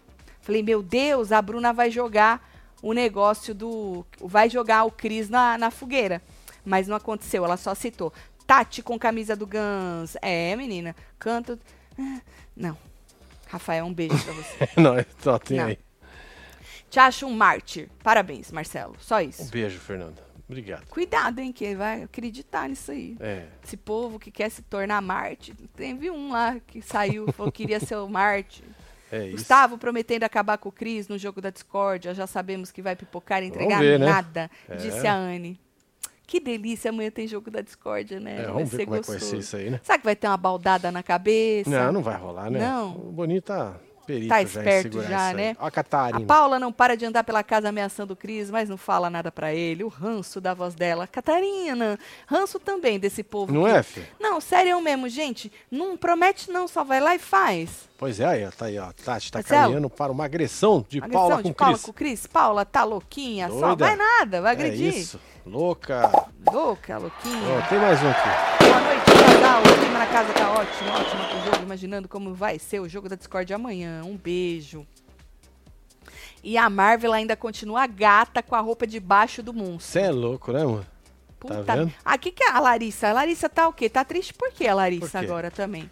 Falei, 0.40 0.62
meu 0.62 0.82
Deus, 0.82 1.30
a 1.30 1.42
Bruna 1.42 1.70
vai 1.72 1.90
jogar 1.90 2.42
o 2.86 2.92
negócio 2.92 3.54
do. 3.54 4.04
Vai 4.20 4.50
jogar 4.50 4.84
o 4.84 4.90
Cris 4.90 5.28
na, 5.30 5.56
na 5.56 5.70
fogueira. 5.70 6.20
Mas 6.64 6.86
não 6.86 6.96
aconteceu, 6.96 7.44
ela 7.44 7.56
só 7.56 7.74
citou. 7.74 8.12
Tati 8.46 8.82
com 8.82 8.98
camisa 8.98 9.34
do 9.34 9.46
Guns. 9.46 10.16
É, 10.20 10.54
menina, 10.54 10.94
canto. 11.18 11.58
Ah, 11.98 12.20
Não. 12.54 12.76
Rafael, 13.46 13.86
um 13.86 13.92
beijo 13.94 14.22
pra 14.22 14.32
você. 14.34 14.68
Não, 14.80 14.94
só 15.18 15.38
tem 15.38 15.58
Não. 15.58 15.66
aí. 15.66 15.78
Te 16.90 16.98
acho 16.98 17.26
um 17.26 17.32
mártir. 17.32 17.88
Parabéns, 18.02 18.50
Marcelo. 18.52 18.96
Só 18.98 19.16
Um 19.16 19.20
isso. 19.20 19.50
beijo, 19.50 19.78
Fernanda. 19.78 20.22
Obrigado. 20.48 20.86
Cuidado, 20.88 21.38
hein, 21.38 21.52
que 21.52 21.74
vai 21.74 22.02
acreditar 22.02 22.68
nisso 22.68 22.90
aí. 22.92 23.16
É. 23.20 23.46
Esse 23.64 23.76
povo 23.78 24.18
que 24.18 24.30
quer 24.30 24.50
se 24.50 24.60
tornar 24.62 25.00
mártir. 25.00 25.54
Teve 25.74 26.10
um 26.10 26.30
lá 26.32 26.56
que 26.66 26.82
saiu, 26.82 27.32
falou 27.32 27.50
que 27.50 27.62
queria 27.62 27.80
ser 27.80 27.96
o 27.96 28.08
mártir. 28.08 28.64
É. 29.14 29.28
Gustavo 29.30 29.78
prometendo 29.78 30.24
acabar 30.24 30.58
com 30.58 30.68
o 30.68 30.72
Cris 30.72 31.08
no 31.08 31.16
jogo 31.18 31.40
da 31.40 31.50
discórdia. 31.50 32.14
Já 32.14 32.26
sabemos 32.26 32.70
que 32.70 32.82
vai 32.82 32.96
pipocar 32.96 33.42
e 33.42 33.46
entregar 33.46 33.78
ver, 33.80 33.98
né? 33.98 34.06
nada, 34.06 34.50
É. 34.68 34.76
disse 34.76 35.06
a 35.06 35.14
Anne. 35.14 35.60
Que 36.26 36.40
delícia, 36.40 36.88
amanhã 36.90 37.10
tem 37.10 37.28
jogo 37.28 37.50
da 37.50 37.60
discórdia, 37.60 38.18
né? 38.18 38.36
É, 38.40 38.42
vai 38.44 38.52
vamos 38.52 38.70
ser 38.70 38.76
ver 38.78 38.84
como 38.86 38.96
é 38.96 39.00
que 39.00 39.06
vai 39.06 39.16
gostoso. 39.18 39.30
ser 39.30 39.38
isso 39.38 39.56
aí, 39.56 39.70
né? 39.70 39.80
Será 39.82 39.98
que 39.98 40.04
vai 40.04 40.16
ter 40.16 40.26
uma 40.26 40.36
baldada 40.38 40.90
na 40.90 41.02
cabeça? 41.02 41.68
Não, 41.68 41.92
não 41.92 42.02
vai 42.02 42.16
rolar, 42.16 42.50
né? 42.50 42.58
Não. 42.60 42.92
O 42.96 43.12
Boninho 43.12 43.42
tá 43.42 43.74
perito 44.06 44.28
Tá 44.28 44.42
esperto 44.42 45.02
já, 45.02 45.32
né? 45.34 45.54
Ó 45.58 45.64
a 45.64 45.68
A 45.68 45.70
Catarina. 45.70 46.26
Paula 46.26 46.58
não 46.58 46.72
para 46.72 46.94
de 46.96 47.04
andar 47.06 47.24
pela 47.24 47.42
casa 47.42 47.68
ameaçando 47.68 48.14
o 48.14 48.16
Cris, 48.16 48.50
mas 48.50 48.68
não 48.70 48.76
fala 48.78 49.08
nada 49.10 49.30
pra 49.30 49.52
ele. 49.54 49.84
O 49.84 49.88
ranço 49.88 50.40
da 50.40 50.54
voz 50.54 50.74
dela. 50.74 51.06
Catarina, 51.06 51.98
ranço 52.26 52.58
também 52.58 52.98
desse 52.98 53.22
povo. 53.22 53.52
Não 53.52 53.64
que- 53.64 53.70
é, 53.70 53.82
filho? 53.82 54.06
Não, 54.18 54.40
sério 54.40 54.80
mesmo, 54.80 55.08
gente. 55.10 55.52
Não 55.70 55.94
promete 55.96 56.50
não, 56.50 56.66
só 56.66 56.82
vai 56.84 57.00
lá 57.00 57.14
e 57.14 57.18
faz. 57.18 57.88
Pois 58.04 58.20
é, 58.20 58.26
aí, 58.26 58.50
tá 58.50 58.66
aí, 58.66 58.78
ó. 58.78 58.92
Tati 58.92 59.32
tá 59.32 59.38
Marcelo? 59.38 59.62
caminhando 59.62 59.88
para 59.88 60.12
uma 60.12 60.26
agressão 60.26 60.84
de 60.86 60.98
Agressão 60.98 61.20
Paula 61.26 61.36
de 61.42 61.42
com 61.48 61.54
Paula 61.54 61.72
Cris. 61.72 61.84
com 61.86 61.90
o 61.90 61.94
Cris. 61.94 62.26
Paula 62.26 62.64
tá 62.66 62.84
louquinha, 62.84 63.48
só 63.48 63.68
Doida. 63.74 63.86
vai 63.86 63.96
nada, 63.96 64.42
vai 64.42 64.50
É 64.50 64.54
agredir. 64.54 64.94
isso. 64.94 65.18
Louca. 65.46 66.10
Louca, 66.52 66.98
louquinha. 66.98 67.40
Ó, 67.48 67.66
tem 67.66 67.78
mais 67.78 68.02
um 68.02 68.10
aqui. 68.10 68.28
Boa 68.62 68.80
noite, 68.80 69.04
casal. 69.06 69.62
O 69.62 69.78
clima 69.80 69.98
na 69.98 70.06
casa 70.06 70.32
tá 70.34 70.50
ótimo, 70.52 70.90
ótimo 70.90 71.28
pro 71.30 71.44
jogo. 71.50 71.62
Imaginando 71.64 72.06
como 72.06 72.34
vai 72.34 72.58
ser 72.58 72.80
o 72.80 72.86
jogo 72.90 73.08
da 73.08 73.16
Discord 73.16 73.54
amanhã. 73.54 74.02
Um 74.04 74.18
beijo. 74.18 74.86
E 76.42 76.58
a 76.58 76.68
Marvel 76.68 77.14
ainda 77.14 77.34
continua 77.34 77.86
gata 77.86 78.42
com 78.42 78.54
a 78.54 78.60
roupa 78.60 78.86
debaixo 78.86 79.42
do 79.42 79.54
monstro. 79.54 79.80
Você 79.92 80.00
é 80.00 80.10
louco, 80.10 80.52
né, 80.52 80.62
mano? 80.62 80.86
Puta. 81.40 81.64
Tá 81.64 81.74
vendo? 81.76 81.92
Ah, 82.04 82.18
que 82.18 82.30
que 82.30 82.44
é 82.44 82.50
a 82.50 82.60
Larissa? 82.60 83.08
A 83.08 83.12
Larissa 83.14 83.48
tá 83.48 83.66
o 83.66 83.72
quê? 83.72 83.88
Tá 83.88 84.04
triste 84.04 84.34
por 84.34 84.52
quê 84.52 84.68
a 84.68 84.74
Larissa 84.74 85.20
quê? 85.20 85.24
agora 85.24 85.50
também? 85.50 85.90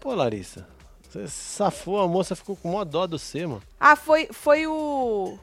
Pô, 0.00 0.12
Larissa. 0.12 0.66
Você 1.16 1.28
safou, 1.28 2.00
a 2.00 2.08
moça 2.08 2.36
ficou 2.36 2.56
com 2.56 2.70
mó 2.70 2.84
dó 2.84 3.06
do 3.06 3.18
C, 3.18 3.46
mano. 3.46 3.62
Ah, 3.80 3.96
foi, 3.96 4.28
foi 4.30 4.66
o... 4.66 5.38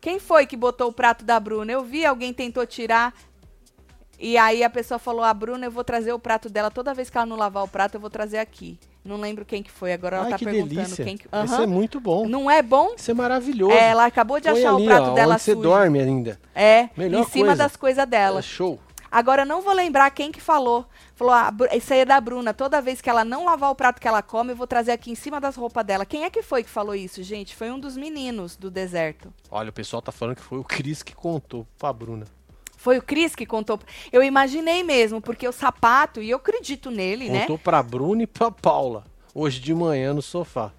Quem 0.00 0.18
foi 0.18 0.46
que 0.46 0.56
botou 0.56 0.88
o 0.88 0.92
prato 0.92 1.24
da 1.24 1.38
Bruna? 1.40 1.72
Eu 1.72 1.82
vi, 1.82 2.04
alguém 2.04 2.32
tentou 2.32 2.66
tirar. 2.66 3.14
E 4.18 4.36
aí 4.36 4.62
a 4.62 4.70
pessoa 4.70 4.98
falou, 4.98 5.24
a 5.24 5.32
Bruna, 5.32 5.66
eu 5.66 5.70
vou 5.70 5.82
trazer 5.84 6.12
o 6.12 6.18
prato 6.18 6.48
dela. 6.50 6.70
Toda 6.70 6.92
vez 6.94 7.08
que 7.08 7.16
ela 7.16 7.26
não 7.26 7.36
lavar 7.36 7.64
o 7.64 7.68
prato, 7.68 7.94
eu 7.96 8.00
vou 8.00 8.10
trazer 8.10 8.38
aqui. 8.38 8.78
Não 9.04 9.16
lembro 9.16 9.44
quem 9.44 9.62
que 9.62 9.70
foi. 9.70 9.92
Agora 9.92 10.16
ela 10.16 10.24
Ai, 10.26 10.30
tá 10.32 10.38
que 10.38 10.44
perguntando 10.44 10.74
delícia. 10.74 11.04
quem 11.04 11.16
que... 11.16 11.24
Isso 11.24 11.54
Aham. 11.54 11.62
é 11.62 11.66
muito 11.66 12.00
bom. 12.00 12.26
Não 12.26 12.50
é 12.50 12.62
bom? 12.62 12.94
Isso 12.96 13.10
é 13.10 13.14
maravilhoso. 13.14 13.72
É, 13.72 13.90
ela 13.90 14.06
acabou 14.06 14.40
de 14.40 14.48
Põe 14.48 14.58
achar 14.58 14.74
ali, 14.74 14.82
o 14.82 14.86
prato 14.86 15.10
ó, 15.10 15.14
dela 15.14 15.34
onde 15.34 15.42
você 15.42 15.52
sujo. 15.52 15.62
dorme 15.62 16.00
ainda. 16.00 16.40
É, 16.54 16.88
Melhor 16.96 17.20
em 17.20 17.24
cima 17.24 17.46
coisa. 17.48 17.62
das 17.62 17.76
coisas 17.76 18.06
dela. 18.06 18.38
É 18.38 18.42
show. 18.42 18.78
Agora 19.14 19.42
eu 19.42 19.46
não 19.46 19.62
vou 19.62 19.72
lembrar 19.72 20.10
quem 20.10 20.32
que 20.32 20.40
falou. 20.40 20.84
Falou, 21.14 21.32
ah, 21.32 21.54
isso 21.72 21.92
aí 21.92 22.00
é 22.00 22.04
da 22.04 22.20
Bruna. 22.20 22.52
Toda 22.52 22.82
vez 22.82 23.00
que 23.00 23.08
ela 23.08 23.24
não 23.24 23.44
lavar 23.44 23.70
o 23.70 23.74
prato 23.76 24.00
que 24.00 24.08
ela 24.08 24.20
come, 24.20 24.50
eu 24.50 24.56
vou 24.56 24.66
trazer 24.66 24.90
aqui 24.90 25.08
em 25.08 25.14
cima 25.14 25.40
das 25.40 25.54
roupas 25.54 25.86
dela. 25.86 26.04
Quem 26.04 26.24
é 26.24 26.30
que 26.30 26.42
foi 26.42 26.64
que 26.64 26.68
falou 26.68 26.96
isso, 26.96 27.22
gente? 27.22 27.54
Foi 27.54 27.70
um 27.70 27.78
dos 27.78 27.96
meninos 27.96 28.56
do 28.56 28.72
deserto. 28.72 29.32
Olha, 29.48 29.70
o 29.70 29.72
pessoal 29.72 30.02
tá 30.02 30.10
falando 30.10 30.34
que 30.34 30.42
foi 30.42 30.58
o 30.58 30.64
Cris 30.64 31.00
que 31.00 31.14
contou 31.14 31.64
pra 31.78 31.92
Bruna. 31.92 32.26
Foi 32.76 32.98
o 32.98 33.02
Cris 33.02 33.36
que 33.36 33.46
contou. 33.46 33.78
Eu 34.12 34.20
imaginei 34.20 34.82
mesmo, 34.82 35.20
porque 35.20 35.46
o 35.46 35.52
sapato, 35.52 36.20
e 36.20 36.30
eu 36.30 36.38
acredito 36.38 36.90
nele, 36.90 37.30
né? 37.30 37.42
Contou 37.42 37.58
pra 37.58 37.84
Bruna 37.84 38.24
e 38.24 38.26
pra 38.26 38.50
Paula. 38.50 39.04
Hoje 39.32 39.60
de 39.60 39.72
manhã 39.72 40.12
no 40.12 40.22
sofá. 40.22 40.72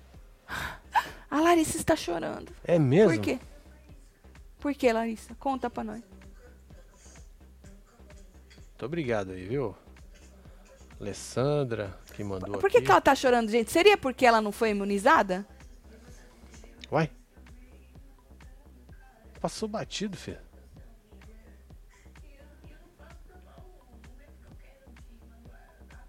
A 1.32 1.40
Larissa 1.40 1.78
está 1.78 1.96
chorando. 1.96 2.52
É 2.66 2.78
mesmo? 2.78 3.14
Por 3.14 3.22
quê? 3.22 3.40
Por 4.60 4.74
quê, 4.74 4.92
Larissa? 4.92 5.34
Conta 5.40 5.70
pra 5.70 5.86
nós. 5.86 6.02
Muito 8.76 8.86
obrigado 8.88 9.32
aí, 9.32 9.48
viu? 9.48 9.74
Alessandra, 11.00 11.98
que 12.14 12.22
mandou 12.26 12.58
Por 12.60 12.70
que, 12.70 12.78
aqui. 12.78 12.86
que 12.86 12.92
ela 12.92 13.00
tá 13.00 13.16
chorando, 13.16 13.50
gente? 13.50 13.72
Seria 13.72 13.98
porque 13.98 14.26
ela 14.26 14.42
não 14.42 14.52
foi 14.52 14.72
imunizada? 14.72 15.48
Uai. 16.92 17.10
Passou 19.40 19.70
batido, 19.70 20.18
filho. 20.18 20.40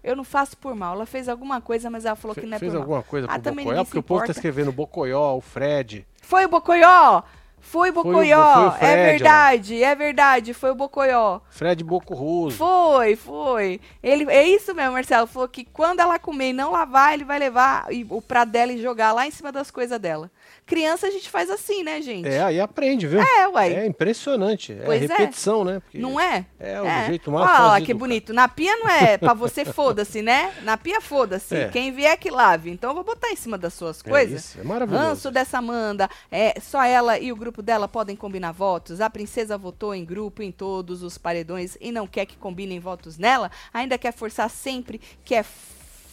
Eu 0.03 0.15
não 0.15 0.23
faço 0.23 0.55
por 0.57 0.73
mal. 0.75 0.93
Ela 0.95 1.05
fez 1.05 1.27
alguma 1.27 1.59
coisa, 1.59 1.89
mas 1.89 2.05
ela 2.05 2.15
falou 2.15 2.33
Fe- 2.35 2.41
que 2.41 2.47
não 2.47 2.55
é 2.55 2.59
Fez 2.59 2.71
por 2.71 2.77
alguma 2.79 2.97
mal. 2.97 3.03
coisa 3.03 3.27
Ah, 3.29 3.39
pro 3.39 3.53
Bocoió? 3.53 3.83
Porque 3.83 3.97
o 3.99 4.03
povo 4.03 4.19
tá 4.19 4.25
importa. 4.25 4.31
escrevendo 4.31 4.71
Bocoió, 4.71 5.35
o 5.35 5.41
Fred. 5.41 6.07
Foi 6.21 6.45
o 6.45 6.49
Bocoió! 6.49 7.23
Foi 7.69 7.89
o 7.89 7.93
Foi 7.93 8.01
o- 8.01 8.05
Bocoió! 8.05 8.71
foi 8.71 8.87
o 8.87 8.89
é 8.89 8.95
verdade, 9.11 9.83
é 9.83 9.93
verdade, 9.93 10.53
foi 10.53 10.71
o 10.71 10.75
Bocoió. 10.75 11.41
Fred 11.49 11.83
Boco 11.83 12.13
Russo. 12.15 12.57
Foi, 12.57 13.15
foi. 13.17 13.81
Ele, 14.01 14.23
é 14.31 14.47
isso 14.47 14.73
mesmo, 14.73 14.93
Marcelo. 14.93 15.27
Falou 15.27 15.49
que 15.49 15.65
quando 15.65 15.99
ela 15.99 16.17
comer 16.17 16.49
e 16.51 16.53
não 16.53 16.71
lavar, 16.71 17.13
ele 17.13 17.25
vai 17.25 17.37
levar 17.37 17.91
e- 17.91 18.07
o 18.09 18.21
prato 18.21 18.51
dela 18.53 18.71
e 18.71 18.81
jogar 18.81 19.11
lá 19.11 19.27
em 19.27 19.31
cima 19.31 19.51
das 19.51 19.69
coisas 19.69 19.99
dela. 19.99 20.31
Criança 20.67 21.07
a 21.07 21.09
gente 21.09 21.29
faz 21.29 21.49
assim, 21.49 21.81
né, 21.81 22.01
gente? 22.01 22.27
É, 22.27 22.43
aí 22.43 22.59
aprende, 22.59 23.07
viu? 23.07 23.21
É, 23.21 23.47
uai. 23.47 23.73
É 23.73 23.85
impressionante. 23.87 24.73
É 24.73 24.83
Pois 24.85 25.01
é. 25.01 25.07
repetição, 25.07 25.63
né? 25.63 25.79
Porque 25.79 25.97
Não 25.97 26.19
é? 26.19 26.45
É 26.59 26.81
o 26.81 27.05
jeito 27.07 27.31
mais 27.31 27.47
Olha 27.49 27.57
fácil 27.57 27.79
de 27.79 27.85
que 27.85 27.93
bonito. 27.93 28.33
Na 28.33 28.47
pia 28.49 28.75
não 28.75 28.89
é 28.89 29.17
pra 29.17 29.33
você, 29.33 29.63
foda-se, 29.63 30.21
né? 30.21 30.53
Na 30.63 30.75
pia, 30.77 30.99
foda-se. 30.99 31.55
É. 31.55 31.69
Quem 31.69 31.91
vier 31.93 32.17
que 32.17 32.29
lave. 32.29 32.69
Então 32.69 32.89
eu 32.91 32.95
vou 32.95 33.03
botar 33.05 33.29
em 33.29 33.35
cima 33.37 33.57
das 33.57 33.73
suas 33.73 34.01
É 34.05 34.09
coisas. 34.09 34.43
isso, 34.43 34.59
é 34.59 34.63
maravilhoso. 34.63 35.05
Ranço 35.05 35.31
dessa 35.31 35.57
Amanda. 35.59 36.09
É, 36.29 36.59
só 36.59 36.83
ela 36.83 37.17
e 37.17 37.31
o 37.31 37.35
grupo 37.35 37.61
dela 37.61 37.87
podem 37.87 38.15
combinar 38.15 38.51
votos. 38.51 38.99
A 38.99 39.09
princesa 39.09 39.57
votou 39.57 39.95
em 39.95 40.03
grupo 40.03 40.43
em 40.43 40.51
todos 40.51 41.01
os 41.01 41.17
paredões 41.17 41.77
e 41.79 41.93
não 41.93 42.05
quer 42.05 42.25
que 42.25 42.35
combinem 42.35 42.79
votos 42.79 43.17
nela. 43.17 43.49
Ainda 43.73 43.97
quer 43.97 44.11
forçar 44.11 44.49
sempre 44.49 44.99
que 45.23 45.33
é 45.33 45.45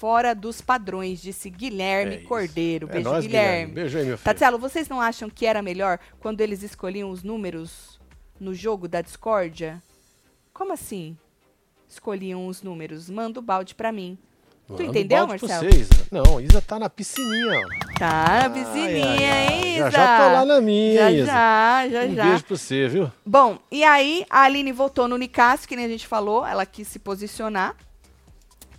fora 0.05 0.35
dos 0.35 0.61
padrões, 0.61 1.23
disse 1.23 1.49
Guilherme 1.49 2.17
É. 2.17 2.19
Cordeiro. 2.19 2.87
É 2.91 2.93
Beijo, 2.93 3.09
nóis, 3.09 3.25
Guilherme. 3.27 3.73
Beijo 3.73 3.97
aí, 3.97 4.05
meu 4.05 4.19
filho. 4.19 4.25
Tatielo, 4.27 4.59
vocês 4.59 4.87
não 4.87 5.01
acham 5.01 5.31
que 5.31 5.47
era 5.47 5.63
melhor 5.63 5.99
quando 6.21 6.43
eles 6.43 6.63
escolhiam 6.63 7.09
os 7.09 7.23
números 7.23 7.99
no 8.39 8.53
jogo 8.53 8.87
da 8.87 9.01
discórdia? 9.01 9.83
Como 10.53 10.75
assim? 10.75 11.17
Escolhiam 11.89 12.47
os 12.47 12.63
números. 12.63 13.09
Manda 13.09 13.39
o 13.41 13.43
balde 13.43 13.75
pra 13.75 13.91
mim. 13.91 14.19
Tu 14.67 14.73
Manda 14.75 14.83
um 14.85 14.87
entendeu, 14.91 15.27
Marcelo? 15.27 15.71
Vocês. 15.71 15.89
Não, 16.13 16.39
Isa 16.39 16.61
tá 16.61 16.79
na 16.79 16.91
piscininha, 16.91 17.59
ó. 17.59 17.99
Tá, 17.99 18.27
Ai, 18.43 18.51
piscininha, 18.53 19.07
ai, 19.09 19.25
ai. 19.25 19.55
hein, 19.55 19.79
Já 19.79 19.89
Isa? 19.89 19.91
já 19.91 20.19
tô 20.19 20.33
lá 20.35 20.45
na 20.45 20.61
minha, 20.61 21.01
Já, 21.01 21.11
Isa. 21.13 21.27
já, 21.27 21.89
já, 21.89 22.05
um 22.05 22.15
já. 22.15 22.25
beijo 22.27 22.45
pra 22.45 22.57
você, 22.59 22.89
viu? 22.89 23.11
Bom, 23.25 23.59
e 23.73 23.83
aí 23.83 24.27
a 24.29 24.43
Aline 24.43 24.71
voltou 24.71 25.09
no 25.09 25.17
Nicásio, 25.17 25.67
que 25.67 25.75
nem 25.75 25.87
a 25.87 25.89
gente 25.89 26.07
falou, 26.07 26.45
ela 26.47 26.67
quis 26.67 26.89
se 26.89 26.99
posicionar. 26.99 27.75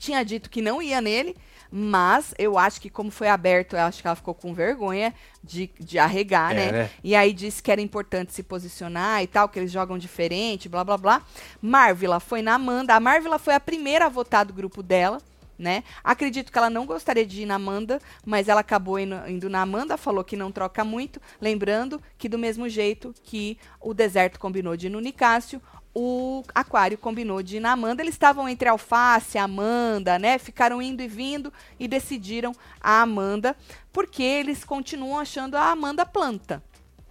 Tinha 0.06 0.24
dito 0.24 0.52
que 0.52 0.62
não 0.62 0.82
ia 0.82 1.02
nele, 1.02 1.36
mas 1.72 2.34
eu 2.38 2.60
acho 2.60 2.80
que 2.80 2.92
como 2.92 3.10
foi 3.10 3.28
aberto, 3.28 3.76
eu 3.76 3.82
acho 3.82 4.02
que 4.02 4.08
ela 4.08 4.16
ficou 4.16 4.36
com 4.36 4.54
vergonha 4.54 5.12
de, 5.44 5.70
de 5.80 5.98
arregar, 5.98 6.52
É, 6.52 6.56
né? 6.56 6.72
né? 6.72 6.90
E 7.04 7.16
aí 7.16 7.34
disse 7.34 7.62
que 7.64 7.72
era 7.72 7.82
importante 7.82 8.32
se 8.32 8.44
posicionar 8.44 9.24
e 9.24 9.28
tal, 9.28 9.50
que 9.50 9.58
eles 9.58 9.72
jogam 9.72 9.98
diferente, 9.98 10.70
blá 10.70 10.84
blá 10.84 10.98
blá. 10.98 11.22
Marvila 11.60 12.20
foi 12.20 12.44
na 12.44 12.54
Amanda. 12.54 12.94
A 12.94 13.00
Marvila 13.00 13.40
foi 13.40 13.56
a 13.56 13.60
primeira 13.60 14.06
a 14.06 14.10
votar 14.10 14.46
do 14.46 14.54
grupo 14.54 14.84
dela. 14.84 15.20
Né? 15.58 15.84
Acredito 16.04 16.52
que 16.52 16.58
ela 16.58 16.70
não 16.70 16.86
gostaria 16.86 17.26
de 17.26 17.44
ir 17.44 17.46
na 17.46 17.56
Amanda, 17.56 18.02
mas 18.26 18.50
ela 18.50 18.60
acabou 18.60 19.00
indo, 19.00 19.16
indo 19.28 19.50
na 19.50 19.62
Amanda, 19.62 19.96
falou 19.98 20.22
que 20.22 20.36
não 20.36 20.52
troca 20.52 20.84
muito. 20.84 21.20
Lembrando 21.40 22.02
que, 22.18 22.28
do 22.28 22.38
mesmo 22.38 22.68
jeito 22.68 23.16
que 23.24 23.58
o 23.80 23.94
deserto 23.94 24.38
combinou 24.38 24.76
de 24.76 24.88
ir 24.88 24.90
no 24.90 25.00
Nicásio, 25.00 25.62
o 25.96 26.44
Aquário 26.54 26.98
combinou 26.98 27.42
de 27.42 27.58
ir 27.58 27.60
na 27.62 27.72
Amanda. 27.72 28.04
Eles 28.04 28.16
estavam 28.16 28.50
entre 28.50 28.68
Alface 28.68 29.38
Amanda, 29.38 30.20
né? 30.20 30.38
Ficaram 30.38 30.82
indo 30.82 31.02
e 31.02 31.08
vindo 31.08 31.54
e 31.80 31.88
decidiram 31.88 32.54
a 32.82 33.02
Amanda, 33.02 33.56
porque 33.94 34.22
eles 34.22 34.66
continuam 34.66 35.18
achando 35.18 35.56
a 35.56 35.72
Amanda 35.72 36.06
planta, 36.06 36.62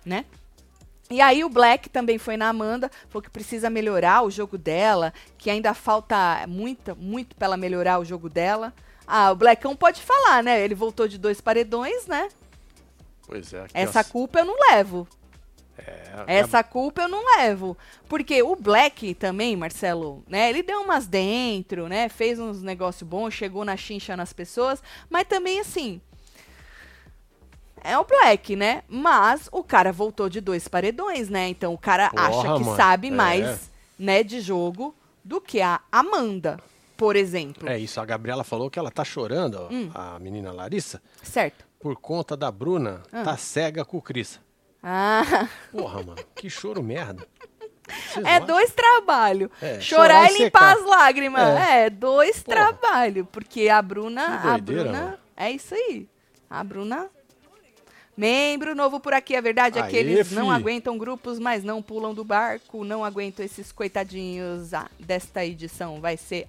né? 0.05 0.27
E 1.11 1.21
aí 1.21 1.45
o 1.45 1.49
Black 1.49 1.89
também 1.89 2.19
foi 2.19 2.37
na 2.37 2.49
Amanda, 2.49 2.91
falou 3.09 3.23
que 3.23 3.31
precisa 3.31 3.71
melhorar 3.71 4.23
o 4.23 4.31
jogo 4.31 4.59
dela, 4.59 5.13
que 5.39 5.49
ainda 5.49 5.73
falta 5.73 6.45
muito, 6.47 6.95
muito 6.97 7.35
pra 7.37 7.47
ela 7.47 7.57
melhorar 7.57 7.99
o 7.99 8.05
jogo 8.05 8.29
dela. 8.29 8.73
Ah, 9.07 9.33
o 9.33 9.37
Blackão 9.37 9.75
pode 9.75 10.03
falar, 10.03 10.43
né? 10.43 10.63
Ele 10.63 10.75
voltou 10.75 11.09
de 11.09 11.19
dois 11.19 11.41
paredões, 11.41 12.07
né? 12.07 12.29
Pois 13.27 13.53
é. 13.53 13.67
Essa 13.73 14.05
culpa 14.05 14.41
eu 14.41 14.45
não 14.45 14.57
levo. 14.71 15.09
É, 15.79 16.25
Essa 16.39 16.63
culpa 16.63 17.03
eu 17.03 17.09
não 17.09 17.25
levo. 17.39 17.77
Porque 18.09 18.43
o 18.43 18.55
Black 18.57 19.15
também, 19.15 19.57
Marcelo, 19.57 20.23
né? 20.29 20.49
Ele 20.51 20.63
deu 20.63 20.83
umas 20.83 21.07
dentro, 21.07 21.89
né? 21.89 22.09
Fez 22.09 22.39
uns 22.39 22.63
negócios 22.63 23.09
bons, 23.09 23.33
chegou 23.35 23.65
na 23.65 23.77
chincha 23.77 24.17
nas 24.17 24.33
pessoas. 24.33 24.83
Mas 25.11 25.27
também, 25.27 25.61
assim. 25.61 26.01
É 27.83 27.99
o 27.99 28.05
Black, 28.05 28.57
né? 28.57 28.83
Mas 28.89 29.49
o 29.53 29.63
cara 29.63 29.93
voltou 29.93 30.29
de 30.29 30.41
dois 30.41 30.67
paredões, 30.69 31.29
né? 31.29 31.49
Então 31.49 31.75
o 31.75 31.79
cara 31.79 32.09
Porra, 32.11 32.29
acha 32.29 32.43
que 32.43 32.65
mano. 32.65 32.77
sabe 32.77 33.09
É. 33.09 33.11
mais, 33.11 33.71
né, 33.99 34.23
de 34.23 34.41
jogo 34.41 34.95
do 35.23 35.39
que 35.41 35.61
a 35.61 35.81
Amanda, 35.93 36.59
por 36.97 37.15
exemplo. 37.15 37.69
É 37.69 37.79
isso, 37.79 38.01
a 38.01 38.05
Gabriela 38.07 38.43
falou 38.43 38.71
que 38.71 38.79
ela 38.79 38.91
tá 38.91 39.05
chorando, 39.05 39.55
ó, 39.61 39.69
Hum. 39.71 39.91
a 39.95 40.19
menina 40.19 40.51
Larissa, 40.51 41.03
Certo. 41.23 41.67
por 41.79 41.95
conta 41.97 42.35
da 42.37 42.51
Bruna 42.51 43.03
Ah. 43.13 43.23
tá 43.23 43.37
cega 43.37 43.85
com 43.85 43.99
o 43.99 44.03
Cris. 44.03 44.41
Ah, 44.87 45.49
Porra, 45.73 46.03
mano, 46.03 46.17
que 46.35 46.51
choro 46.51 46.83
merda. 46.83 47.27
Vocês 47.89 48.25
é 48.25 48.35
acham? 48.37 48.47
dois 48.47 48.71
trabalhos. 48.73 49.51
É, 49.63 49.81
Chorar 49.81 50.29
chorar 50.29 50.31
e 50.33 50.39
limpar 50.45 50.77
secar. 50.77 50.77
as 50.79 50.85
lágrimas. 50.91 51.61
É, 51.61 51.89
dois 51.91 52.43
Porra. 52.43 52.57
trabalhos. 52.57 53.27
Porque 53.33 53.69
a 53.69 53.81
Bruna. 53.81 54.41
Que 54.43 54.47
a 54.49 54.51
doideira, 54.59 54.83
Bruna. 54.85 55.03
mano. 55.05 55.19
É 55.37 55.51
isso 55.51 55.75
aí. 55.75 56.07
A 56.51 56.63
Bruna. 56.63 57.09
Membro 58.17 58.75
novo 58.77 59.01
por 59.01 59.13
aqui, 59.13 59.35
a 59.35 59.41
verdade 59.41 59.77
é 59.79 59.83
que 59.89 59.97
Aê, 59.97 60.03
eles 60.05 60.31
não 60.31 60.47
fi. 60.51 60.55
aguentam 60.55 60.97
grupos, 60.97 61.39
mas 61.41 61.65
não 61.65 61.83
pulam 61.83 62.15
do 62.15 62.23
barco, 62.23 62.85
não 62.85 63.05
aguentam 63.05 63.45
esses 63.45 63.73
coitadinhos 63.73 64.73
ah, 64.73 64.89
desta 65.01 65.45
edição. 65.45 66.01
Vai 66.01 66.17
ser. 66.17 66.47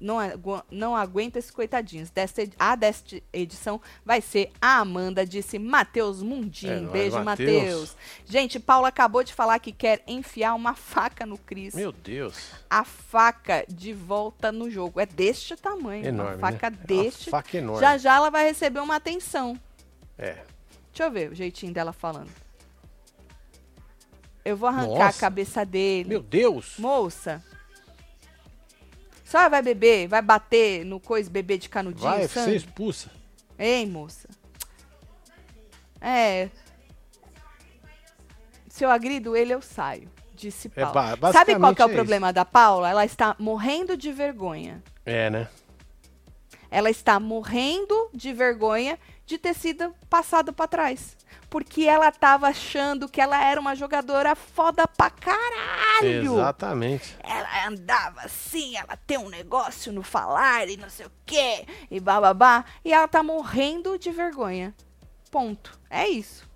Não, 0.00 0.18
agu- 0.18 0.62
não 0.70 0.96
aguento 0.96 1.36
esses 1.36 1.50
coitadinhos. 1.50 2.10
Desta, 2.10 2.42
a 2.58 2.74
desta 2.74 3.20
edição 3.32 3.80
vai 4.04 4.20
ser 4.20 4.50
a 4.60 4.78
Amanda, 4.78 5.26
disse 5.26 5.58
Matheus 5.58 6.22
Mundim. 6.22 6.68
É 6.68 6.80
Beijo, 6.80 7.22
Matheus. 7.22 7.62
Matheus. 7.62 7.96
Gente, 8.24 8.58
Paula 8.58 8.88
acabou 8.88 9.22
de 9.22 9.34
falar 9.34 9.58
que 9.58 9.72
quer 9.72 10.02
enfiar 10.06 10.54
uma 10.54 10.74
faca 10.74 11.26
no 11.26 11.36
Cris 11.36 11.74
Meu 11.74 11.92
Deus. 11.92 12.50
a 12.70 12.82
faca 12.84 13.64
de 13.68 13.92
volta 13.92 14.50
no 14.50 14.70
jogo. 14.70 14.98
É 15.00 15.06
deste 15.06 15.54
tamanho. 15.56 16.04
Enorme, 16.06 16.36
uma 16.36 16.50
faca 16.50 16.70
né? 16.70 16.78
É 16.82 16.86
deste. 16.86 17.28
Uma 17.28 17.42
faca 17.42 17.58
enorme. 17.58 17.80
Já 17.80 17.98
já 17.98 18.16
ela 18.16 18.30
vai 18.30 18.44
receber 18.46 18.80
uma 18.80 18.96
atenção. 18.96 19.58
É. 20.16 20.38
Deixa 20.92 21.04
eu 21.04 21.10
ver 21.10 21.30
o 21.30 21.34
jeitinho 21.34 21.72
dela 21.72 21.92
falando. 21.92 22.30
Eu 24.44 24.56
vou 24.56 24.68
arrancar 24.68 24.88
Nossa. 25.06 25.18
a 25.18 25.20
cabeça 25.20 25.64
dele. 25.66 26.08
Meu 26.08 26.22
Deus. 26.22 26.74
Moça. 26.78 27.44
Só 29.30 29.48
vai 29.48 29.62
beber, 29.62 30.08
vai 30.08 30.20
bater 30.20 30.84
no 30.84 30.98
coisa, 30.98 31.30
beber 31.30 31.56
de 31.58 31.68
canudinho, 31.68 32.02
Vai 32.10 32.26
sangue? 32.26 32.50
ser 32.50 32.56
expulsa. 32.56 33.08
Ei, 33.56 33.86
moça. 33.86 34.28
É. 36.00 36.48
Se 38.68 38.84
eu 38.84 38.90
agrido 38.90 39.36
ele, 39.36 39.54
eu 39.54 39.62
saio. 39.62 40.10
Disse 40.34 40.68
É, 40.74 40.84
Paula. 40.84 41.14
ba- 41.14 41.32
Sabe 41.32 41.54
qual 41.56 41.74
que 41.76 41.80
é 41.80 41.86
o 41.86 41.90
é 41.90 41.92
problema 41.92 42.32
da 42.32 42.44
Paula? 42.44 42.90
Ela 42.90 43.04
está 43.04 43.36
morrendo 43.38 43.96
de 43.96 44.10
vergonha. 44.10 44.82
É, 45.06 45.30
né? 45.30 45.48
ela 46.72 46.88
está 46.90 47.18
morrendo 47.20 48.08
de 48.14 48.32
vergonha 48.32 48.98
de 49.26 49.36
ter 49.38 49.54
sido 49.54 49.92
passada 50.08 50.52
para 50.52 50.66
trás. 50.68 51.16
Porque 51.50 51.82
ela 51.82 52.08
estava 52.08 52.46
achando 52.46 53.08
que 53.08 53.20
ela 53.20 53.44
era 53.44 53.60
uma 53.60 53.74
jogadora 53.74 54.34
foda 54.36 54.86
pra 54.86 55.10
caralho. 55.10 56.36
Exatamente. 56.36 57.16
Ela 57.22 57.66
andava 57.68 58.22
assim, 58.22 58.76
ela 58.76 58.96
tem 58.96 59.18
um 59.18 59.28
negócio 59.28 59.92
no 59.92 60.02
falar 60.02 60.68
e 60.68 60.76
não 60.76 60.88
sei 60.88 61.06
o 61.06 61.12
quê, 61.26 61.66
e 61.90 61.98
bababá. 61.98 62.64
E 62.84 62.92
ela 62.92 63.08
tá 63.08 63.22
morrendo 63.22 63.98
de 63.98 64.10
vergonha. 64.10 64.72
Ponto. 65.30 65.78
É 65.90 66.08
isso. 66.08 66.48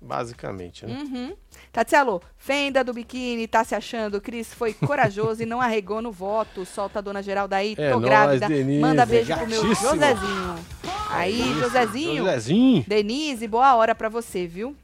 Basicamente, 0.00 0.86
né? 0.86 0.92
Uhum. 1.00 1.34
Tatielo, 1.72 2.22
fenda 2.36 2.82
do 2.84 2.92
biquíni, 2.92 3.46
tá 3.46 3.64
se 3.64 3.74
achando. 3.74 4.20
Cris 4.20 4.52
foi 4.54 4.72
corajoso 4.72 5.42
e 5.42 5.46
não 5.46 5.60
arregou 5.60 6.00
no 6.00 6.12
voto. 6.12 6.64
Solta 6.64 7.00
a 7.00 7.02
dona 7.02 7.22
Geralda 7.22 7.56
aí, 7.56 7.74
É 7.76 7.90
tô 7.90 7.98
nóis, 7.98 8.04
grávida. 8.04 8.48
Denise, 8.48 8.80
Manda 8.80 9.04
beijo 9.04 9.36
pro 9.36 9.46
meu. 9.48 9.74
Josézinho. 9.74 10.58
Aí, 11.10 11.54
Josézinho. 11.60 12.24
Josézinho. 12.24 12.84
Denise, 12.86 13.48
boa 13.48 13.74
hora 13.74 13.94
pra 13.94 14.08
você, 14.08 14.46
viu? 14.46 14.76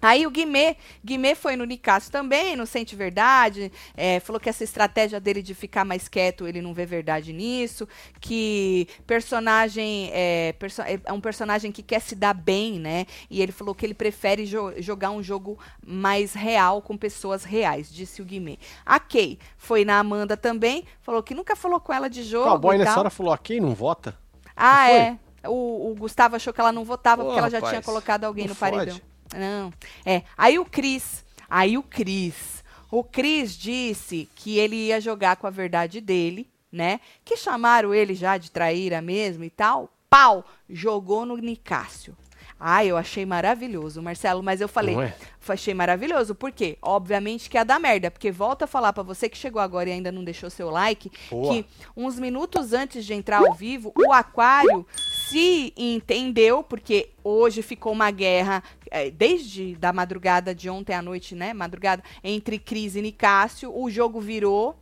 Aí 0.00 0.26
o 0.26 0.30
Guimê, 0.30 0.76
Guimê 1.04 1.34
foi 1.34 1.56
no 1.56 1.64
Nicasso 1.64 2.10
também, 2.12 2.54
não 2.54 2.66
sente 2.66 2.94
verdade, 2.94 3.72
é, 3.96 4.20
falou 4.20 4.38
que 4.38 4.48
essa 4.48 4.62
estratégia 4.62 5.18
dele 5.18 5.42
de 5.42 5.54
ficar 5.54 5.84
mais 5.84 6.06
quieto, 6.06 6.46
ele 6.46 6.60
não 6.60 6.74
vê 6.74 6.84
verdade 6.86 7.32
nisso, 7.32 7.88
que 8.20 8.86
personagem 9.06 10.10
é, 10.12 10.52
perso- 10.58 10.82
é 10.82 11.12
um 11.12 11.20
personagem 11.20 11.72
que 11.72 11.82
quer 11.82 12.00
se 12.00 12.14
dar 12.14 12.34
bem, 12.34 12.78
né? 12.78 13.06
E 13.30 13.40
ele 13.42 13.52
falou 13.52 13.74
que 13.74 13.84
ele 13.86 13.94
prefere 13.94 14.44
jo- 14.46 14.74
jogar 14.78 15.10
um 15.10 15.22
jogo 15.22 15.58
mais 15.84 16.34
real 16.34 16.82
com 16.82 16.96
pessoas 16.96 17.42
reais, 17.44 17.90
disse 17.92 18.20
o 18.20 18.24
Guimê. 18.24 18.58
A 18.84 19.00
Kay 19.00 19.38
foi 19.56 19.84
na 19.84 19.98
Amanda 19.98 20.36
também, 20.36 20.84
falou 21.00 21.22
que 21.22 21.34
nunca 21.34 21.56
falou 21.56 21.80
com 21.80 21.92
ela 21.92 22.08
de 22.08 22.20
O 22.20 22.24
jogo 22.24 22.44
cowboy 22.50 22.74
e 22.76 22.78
nessa 22.78 23.00
hora 23.00 23.10
falou, 23.10 23.32
aqui 23.32 23.60
não 23.60 23.74
vota. 23.74 24.16
Ah, 24.54 24.86
Não 24.88 24.94
é. 24.94 25.18
O, 25.48 25.90
o 25.92 25.94
Gustavo 25.94 26.34
achou 26.36 26.52
que 26.52 26.60
ela 26.60 26.72
não 26.72 26.84
votava 26.84 27.22
Pô, 27.22 27.28
porque 27.28 27.38
ela 27.38 27.48
já 27.50 27.58
rapaz, 27.58 27.70
tinha 27.70 27.82
colocado 27.82 28.24
alguém 28.24 28.46
no 28.48 28.54
paredão. 28.54 29.00
Não. 29.34 29.72
É. 30.04 30.22
Aí 30.36 30.58
o 30.58 30.64
Cris. 30.64 31.24
Aí 31.48 31.78
o 31.78 31.82
Cris. 31.82 32.64
O 32.90 33.02
Cris 33.02 33.56
disse 33.56 34.28
que 34.34 34.58
ele 34.58 34.76
ia 34.76 35.00
jogar 35.00 35.36
com 35.36 35.46
a 35.46 35.50
verdade 35.50 36.00
dele, 36.00 36.48
né? 36.70 37.00
Que 37.24 37.36
chamaram 37.36 37.92
ele 37.92 38.14
já 38.14 38.38
de 38.38 38.50
traíra 38.50 39.02
mesmo 39.02 39.44
e 39.44 39.50
tal. 39.50 39.90
Pau! 40.08 40.44
Jogou 40.68 41.26
no 41.26 41.36
Nicásio. 41.36 42.16
Ah, 42.58 42.82
eu 42.84 42.96
achei 42.96 43.26
maravilhoso, 43.26 44.00
Marcelo, 44.00 44.42
mas 44.42 44.62
eu 44.62 44.68
falei, 44.68 44.98
é? 44.98 45.14
achei 45.46 45.74
maravilhoso, 45.74 46.34
por 46.34 46.50
quê? 46.50 46.78
Obviamente 46.80 47.50
que 47.50 47.58
é 47.58 47.64
da 47.64 47.78
merda, 47.78 48.10
porque 48.10 48.30
volta 48.32 48.64
a 48.64 48.68
falar 48.68 48.94
pra 48.94 49.02
você 49.02 49.28
que 49.28 49.36
chegou 49.36 49.60
agora 49.60 49.90
e 49.90 49.92
ainda 49.92 50.10
não 50.10 50.24
deixou 50.24 50.48
seu 50.48 50.70
like, 50.70 51.12
Boa. 51.30 51.52
que 51.52 51.66
uns 51.94 52.18
minutos 52.18 52.72
antes 52.72 53.04
de 53.04 53.12
entrar 53.12 53.46
ao 53.46 53.52
vivo, 53.52 53.92
o 53.94 54.10
Aquário 54.10 54.86
se 55.28 55.72
entendeu, 55.76 56.62
porque 56.62 57.10
hoje 57.24 57.60
ficou 57.60 57.92
uma 57.92 58.10
guerra, 58.10 58.62
é, 58.90 59.10
desde 59.10 59.74
da 59.74 59.92
madrugada 59.92 60.54
de 60.54 60.70
ontem 60.70 60.94
à 60.94 61.02
noite, 61.02 61.34
né? 61.34 61.52
Madrugada, 61.52 62.02
entre 62.22 62.58
Cris 62.58 62.94
e 62.94 63.02
Nicásio. 63.02 63.76
O 63.76 63.90
jogo 63.90 64.20
virou 64.20 64.76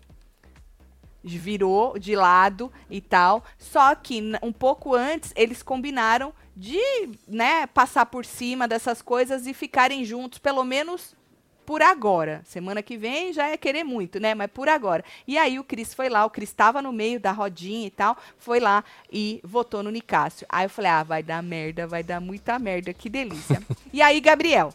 virou 1.27 1.99
de 1.99 2.15
lado 2.15 2.71
e 2.91 3.01
tal. 3.01 3.43
Só 3.57 3.95
que 3.95 4.23
um 4.43 4.53
pouco 4.53 4.95
antes 4.95 5.33
eles 5.35 5.63
combinaram 5.63 6.35
de, 6.55 6.79
né, 7.27 7.67
passar 7.67 8.05
por 8.07 8.27
cima 8.27 8.69
dessas 8.69 9.01
coisas 9.01 9.47
e 9.47 9.55
ficarem 9.55 10.05
juntos, 10.05 10.39
pelo 10.39 10.63
menos 10.63 11.17
por 11.65 11.83
agora. 11.83 12.43
Semana 12.45 12.83
que 12.83 12.97
vem 12.97 13.33
já 13.33 13.49
é 13.49 13.57
querer 13.57 13.85
muito, 13.85 14.21
né? 14.21 14.35
Mas 14.35 14.51
por 14.51 14.69
agora. 14.69 15.05
E 15.27 15.39
aí 15.39 15.59
o 15.59 15.65
Cris 15.65 15.95
foi 15.95 16.09
lá, 16.09 16.25
o 16.25 16.31
Cris 16.31 16.49
estava 16.49 16.81
no 16.81 16.93
meio 16.93 17.19
da 17.19 17.33
rodinha 17.33 17.87
e 17.87 17.91
tal, 17.91 18.17
foi 18.39 18.61
lá 18.61 18.85
e 19.13 19.41
votou 19.43 19.83
no 19.83 19.91
Nicásio. 19.91 20.47
Aí 20.49 20.67
eu 20.67 20.71
falei: 20.71 20.91
"Ah, 20.91 21.03
vai 21.03 21.23
dar 21.23 21.43
merda, 21.43 21.87
vai 21.87 22.03
dar 22.03 22.21
muita 22.21 22.59
merda, 22.59 22.93
que 22.93 23.09
delícia". 23.09 23.63
e 23.93 24.03
aí 24.03 24.21
Gabriel, 24.21 24.73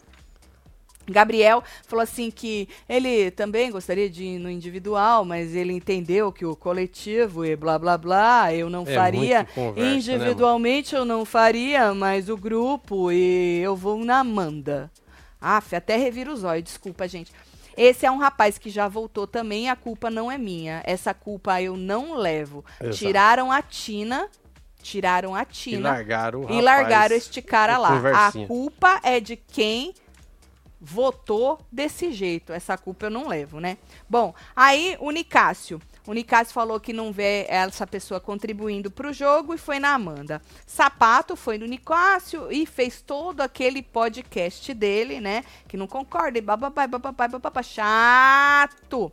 Gabriel 1.10 1.64
falou 1.88 2.04
assim 2.04 2.30
que 2.30 2.68
ele 2.88 3.32
também 3.32 3.72
gostaria 3.72 4.10
de 4.10 4.24
ir 4.24 4.40
no 4.40 4.50
individual, 4.50 5.26
mas 5.26 5.56
ele 5.56 5.74
entendeu 5.74 6.32
que 6.32 6.46
o 6.46 6.56
coletivo 6.56 7.46
e 7.46 7.56
blá 7.56 7.78
blá 7.80 7.98
blá 7.98 8.54
eu 8.54 8.70
não 8.70 8.84
é 8.84 8.94
faria. 8.94 9.48
Conversa, 9.54 9.82
né, 9.82 9.96
Individualmente 9.96 10.94
né, 10.94 11.02
eu 11.02 11.06
não 11.06 11.26
faria, 11.26 11.94
mas 11.94 12.30
o 12.30 12.38
grupo 12.38 13.12
e 13.12 13.60
eu 13.60 13.76
vou 13.76 14.04
na 14.06 14.20
Amanda. 14.20 14.92
Aff, 15.42 15.76
até 15.76 15.96
revira 15.96 16.32
os 16.32 16.44
olhos, 16.44 16.66
desculpa, 16.66 17.08
gente. 17.08 17.32
Esse 17.78 18.06
é 18.06 18.12
um 18.12 18.18
rapaz 18.18 18.58
que 18.58 18.70
já 18.70 18.88
voltou 18.88 19.26
também, 19.26 19.70
a 19.70 19.76
culpa 19.76 20.10
não 20.10 20.30
é 20.30 20.38
minha. 20.38 20.82
Essa 20.86 21.14
culpa 21.14 21.62
eu 21.62 21.78
não 21.78 22.16
levo. 22.16 22.66
Exato. 22.80 22.98
Tiraram 22.98 23.52
a 23.52 23.62
Tina, 23.62 24.28
tiraram 24.82 25.34
a 25.34 25.46
Tina 25.46 25.78
e 25.78 25.82
largaram, 25.82 26.50
e 26.50 26.62
largaram 26.62 27.16
este 27.16 27.42
cara 27.42 27.78
lá. 27.78 28.28
A 28.28 28.32
culpa 28.48 29.00
é 29.02 29.22
de 29.22 29.38
quem 29.38 29.94
votou 30.82 31.60
desse 31.72 32.12
jeito. 32.12 32.52
Essa 32.52 32.78
culpa 32.78 33.06
eu 33.06 33.10
não 33.10 33.28
levo, 33.28 33.60
né? 33.60 33.78
Bom, 34.10 34.34
aí 34.56 34.98
o 35.00 35.12
Nicásio. 35.12 35.82
O 36.08 36.14
Nicásio 36.14 36.54
falou 36.54 36.80
que 36.80 36.93
não 36.93 37.12
vê 37.12 37.45
essa 37.47 37.86
pessoa 37.86 38.20
contribuindo 38.20 38.89
para 38.89 39.10
o 39.10 39.14
jogo 39.14 39.54
e 39.54 39.58
foi 39.58 39.80
na 39.80 39.93
Amanda. 39.93 40.41
Sapato 40.66 41.36
foi 41.36 41.58
no 41.58 41.66
Nicásio 41.66 42.52
e 42.52 42.66
fez 42.66 43.02
todo 43.02 43.41
aquele 43.41 43.82
podcast 43.82 44.74
dele, 44.74 45.20
né? 45.22 45.43
Que 45.68 45.78
não 45.78 45.88
concorda 45.88 46.38
e 46.38 46.41
bababai, 46.41 46.88
bababai, 46.88 47.28
bababai, 47.28 47.64
chato. 47.64 49.12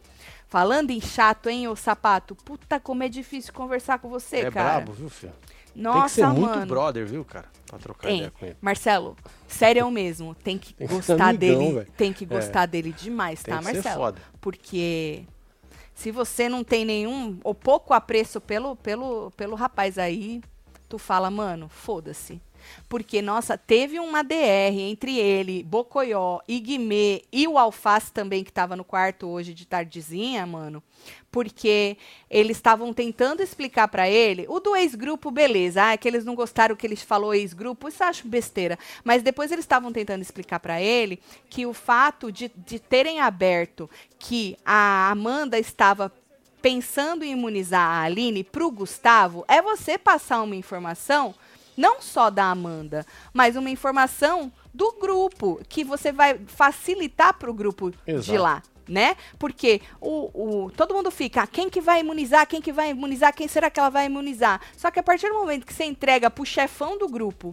Falando 0.48 0.90
em 0.90 1.00
chato, 1.00 1.48
hein, 1.48 1.68
ô 1.68 1.74
Sapato? 1.76 2.34
Puta, 2.34 2.78
como 2.78 3.02
é 3.02 3.08
difícil 3.08 3.52
conversar 3.52 3.98
com 3.98 4.08
você, 4.08 4.36
é 4.38 4.50
cara. 4.50 4.68
É 4.68 4.72
brabo, 4.76 4.92
viu, 4.92 5.08
filho? 5.10 5.32
Nossa, 5.74 5.98
Tem 5.98 6.02
que 6.04 6.10
ser 6.10 6.40
mano. 6.40 6.56
muito 6.56 6.68
brother, 6.68 7.06
viu, 7.06 7.24
cara? 7.24 7.46
Pra 7.66 7.78
trocar 7.78 8.08
tem. 8.08 8.16
ideia 8.16 8.30
com 8.30 8.46
ele. 8.46 8.56
Marcelo, 8.62 9.16
sério 9.46 9.90
mesmo, 9.90 10.34
tem 10.34 10.56
que 10.56 10.72
tem 10.72 10.86
gostar 10.86 11.28
amigão, 11.28 11.58
dele. 11.58 11.74
Véio. 11.74 11.86
Tem 11.96 12.12
que 12.12 12.24
gostar 12.24 12.62
é. 12.62 12.66
dele 12.66 12.92
demais, 12.92 13.42
tem 13.42 13.54
tá, 13.54 13.60
Marcelo? 13.60 13.82
Ser 13.82 13.94
foda. 13.94 14.22
Porque 14.40 15.24
se 15.96 16.10
você 16.10 16.46
não 16.46 16.62
tem 16.62 16.84
nenhum 16.84 17.38
ou 17.42 17.54
pouco 17.54 17.94
apreço 17.94 18.38
pelo, 18.38 18.76
pelo, 18.76 19.30
pelo 19.30 19.56
rapaz 19.56 19.96
aí, 19.96 20.42
tu 20.90 20.98
fala, 20.98 21.30
mano, 21.30 21.70
foda-se. 21.70 22.38
Porque, 22.88 23.20
nossa, 23.20 23.58
teve 23.58 23.98
uma 23.98 24.22
DR 24.22 24.78
entre 24.78 25.18
ele, 25.18 25.62
Bocoió, 25.62 26.40
Iguimê 26.46 27.22
e 27.32 27.46
o 27.48 27.58
Alface 27.58 28.12
também, 28.12 28.44
que 28.44 28.50
estava 28.50 28.76
no 28.76 28.84
quarto 28.84 29.26
hoje 29.26 29.52
de 29.52 29.66
tardezinha, 29.66 30.46
mano. 30.46 30.82
Porque 31.30 31.96
eles 32.30 32.56
estavam 32.56 32.92
tentando 32.92 33.42
explicar 33.42 33.88
para 33.88 34.08
ele, 34.08 34.46
o 34.48 34.60
do 34.60 34.74
ex-grupo, 34.74 35.30
beleza, 35.30 35.84
ah, 35.84 35.92
é 35.92 35.96
que 35.96 36.08
eles 36.08 36.24
não 36.24 36.34
gostaram 36.34 36.76
que 36.76 36.86
ele 36.86 36.96
falou 36.96 37.34
ex-grupo, 37.34 37.88
isso 37.88 38.02
eu 38.02 38.08
acho 38.08 38.28
besteira. 38.28 38.78
Mas 39.04 39.22
depois 39.22 39.52
eles 39.52 39.64
estavam 39.64 39.92
tentando 39.92 40.22
explicar 40.22 40.60
para 40.60 40.80
ele 40.80 41.20
que 41.50 41.66
o 41.66 41.74
fato 41.74 42.32
de, 42.32 42.50
de 42.56 42.78
terem 42.78 43.20
aberto 43.20 43.90
que 44.18 44.56
a 44.64 45.10
Amanda 45.10 45.58
estava 45.58 46.12
pensando 46.66 47.24
em 47.24 47.30
imunizar 47.30 47.80
a 47.80 48.02
Aline 48.02 48.42
para 48.42 48.66
o 48.66 48.70
Gustavo 48.72 49.44
é 49.46 49.62
você 49.62 49.96
passar 49.96 50.42
uma 50.42 50.56
informação 50.56 51.32
não 51.76 52.00
só 52.00 52.30
da 52.30 52.44
Amanda, 52.44 53.06
mas 53.32 53.56
uma 53.56 53.70
informação 53.70 54.52
do 54.72 54.92
grupo 54.92 55.60
que 55.68 55.84
você 55.84 56.12
vai 56.12 56.38
facilitar 56.46 57.34
para 57.34 57.50
o 57.50 57.54
grupo 57.54 57.92
Exato. 58.06 58.24
de 58.24 58.38
lá. 58.38 58.62
Né? 58.88 59.16
Porque 59.36 59.80
o, 60.00 60.66
o, 60.66 60.70
todo 60.70 60.94
mundo 60.94 61.10
fica, 61.10 61.42
ah, 61.42 61.46
quem 61.46 61.68
que 61.68 61.80
vai 61.80 61.98
imunizar, 61.98 62.46
quem 62.46 62.62
que 62.62 62.72
vai 62.72 62.90
imunizar, 62.90 63.34
quem 63.34 63.48
será 63.48 63.68
que 63.68 63.80
ela 63.80 63.90
vai 63.90 64.06
imunizar? 64.06 64.60
Só 64.76 64.92
que 64.92 65.00
a 65.00 65.02
partir 65.02 65.28
do 65.28 65.34
momento 65.34 65.66
que 65.66 65.74
você 65.74 65.84
entrega 65.84 66.30
pro 66.30 66.46
chefão 66.46 66.96
do 66.96 67.08
grupo 67.08 67.52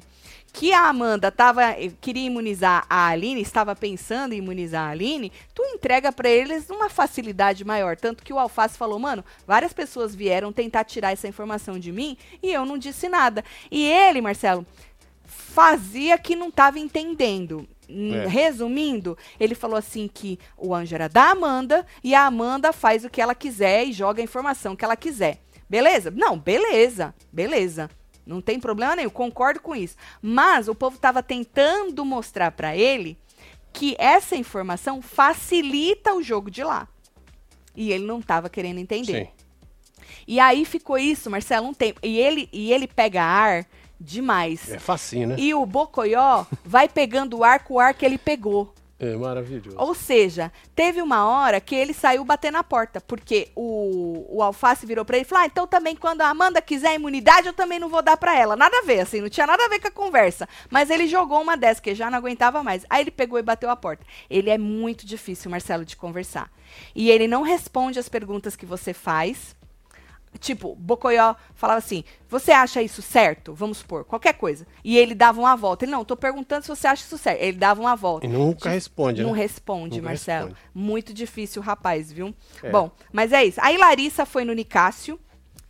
que 0.53 0.71
a 0.71 0.87
Amanda 0.87 1.31
tava, 1.31 1.63
eh, 1.71 1.91
queria 1.99 2.27
imunizar 2.27 2.85
a 2.87 3.07
Aline, 3.07 3.41
estava 3.41 3.75
pensando 3.75 4.33
em 4.33 4.37
imunizar 4.37 4.87
a 4.87 4.91
Aline, 4.91 5.31
tu 5.51 5.63
entrega 5.63 6.11
para 6.11 6.29
eles 6.29 6.69
uma 6.69 6.89
facilidade 6.89 7.65
maior. 7.65 7.97
Tanto 7.97 8.23
que 8.23 8.31
o 8.31 8.37
Alface 8.37 8.77
falou, 8.77 8.99
mano, 8.99 9.25
várias 9.47 9.73
pessoas 9.73 10.13
vieram 10.13 10.53
tentar 10.53 10.83
tirar 10.83 11.11
essa 11.11 11.27
informação 11.27 11.79
de 11.79 11.91
mim 11.91 12.15
e 12.41 12.53
eu 12.53 12.67
não 12.67 12.77
disse 12.77 13.09
nada. 13.09 13.43
E 13.71 13.83
ele, 13.83 14.21
Marcelo, 14.21 14.63
fazia 15.25 16.19
que 16.19 16.35
não 16.35 16.49
estava 16.49 16.77
entendendo. 16.77 17.67
É. 17.89 18.27
Resumindo, 18.27 19.17
ele 19.39 19.55
falou 19.55 19.75
assim 19.75 20.07
que 20.11 20.39
o 20.57 20.73
anjo 20.73 20.95
era 20.95 21.09
da 21.09 21.31
Amanda 21.31 21.85
e 22.03 22.15
a 22.15 22.25
Amanda 22.25 22.71
faz 22.71 23.03
o 23.03 23.09
que 23.09 23.21
ela 23.21 23.35
quiser 23.35 23.85
e 23.85 23.91
joga 23.91 24.21
a 24.21 24.23
informação 24.23 24.75
que 24.75 24.85
ela 24.85 24.95
quiser. 24.95 25.39
Beleza? 25.67 26.11
Não, 26.11 26.37
beleza, 26.37 27.13
beleza. 27.31 27.89
Não 28.25 28.41
tem 28.41 28.59
problema 28.59 28.95
nenhum, 28.95 29.09
concordo 29.09 29.59
com 29.59 29.75
isso. 29.75 29.95
Mas 30.21 30.67
o 30.67 30.75
povo 30.75 30.95
estava 30.95 31.21
tentando 31.21 32.05
mostrar 32.05 32.51
para 32.51 32.75
ele 32.75 33.17
que 33.71 33.95
essa 33.97 34.35
informação 34.35 35.01
facilita 35.01 36.13
o 36.13 36.21
jogo 36.21 36.49
de 36.49 36.63
lá. 36.63 36.87
E 37.75 37.91
ele 37.91 38.05
não 38.05 38.19
estava 38.19 38.49
querendo 38.49 38.77
entender. 38.77 39.25
Sim. 39.25 39.43
E 40.27 40.39
aí 40.39 40.63
ficou 40.63 40.97
isso, 40.97 41.29
Marcelo, 41.29 41.67
um 41.67 41.73
tempo. 41.73 41.99
E 42.03 42.17
ele, 42.17 42.47
e 42.53 42.71
ele 42.71 42.87
pega 42.87 43.23
ar 43.23 43.65
demais. 43.99 44.69
É 44.69 44.79
facinho, 44.79 45.29
né? 45.29 45.35
E 45.37 45.53
o 45.53 45.65
Bocoió 45.65 46.45
vai 46.63 46.87
pegando 46.87 47.37
o 47.37 47.43
ar 47.43 47.63
com 47.63 47.75
o 47.75 47.79
ar 47.79 47.93
que 47.93 48.05
ele 48.05 48.17
pegou. 48.17 48.72
É 48.99 49.15
maravilhoso. 49.15 49.75
Ou 49.77 49.93
seja, 49.93 50.51
teve 50.75 51.01
uma 51.01 51.25
hora 51.25 51.59
que 51.59 51.75
ele 51.75 51.93
saiu 51.93 52.23
bater 52.23 52.51
na 52.51 52.63
porta, 52.63 53.01
porque 53.01 53.49
o, 53.55 54.25
o 54.29 54.41
Alface 54.41 54.85
virou 54.85 55.03
para 55.03 55.17
ele 55.17 55.25
e 55.25 55.27
falou: 55.27 55.43
ah, 55.43 55.47
então 55.47 55.67
também 55.67 55.95
quando 55.95 56.21
a 56.21 56.29
Amanda 56.29 56.61
quiser 56.61 56.93
imunidade, 56.95 57.47
eu 57.47 57.53
também 57.53 57.79
não 57.79 57.89
vou 57.89 58.01
dar 58.01 58.15
para 58.17 58.37
ela. 58.37 58.55
Nada 58.55 58.77
a 58.79 58.85
ver, 58.85 59.01
assim, 59.01 59.19
não 59.19 59.29
tinha 59.29 59.47
nada 59.47 59.65
a 59.65 59.67
ver 59.67 59.79
com 59.79 59.87
a 59.87 59.91
conversa. 59.91 60.47
Mas 60.69 60.89
ele 60.89 61.07
jogou 61.07 61.41
uma 61.41 61.57
dessas, 61.57 61.79
que 61.79 61.95
já 61.95 62.09
não 62.09 62.17
aguentava 62.17 62.63
mais. 62.63 62.85
Aí 62.89 63.01
ele 63.01 63.11
pegou 63.11 63.39
e 63.39 63.43
bateu 63.43 63.69
a 63.69 63.75
porta. 63.75 64.05
Ele 64.29 64.49
é 64.49 64.57
muito 64.57 65.05
difícil, 65.05 65.49
Marcelo, 65.49 65.83
de 65.83 65.97
conversar. 65.97 66.51
E 66.95 67.09
ele 67.09 67.27
não 67.27 67.41
responde 67.41 67.99
as 67.99 68.07
perguntas 68.07 68.55
que 68.55 68.65
você 68.65 68.93
faz 68.93 69.55
Tipo, 70.39 70.75
Bocoió 70.75 71.35
falava 71.55 71.77
assim: 71.77 72.03
você 72.27 72.51
acha 72.51 72.81
isso 72.81 73.01
certo? 73.01 73.53
Vamos 73.53 73.77
supor, 73.77 74.03
qualquer 74.03 74.33
coisa. 74.33 74.65
E 74.83 74.97
ele 74.97 75.13
dava 75.15 75.39
uma 75.39 75.55
volta. 75.55 75.85
Ele, 75.85 75.91
não, 75.91 76.03
tô 76.03 76.15
perguntando 76.15 76.63
se 76.63 76.69
você 76.69 76.87
acha 76.87 77.03
isso 77.03 77.17
certo. 77.17 77.41
Ele 77.41 77.57
dava 77.57 77.79
uma 77.81 77.95
volta. 77.95 78.25
E 78.25 78.29
nunca 78.29 78.57
tipo, 78.57 78.69
responde, 78.69 79.23
Não 79.23 79.31
né? 79.33 79.37
responde, 79.39 79.97
nunca 79.97 80.09
Marcelo. 80.09 80.47
Responde. 80.49 80.69
Muito 80.73 81.13
difícil, 81.13 81.61
rapaz, 81.61 82.11
viu? 82.11 82.33
É. 82.61 82.69
Bom, 82.69 82.91
mas 83.11 83.31
é 83.31 83.45
isso. 83.45 83.59
Aí 83.61 83.77
Larissa 83.77 84.25
foi 84.25 84.43
no 84.43 84.53
Nicásio 84.53 85.19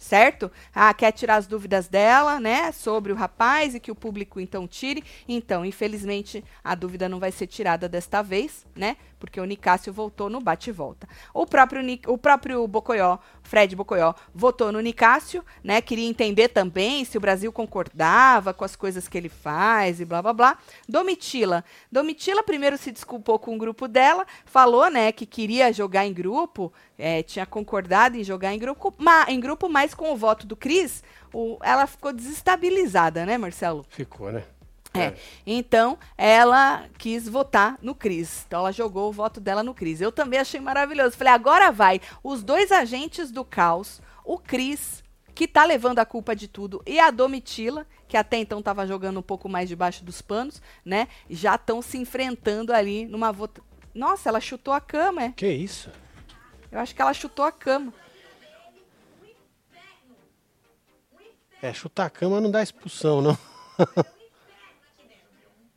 certo? 0.04 0.52
Ah, 0.76 0.94
quer 0.94 1.12
tirar 1.14 1.38
as 1.38 1.48
dúvidas 1.48 1.88
dela, 1.88 2.40
né, 2.40 2.72
sobre 2.72 3.14
o 3.14 3.16
rapaz 3.16 3.74
e 3.74 3.80
que 3.80 3.92
o 3.92 3.96
público 3.96 4.40
então 4.40 4.68
tire. 4.68 5.04
Então, 5.28 5.66
infelizmente, 5.66 6.44
a 6.64 6.76
dúvida 6.76 7.08
não 7.08 7.20
vai 7.20 7.32
ser 7.32 7.48
tirada 7.48 7.88
desta 7.88 8.22
vez, 8.22 8.66
né? 8.76 8.98
Porque 9.18 9.40
o 9.40 9.46
Nicásio 9.46 9.94
voltou 9.94 10.30
no 10.30 10.42
bate-volta. 10.42 11.08
O 11.34 11.46
próprio 11.46 11.82
o 12.08 12.18
próprio 12.18 12.68
Bocoió, 12.68 13.18
Fred 13.42 13.74
Bocoió, 13.74 14.14
votou 14.36 14.70
no 14.72 14.82
Nicásio, 14.82 15.46
né? 15.64 15.80
Queria 15.80 16.10
entender 16.10 16.50
também 16.50 17.06
se 17.06 17.18
o 17.18 17.22
Brasil 17.22 17.52
concordava 17.52 18.54
com 18.54 18.66
as 18.66 18.76
coisas 18.76 19.08
que 19.08 19.18
ele 19.18 19.30
faz 19.30 20.02
e 20.02 20.06
blá 20.06 20.22
blá 20.22 20.34
blá. 20.34 20.58
Domitila, 20.90 21.64
Domitila 21.90 22.44
primeiro 22.44 22.78
se 22.78 22.92
desculpou 22.92 23.40
com 23.40 23.56
o 23.56 23.58
grupo 23.58 23.88
dela, 23.88 24.28
falou, 24.46 24.90
né, 24.90 25.12
que 25.12 25.26
queria 25.26 25.72
jogar 25.72 26.06
em 26.06 26.14
grupo, 26.14 26.74
é, 27.04 27.22
tinha 27.22 27.46
concordado 27.46 28.16
em 28.16 28.24
jogar 28.24 28.54
em 28.54 28.58
grupo, 28.58 28.94
ma, 28.98 29.26
em 29.28 29.38
grupo, 29.38 29.68
mas 29.68 29.94
com 29.94 30.14
o 30.14 30.16
voto 30.16 30.48
do 30.48 30.56
Cris, 30.56 31.04
o, 31.34 31.58
ela 31.62 31.86
ficou 31.86 32.14
desestabilizada, 32.14 33.26
né, 33.26 33.38
Marcelo? 33.38 33.86
Ficou, 33.90 34.32
né? 34.32 34.46
É. 34.94 35.00
é. 35.02 35.16
Então, 35.46 35.98
ela 36.18 36.86
quis 36.98 37.28
votar 37.28 37.78
no 37.82 37.94
Cris. 37.94 38.46
Então, 38.48 38.62
ela 38.62 38.72
jogou 38.72 39.10
o 39.10 39.12
voto 39.12 39.42
dela 39.42 39.62
no 39.62 39.74
Cris. 39.74 40.00
Eu 40.00 40.14
também 40.14 40.40
achei 40.40 40.62
maravilhoso. 40.62 41.18
Falei, 41.18 41.34
agora 41.34 41.74
vai. 41.74 42.00
Os 42.24 42.42
dois 42.42 42.72
agentes 42.72 43.32
do 43.32 43.44
caos, 43.44 44.02
o 44.24 44.38
Cris, 44.38 45.04
que 45.36 45.46
tá 45.46 45.66
levando 45.66 46.00
a 46.00 46.06
culpa 46.06 46.34
de 46.34 46.48
tudo, 46.48 46.82
e 46.88 47.02
a 47.02 47.12
Domitila, 47.12 47.86
que 48.08 48.16
até 48.16 48.38
então 48.38 48.60
estava 48.60 48.88
jogando 48.88 49.20
um 49.20 49.24
pouco 49.24 49.50
mais 49.50 49.68
debaixo 49.68 50.06
dos 50.06 50.22
panos, 50.22 50.62
né? 50.86 51.10
Já 51.30 51.56
estão 51.56 51.82
se 51.82 51.98
enfrentando 51.98 52.72
ali 52.72 53.06
numa 53.06 53.34
votação. 53.34 53.68
Nossa, 53.94 54.30
ela 54.30 54.40
chutou 54.40 54.74
a 54.74 54.80
cama, 54.80 55.22
é? 55.24 55.34
Que 55.36 55.50
isso? 55.50 55.92
Eu 56.74 56.80
acho 56.80 56.96
que 56.96 57.02
ela 57.04 57.14
chutou 57.14 57.46
a 57.46 57.52
cama. 57.52 57.94
É, 61.62 61.72
chutar 61.72 62.08
a 62.08 62.10
cama 62.10 62.42
não 62.42 62.50
dá 62.50 62.64
expulsão, 62.64 63.22
não. 63.22 63.38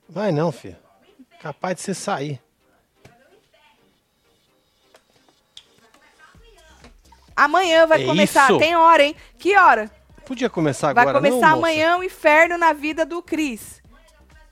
Vai 0.09 0.33
não, 0.33 0.51
filho. 0.51 0.77
Capaz 1.39 1.77
de 1.77 1.83
você 1.83 1.93
sair. 1.95 2.41
Amanhã 7.37 7.87
vai 7.87 8.03
É 8.03 8.07
começar. 8.07 8.49
isso? 8.51 8.59
Tem 8.59 8.75
hora, 8.75 9.05
hein? 9.05 9.15
Que 9.39 9.55
hora? 9.57 9.91
Podia 10.25 10.49
começar 10.49 10.95
Vai 10.95 11.03
agora, 11.05 11.19
começar 11.19 11.35
não, 11.35 11.43
moça? 11.43 11.57
amanhã 11.59 11.99
o 11.99 12.05
inferno 12.05 12.57
na 12.57 12.73
vida 12.73 13.05
do 13.05 13.23
Cris. 13.23 13.83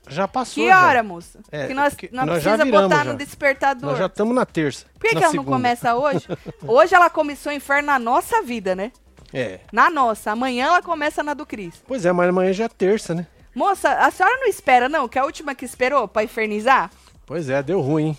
Já 0.07 0.27
passou, 0.27 0.63
Que 0.63 0.69
já. 0.69 0.85
hora, 0.85 1.01
moça? 1.03 1.39
É, 1.51 1.67
que 1.67 1.73
nós, 1.73 1.93
que 1.95 2.09
nós 2.13 2.25
nós 2.25 2.43
já 2.43 2.51
precisa 2.51 2.65
viramos 2.65 2.89
botar 2.89 3.03
já. 3.05 3.11
no 3.11 3.17
despertador. 3.17 3.89
Nós 3.89 3.99
já 3.99 4.05
estamos 4.05 4.35
na 4.35 4.45
terça. 4.45 4.85
Por 4.93 5.01
que, 5.01 5.09
que 5.09 5.15
ela 5.15 5.25
não 5.25 5.31
segunda. 5.31 5.51
começa 5.51 5.95
hoje? 5.95 6.27
Hoje 6.67 6.93
ela 6.95 7.09
começou 7.09 7.51
o 7.51 7.55
inferno 7.55 7.87
na 7.87 7.97
nossa 7.99 8.41
vida, 8.43 8.75
né? 8.75 8.91
É. 9.33 9.59
Na 9.71 9.89
nossa. 9.89 10.31
Amanhã 10.31 10.67
ela 10.67 10.81
começa 10.81 11.23
na 11.23 11.33
do 11.33 11.45
Cris. 11.45 11.81
Pois 11.87 12.05
é, 12.05 12.11
mas 12.11 12.29
amanhã 12.29 12.53
já 12.53 12.65
é 12.65 12.69
terça, 12.69 13.13
né? 13.15 13.25
Moça, 13.55 13.89
a 13.91 14.11
senhora 14.11 14.37
não 14.37 14.47
espera, 14.47 14.87
não? 14.89 15.07
Que 15.07 15.17
a 15.17 15.23
última 15.25 15.55
que 15.55 15.65
esperou 15.65 16.07
pra 16.07 16.23
infernizar 16.23 16.91
Pois 17.25 17.49
é, 17.49 17.63
deu 17.63 17.81
ruim, 17.81 18.15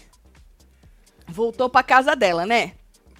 voltou 1.28 1.68
pra 1.68 1.82
casa 1.82 2.16
dela, 2.16 2.44
né? 2.46 2.72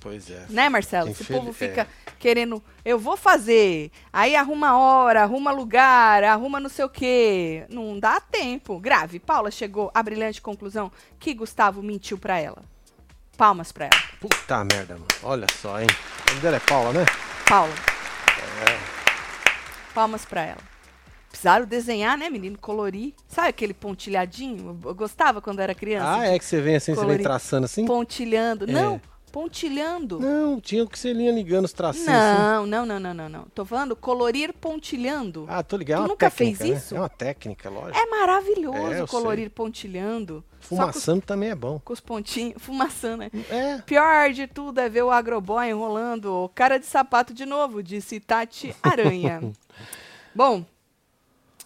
Pois 0.06 0.30
é. 0.30 0.46
Né, 0.48 0.68
Marcelo? 0.68 1.10
Esse 1.10 1.24
povo 1.24 1.52
fica 1.52 1.84
querendo, 2.16 2.62
eu 2.84 2.96
vou 2.96 3.16
fazer, 3.16 3.90
aí 4.12 4.36
arruma 4.36 4.78
hora, 4.78 5.22
arruma 5.22 5.50
lugar, 5.50 6.22
arruma 6.22 6.60
não 6.60 6.68
sei 6.68 6.84
o 6.84 6.88
quê. 6.88 7.66
Não 7.68 7.98
dá 7.98 8.20
tempo. 8.20 8.78
Grave. 8.78 9.18
Paula 9.18 9.50
chegou 9.50 9.90
à 9.92 10.00
brilhante 10.04 10.40
conclusão 10.40 10.92
que 11.18 11.34
Gustavo 11.34 11.82
mentiu 11.82 12.18
pra 12.18 12.38
ela. 12.38 12.62
Palmas 13.36 13.72
pra 13.72 13.86
ela. 13.86 14.00
Puta 14.20 14.64
merda, 14.64 14.94
mano. 14.94 15.06
Olha 15.24 15.46
só, 15.60 15.80
hein? 15.80 15.88
O 15.90 16.30
nome 16.30 16.40
dela 16.40 16.56
é 16.56 16.60
Paula, 16.60 16.92
né? 16.92 17.04
Paula. 17.48 17.74
É. 18.68 19.92
Palmas 19.92 20.24
pra 20.24 20.42
ela. 20.42 20.62
Precisaram 21.28 21.66
desenhar, 21.66 22.16
né, 22.16 22.30
menino? 22.30 22.56
Colorir. 22.56 23.12
Sabe 23.26 23.48
aquele 23.48 23.74
pontilhadinho? 23.74 24.80
Eu 24.84 24.94
gostava 24.94 25.42
quando 25.42 25.58
era 25.58 25.74
criança. 25.74 26.20
Ah, 26.20 26.28
é 26.28 26.38
que 26.38 26.44
você 26.44 26.60
vem 26.60 26.76
assim, 26.76 26.94
você 26.94 27.00
Colorir. 27.00 27.18
vem 27.18 27.24
traçando 27.24 27.64
assim? 27.64 27.84
Pontilhando. 27.84 28.70
É. 28.70 28.72
Não, 28.72 29.00
pontilhando. 29.36 30.18
Não, 30.18 30.58
tinha 30.58 30.86
que 30.86 30.98
ser 30.98 31.12
linha 31.12 31.30
ligando 31.30 31.66
os 31.66 31.72
tracinhos 31.74 32.08
assim. 32.08 32.40
Não, 32.40 32.66
não, 32.66 32.86
não, 32.86 32.98
não, 32.98 33.12
não, 33.12 33.28
não. 33.28 33.42
Tô 33.54 33.66
falando 33.66 33.94
colorir 33.94 34.50
pontilhando. 34.54 35.44
Ah, 35.46 35.62
tô 35.62 35.76
ligado. 35.76 35.98
Tu 36.00 36.04
é 36.04 36.08
nunca 36.08 36.30
técnica, 36.30 36.58
fez 36.58 36.70
né? 36.70 36.76
isso? 36.78 36.96
É 36.96 36.98
uma 36.98 37.08
técnica, 37.10 37.68
lógico. 37.68 37.98
É 37.98 38.06
maravilhoso 38.06 38.92
É, 38.94 39.06
colorir 39.06 39.50
pontilhando. 39.50 40.42
Com 40.66 40.74
os, 40.74 40.80
Fumaçando 40.80 41.20
também 41.20 41.50
é 41.50 41.54
bom. 41.54 41.78
com 41.84 41.92
os 41.92 42.00
pontinhos, 42.00 42.54
fumaçando, 42.64 43.18
né? 43.18 43.30
É. 43.50 43.76
Pior 43.82 44.32
de 44.32 44.46
tudo 44.46 44.80
é 44.80 44.88
ver 44.88 45.02
o 45.02 45.10
agroboy 45.10 45.68
enrolando 45.68 46.32
o 46.32 46.48
cara 46.48 46.78
de 46.78 46.86
sapato 46.86 47.34
de 47.34 47.44
novo, 47.44 47.82
disse 47.82 48.18
Tati 48.18 48.74
Aranha. 48.82 49.52
Bom, 50.34 50.64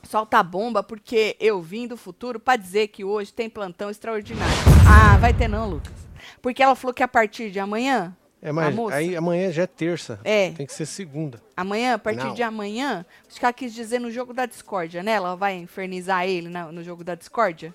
solta 0.02 0.38
a 0.38 0.42
bomba 0.42 0.82
porque 0.82 1.36
eu 1.38 1.62
vim 1.62 1.86
do 1.86 1.96
futuro 1.96 2.40
pra 2.40 2.56
dizer 2.56 2.88
que 2.88 3.04
hoje 3.04 3.32
tem 3.32 3.48
plantão 3.48 3.88
extraordinário. 3.90 4.52
Ah, 4.84 5.16
vai 5.18 5.32
ter 5.32 5.46
não, 5.46 5.70
Lucas. 5.70 6.09
Porque 6.42 6.62
ela 6.62 6.74
falou 6.74 6.92
que 6.94 7.02
a 7.02 7.08
partir 7.08 7.50
de 7.50 7.58
amanhã, 7.60 8.14
É, 8.42 8.50
mas 8.52 8.74
moça? 8.74 8.96
aí 8.96 9.16
amanhã 9.16 9.50
já 9.52 9.62
é 9.64 9.66
terça. 9.66 10.18
É. 10.24 10.50
Tem 10.52 10.66
que 10.66 10.72
ser 10.72 10.86
segunda. 10.86 11.40
amanhã, 11.56 11.94
a 11.94 11.98
partir 11.98 12.24
Não. 12.24 12.34
de 12.34 12.42
amanhã, 12.42 13.04
acho 13.28 13.38
que 13.38 13.44
ela 13.44 13.52
quis 13.52 13.74
dizer 13.74 13.98
no 14.00 14.10
jogo 14.10 14.32
da 14.32 14.46
discórdia, 14.46 15.02
né? 15.02 15.12
Ela 15.12 15.34
vai 15.36 15.56
infernizar 15.56 16.24
ele 16.26 16.48
no 16.48 16.82
jogo 16.82 17.04
da 17.04 17.14
discórdia. 17.14 17.74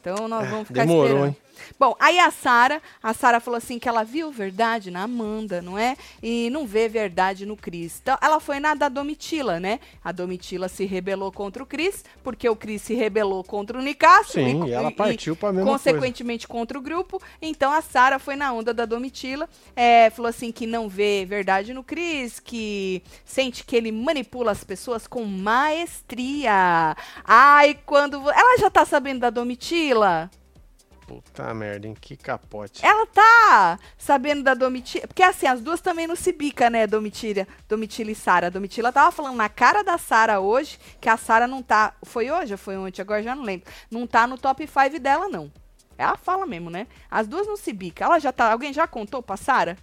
Então 0.00 0.28
nós 0.28 0.48
vamos 0.48 0.68
ficar 0.68 0.82
É, 0.82 0.86
demorou, 0.86 1.06
esperando. 1.06 1.26
hein? 1.28 1.36
Bom, 1.78 1.94
aí 1.98 2.18
a 2.18 2.30
Sara, 2.30 2.82
a 3.02 3.12
Sara 3.12 3.40
falou 3.40 3.58
assim 3.58 3.78
que 3.78 3.88
ela 3.88 4.04
viu 4.04 4.30
verdade 4.30 4.90
na 4.90 5.02
Amanda, 5.02 5.60
não 5.60 5.78
é? 5.78 5.96
E 6.22 6.50
não 6.50 6.66
vê 6.66 6.88
verdade 6.88 7.44
no 7.46 7.56
Cris. 7.56 8.00
Então, 8.02 8.18
ela 8.20 8.40
foi 8.40 8.60
na 8.60 8.74
da 8.74 8.88
Domitila, 8.88 9.58
né? 9.60 9.80
A 10.04 10.12
Domitila 10.12 10.68
se 10.68 10.84
rebelou 10.84 11.32
contra 11.32 11.62
o 11.62 11.66
Cris, 11.66 12.04
porque 12.22 12.48
o 12.48 12.56
Cris 12.56 12.82
se 12.82 12.94
rebelou 12.94 13.42
contra 13.44 13.78
o 13.78 13.82
Nicásio. 13.82 14.34
Sim, 14.34 14.64
e 14.66 14.72
ela 14.72 14.90
partiu 14.90 15.36
pra 15.36 15.52
mesma 15.52 15.70
Consequentemente 15.70 16.46
contra 16.46 16.78
o 16.78 16.80
grupo. 16.82 17.20
Então 17.40 17.72
a 17.72 17.80
Sara 17.80 18.18
foi 18.18 18.36
na 18.36 18.52
onda 18.52 18.72
da 18.72 18.84
Domitila, 18.84 19.48
é, 19.74 20.10
falou 20.10 20.28
assim 20.28 20.52
que 20.52 20.66
não 20.66 20.88
vê 20.88 21.24
verdade 21.24 21.72
no 21.72 21.82
Cris, 21.82 22.40
que 22.40 23.02
sente 23.24 23.64
que 23.64 23.76
ele 23.76 23.92
manipula 23.92 24.52
as 24.52 24.64
pessoas 24.64 25.06
com 25.06 25.24
maestria. 25.24 26.96
Ai, 27.24 27.78
quando... 27.84 28.16
Ela 28.30 28.58
já 28.58 28.70
tá 28.70 28.84
sabendo 28.84 29.20
da 29.20 29.30
Domitila? 29.30 30.30
Puta 31.06 31.54
merda, 31.54 31.86
hein? 31.86 31.94
Que 32.00 32.16
capote. 32.16 32.84
Ela 32.84 33.06
tá 33.06 33.78
sabendo 33.96 34.42
da 34.42 34.54
Domitila. 34.54 35.06
Porque 35.06 35.22
assim, 35.22 35.46
as 35.46 35.60
duas 35.60 35.80
também 35.80 36.06
não 36.06 36.16
se 36.16 36.32
bica, 36.32 36.68
né, 36.68 36.86
Domitila, 36.86 37.46
Domitila 37.68 38.10
e 38.10 38.14
Sara. 38.14 38.48
A 38.48 38.50
Domitila 38.50 38.90
tava 38.92 39.12
falando 39.12 39.36
na 39.36 39.48
cara 39.48 39.82
da 39.84 39.98
Sara 39.98 40.40
hoje 40.40 40.78
que 41.00 41.08
a 41.08 41.16
Sara 41.16 41.46
não 41.46 41.62
tá. 41.62 41.94
Foi 42.02 42.30
hoje 42.30 42.54
ou 42.54 42.58
foi 42.58 42.76
ontem? 42.76 43.00
Agora 43.02 43.22
já 43.22 43.34
não 43.36 43.44
lembro. 43.44 43.70
Não 43.90 44.06
tá 44.06 44.26
no 44.26 44.36
top 44.36 44.66
5 44.66 44.98
dela, 44.98 45.28
não. 45.28 45.50
Ela 45.96 46.16
fala 46.16 46.44
mesmo, 46.44 46.70
né? 46.70 46.86
As 47.10 47.26
duas 47.28 47.46
não 47.46 47.56
se 47.56 47.72
bica. 47.72 48.04
Ela 48.04 48.18
já 48.18 48.32
tá. 48.32 48.50
Alguém 48.52 48.72
já 48.72 48.86
contou 48.86 49.22
pra 49.22 49.36
Sara? 49.36 49.78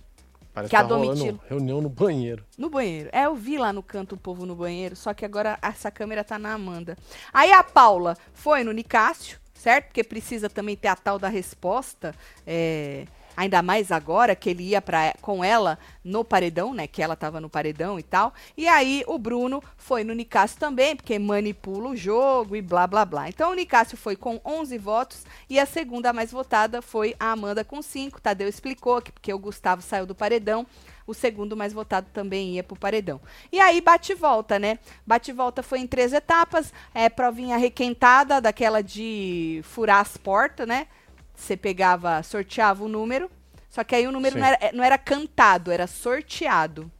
Parece 0.53 0.69
que 0.69 0.75
a 0.75 0.83
tá 0.83 0.87
rolando 0.93 1.15
Domitila- 1.15 1.39
reunião 1.49 1.81
no 1.81 1.89
banheiro. 1.89 2.45
No 2.57 2.69
banheiro. 2.69 3.09
É, 3.11 3.25
eu 3.25 3.33
vi 3.33 3.57
lá 3.57 3.73
no 3.73 3.81
canto 3.81 4.13
o 4.13 4.17
povo 4.17 4.45
no 4.45 4.55
banheiro, 4.55 4.95
só 4.95 5.11
que 5.13 5.25
agora 5.25 5.57
essa 5.61 5.89
câmera 5.89 6.23
tá 6.23 6.37
na 6.37 6.53
Amanda. 6.53 6.95
Aí 7.33 7.51
a 7.51 7.63
Paula 7.63 8.15
foi 8.33 8.63
no 8.63 8.71
Nicásio, 8.71 9.39
certo? 9.63 9.85
Porque 9.85 10.03
precisa 10.03 10.49
também 10.49 10.75
ter 10.75 10.89
a 10.89 10.95
tal 10.95 11.17
da 11.17 11.29
resposta. 11.29 12.13
é, 12.45 13.05
ainda 13.35 13.61
mais 13.61 13.91
agora 13.91 14.35
que 14.35 14.49
ele 14.49 14.63
ia 14.63 14.81
pra, 14.81 15.13
com 15.21 15.43
ela 15.43 15.79
no 16.03 16.23
paredão, 16.23 16.73
né? 16.73 16.85
Que 16.85 17.01
ela 17.01 17.15
tava 17.15 17.39
no 17.39 17.49
paredão 17.49 17.97
e 17.97 18.03
tal. 18.03 18.33
E 18.55 18.67
aí 18.67 19.03
o 19.07 19.17
Bruno 19.17 19.63
foi 19.77 20.03
no 20.03 20.13
Nicásio 20.13 20.59
também, 20.59 20.95
porque 20.95 21.17
manipula 21.17 21.89
o 21.89 21.95
jogo 21.95 22.55
e 22.55 22.61
blá 22.61 22.85
blá 22.85 23.05
blá. 23.05 23.29
Então 23.29 23.51
o 23.51 23.55
Nicásio 23.55 23.97
foi 23.97 24.15
com 24.15 24.39
11 24.45 24.77
votos 24.77 25.25
e 25.49 25.59
a 25.59 25.65
segunda 25.65 26.13
mais 26.13 26.31
votada 26.31 26.81
foi 26.81 27.15
a 27.19 27.31
Amanda 27.31 27.63
com 27.63 27.81
5. 27.81 28.21
Tadeu 28.21 28.47
explicou 28.47 29.01
que 29.01 29.11
porque 29.11 29.33
o 29.33 29.39
Gustavo 29.39 29.81
saiu 29.81 30.05
do 30.05 30.13
paredão 30.13 30.67
o 31.05 31.13
segundo 31.13 31.55
mais 31.55 31.73
votado 31.73 32.07
também 32.13 32.55
ia 32.55 32.63
pro 32.63 32.75
paredão. 32.75 33.19
E 33.51 33.59
aí 33.59 33.81
bate 33.81 34.13
e 34.13 34.15
volta, 34.15 34.57
né? 34.57 34.79
Bate 35.05 35.31
e 35.31 35.33
volta 35.33 35.61
foi 35.61 35.79
em 35.79 35.87
três 35.87 36.13
etapas, 36.13 36.73
é 36.93 37.09
provinha 37.09 37.57
requentada, 37.57 38.39
daquela 38.39 38.81
de 38.81 39.61
furar 39.63 39.99
as 39.99 40.17
portas, 40.17 40.67
né? 40.67 40.87
Você 41.35 41.57
pegava, 41.57 42.21
sorteava 42.23 42.83
o 42.83 42.87
número, 42.87 43.29
só 43.69 43.83
que 43.83 43.95
aí 43.95 44.07
o 44.07 44.11
número 44.11 44.35
Sim. 44.35 44.41
não 44.41 44.47
era, 44.47 44.71
não 44.71 44.83
era 44.83 44.97
cantado, 44.97 45.71
era 45.71 45.87
sorteado. 45.87 46.91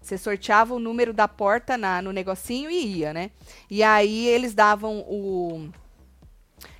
Você 0.00 0.16
sorteava 0.16 0.74
o 0.74 0.78
número 0.78 1.12
da 1.12 1.28
porta 1.28 1.76
na, 1.76 2.00
no 2.00 2.10
negocinho 2.10 2.70
e 2.70 2.98
ia, 2.98 3.12
né? 3.12 3.30
E 3.70 3.82
aí 3.82 4.26
eles 4.26 4.54
davam 4.54 5.00
o. 5.00 5.68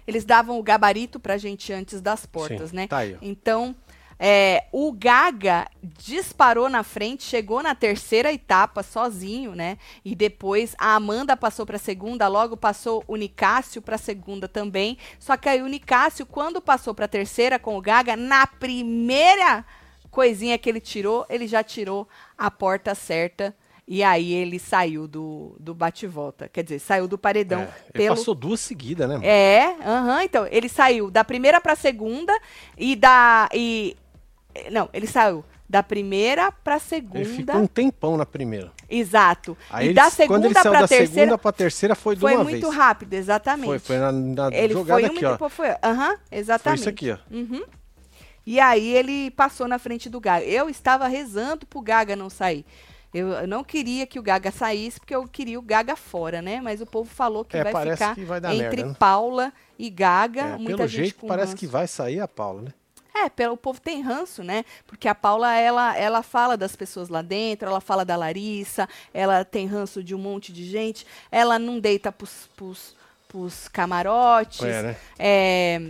Eles 0.07 0.25
davam 0.25 0.59
o 0.59 0.63
gabarito 0.63 1.21
pra 1.21 1.37
gente 1.37 1.73
antes 1.73 2.01
das 2.01 2.27
portas, 2.27 2.71
Sim, 2.71 2.77
né? 2.77 2.87
Tá 2.89 2.99
aí, 2.99 3.15
ó. 3.15 3.19
Então, 3.21 3.77
é, 4.23 4.65
o 4.71 4.93
Gaga 4.93 5.67
disparou 5.83 6.69
na 6.69 6.83
frente, 6.83 7.23
chegou 7.23 7.63
na 7.63 7.75
terceira 7.75 8.31
etapa 8.31 8.83
sozinho, 8.83 9.55
né? 9.55 9.79
E 10.05 10.15
depois 10.15 10.77
a 10.79 10.95
Amanda 10.95 11.35
passou 11.39 11.65
para 11.65 11.77
a 11.77 11.79
segunda, 11.79 12.29
logo 12.29 12.55
passou 12.55 13.03
o 13.09 13.17
Nicásio 13.17 13.81
para 13.81 13.95
a 13.95 13.99
segunda 13.99 14.47
também. 14.47 14.99
Só 15.19 15.39
que 15.39 15.49
aí 15.49 15.63
o 15.63 15.67
Nicásio, 15.67 16.27
quando 16.27 16.61
passou 16.61 16.95
para 16.95 17.07
a 17.07 17.09
terceira 17.09 17.59
com 17.59 17.79
o 17.79 17.81
Gaga, 17.81 18.15
na 18.15 18.47
primeira 18.47 19.65
coisinha 20.11 20.59
que 20.59 20.69
ele 20.69 20.81
tirou, 20.81 21.25
ele 21.31 21.47
já 21.47 21.65
tirou 21.65 22.07
a 22.37 22.51
porta 22.51 22.95
certa. 22.95 23.57
E 23.89 24.05
aí 24.05 24.33
ele 24.33 24.59
saiu 24.61 25.09
do, 25.09 25.57
do 25.59 25.75
bate-volta. 25.75 26.49
Quer 26.49 26.63
dizer, 26.63 26.79
saiu 26.79 27.09
do 27.09 27.19
paredão 27.19 27.63
É, 27.63 27.75
ele 27.93 28.05
pelo 28.05 28.15
passou 28.15 28.37
duas 28.37 28.61
seguidas, 28.61 29.09
né? 29.09 29.15
mano? 29.17 29.27
é, 29.27 29.77
aham, 29.85 30.23
então, 30.23 30.47
ele 30.49 30.69
saiu 30.69 31.11
da 31.11 31.25
primeira 31.25 31.61
pra 31.61 31.75
segunda 31.75 32.33
e 32.79 32.95
da 32.95 33.49
e 33.53 33.97
não, 34.71 34.89
ele 34.93 35.07
saiu 35.07 35.45
da 35.69 35.83
primeira 35.83 36.51
pra 36.51 36.75
Ele 36.75 36.81
ficou 36.81 37.25
segunda. 37.25 37.57
um 37.57 37.67
tempão 37.67 38.17
na 38.17 38.27
primeira. 38.27 38.73
Exato. 38.89 39.57
Aí 39.71 39.87
e 39.87 39.89
ele- 39.91 39.95
da 39.95 40.11
segunda 40.11 40.49
da 40.51 40.63
terceira 40.63 41.07
segunda 41.07 41.39
pra 41.39 41.53
terceira 41.53 41.95
foi 41.95 42.15
de 42.17 42.21
foi 42.21 42.35
uma 42.35 42.43
muito 42.43 42.63
vez. 42.69 42.75
rápido, 42.75 43.13
exatamente. 43.15 43.67
Foi, 43.67 43.79
foi 43.79 43.99
na, 43.99 44.11
na 44.11 44.49
ele 44.53 44.73
jogada 44.73 45.01
foi 45.01 45.05
aqui, 45.17 45.25
ó. 45.25 45.33
depois 45.33 45.53
foi, 45.53 45.69
aham, 45.83 46.17
Foi 46.29 46.39
exatamente. 46.39 46.81
isso 46.81 46.89
aqui, 46.89 47.13
ó. 47.13 47.19
Uhum. 47.31 47.63
E 48.47 48.59
aí 48.59 48.89
ele 48.97 49.31
passou 49.31 49.69
na 49.69 49.79
frente 49.79 50.09
do 50.11 50.19
Gaga. 50.21 50.45
Eu 50.45 50.69
estava 50.69 51.07
rezando 51.07 51.65
pro 51.67 51.81
Gaga 51.81 52.17
não 52.17 52.29
sair. 52.29 52.65
Eu 53.15 53.47
não 53.47 53.63
queria 53.63 54.07
que 54.07 54.19
o 54.19 54.23
Gaga 54.23 54.51
saísse, 54.51 54.99
porque 54.99 55.15
eu 55.15 55.27
queria 55.29 55.59
o 55.59 55.63
Gaga 55.63 55.95
fora, 55.95 56.41
né? 56.41 56.61
Mas 56.61 56.81
o 56.81 56.87
povo 56.87 57.09
falou 57.11 57.45
que 57.45 57.57
É, 57.57 57.63
vai 57.65 57.91
ficar 57.93 58.15
que 58.15 58.25
vai 58.25 58.39
entre 58.39 58.57
merda, 58.57 58.87
né? 58.87 58.97
Paula 58.99 59.53
e 59.79 59.91
Gaga. 59.91 60.41
É, 60.43 60.57
muita 60.57 60.77
pelo 60.79 60.89
gente 60.89 61.01
jeito 61.03 61.27
parece 61.27 61.47
ranço. 61.53 61.57
que 61.57 61.67
vai 61.67 61.87
sair 61.87 62.21
a 62.21 62.27
Paula, 62.29 62.63
né? 62.63 62.73
É, 63.15 63.29
pelo, 63.29 63.55
o 63.55 63.57
povo 63.57 63.81
tem 63.81 64.01
ranço, 64.01 64.43
né? 64.43 64.65
Porque 64.87 65.09
a 65.09 65.15
Paula, 65.15 65.55
ela, 65.55 65.97
ela 65.97 66.23
fala 66.23 66.57
das 66.57 66.77
pessoas 66.77 67.09
lá 67.09 67.23
dentro, 67.23 67.69
ela 67.69 67.81
fala 67.81 68.05
da 68.05 68.17
Larissa, 68.17 68.89
ela 69.13 69.45
tem 69.45 69.67
ranço 69.67 70.03
de 70.03 70.15
um 70.15 70.19
monte 70.19 70.53
de 70.53 70.65
gente, 70.65 71.07
ela 71.31 71.59
não 71.59 71.81
deita 71.81 72.13
pros, 72.13 72.49
pros, 72.57 72.95
pros 73.29 73.69
camarotes. 73.69 74.63
É, 74.63 74.83
né? 74.83 74.97
É, 75.19 75.81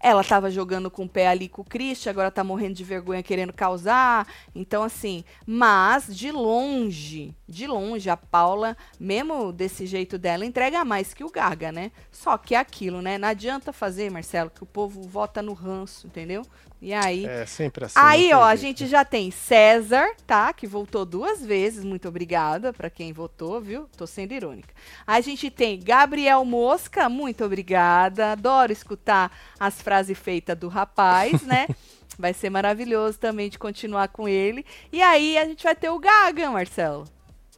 ela 0.00 0.22
tava 0.22 0.50
jogando 0.50 0.90
com 0.90 1.04
o 1.04 1.08
pé 1.08 1.28
ali 1.28 1.48
com 1.48 1.62
o 1.62 1.64
Christian, 1.64 2.10
agora 2.10 2.30
tá 2.30 2.44
morrendo 2.44 2.74
de 2.74 2.84
vergonha 2.84 3.22
querendo 3.22 3.52
causar. 3.52 4.26
Então, 4.54 4.82
assim, 4.82 5.24
mas 5.46 6.14
de 6.14 6.30
longe, 6.30 7.34
de 7.48 7.66
longe, 7.66 8.10
a 8.10 8.16
Paula, 8.16 8.76
mesmo 8.98 9.52
desse 9.52 9.86
jeito 9.86 10.18
dela, 10.18 10.44
entrega 10.44 10.84
mais 10.84 11.14
que 11.14 11.24
o 11.24 11.30
Gaga, 11.30 11.72
né? 11.72 11.90
Só 12.10 12.36
que 12.36 12.54
é 12.54 12.58
aquilo, 12.58 13.00
né? 13.00 13.18
Não 13.18 13.28
adianta 13.28 13.72
fazer, 13.72 14.10
Marcelo, 14.10 14.50
que 14.50 14.62
o 14.62 14.66
povo 14.66 15.02
vota 15.02 15.42
no 15.42 15.52
ranço, 15.52 16.06
entendeu? 16.06 16.42
E 16.80 16.92
aí. 16.92 17.24
É 17.24 17.46
sempre 17.46 17.84
assim. 17.84 17.98
Aí, 17.98 18.32
ó, 18.32 18.42
a 18.42 18.54
gente 18.54 18.84
né? 18.84 18.90
já 18.90 19.04
tem 19.04 19.30
César, 19.30 20.06
tá? 20.26 20.52
Que 20.52 20.66
voltou 20.66 21.04
duas 21.04 21.44
vezes. 21.44 21.84
Muito 21.84 22.08
obrigada 22.08 22.72
pra 22.72 22.90
quem 22.90 23.12
votou, 23.12 23.60
viu? 23.60 23.88
Tô 23.96 24.06
sendo 24.06 24.32
irônica. 24.32 24.74
A 25.06 25.20
gente 25.20 25.50
tem 25.50 25.80
Gabriel 25.80 26.44
Mosca, 26.44 27.08
muito 27.08 27.44
obrigada. 27.44 28.32
Adoro 28.32 28.72
escutar 28.72 29.32
as 29.58 29.80
frases 29.80 30.18
feitas 30.18 30.56
do 30.56 30.68
rapaz, 30.68 31.42
né? 31.42 31.66
Vai 32.18 32.32
ser 32.32 32.50
maravilhoso 32.50 33.18
também 33.18 33.50
de 33.50 33.58
continuar 33.58 34.08
com 34.08 34.28
ele. 34.28 34.64
E 34.90 35.02
aí 35.02 35.36
a 35.36 35.44
gente 35.44 35.62
vai 35.62 35.74
ter 35.74 35.90
o 35.90 35.98
Gaga, 35.98 36.50
Marcelo. 36.50 37.04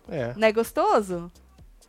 É, 0.09 0.33
Não 0.37 0.49
é 0.49 0.53
gostoso? 0.53 1.31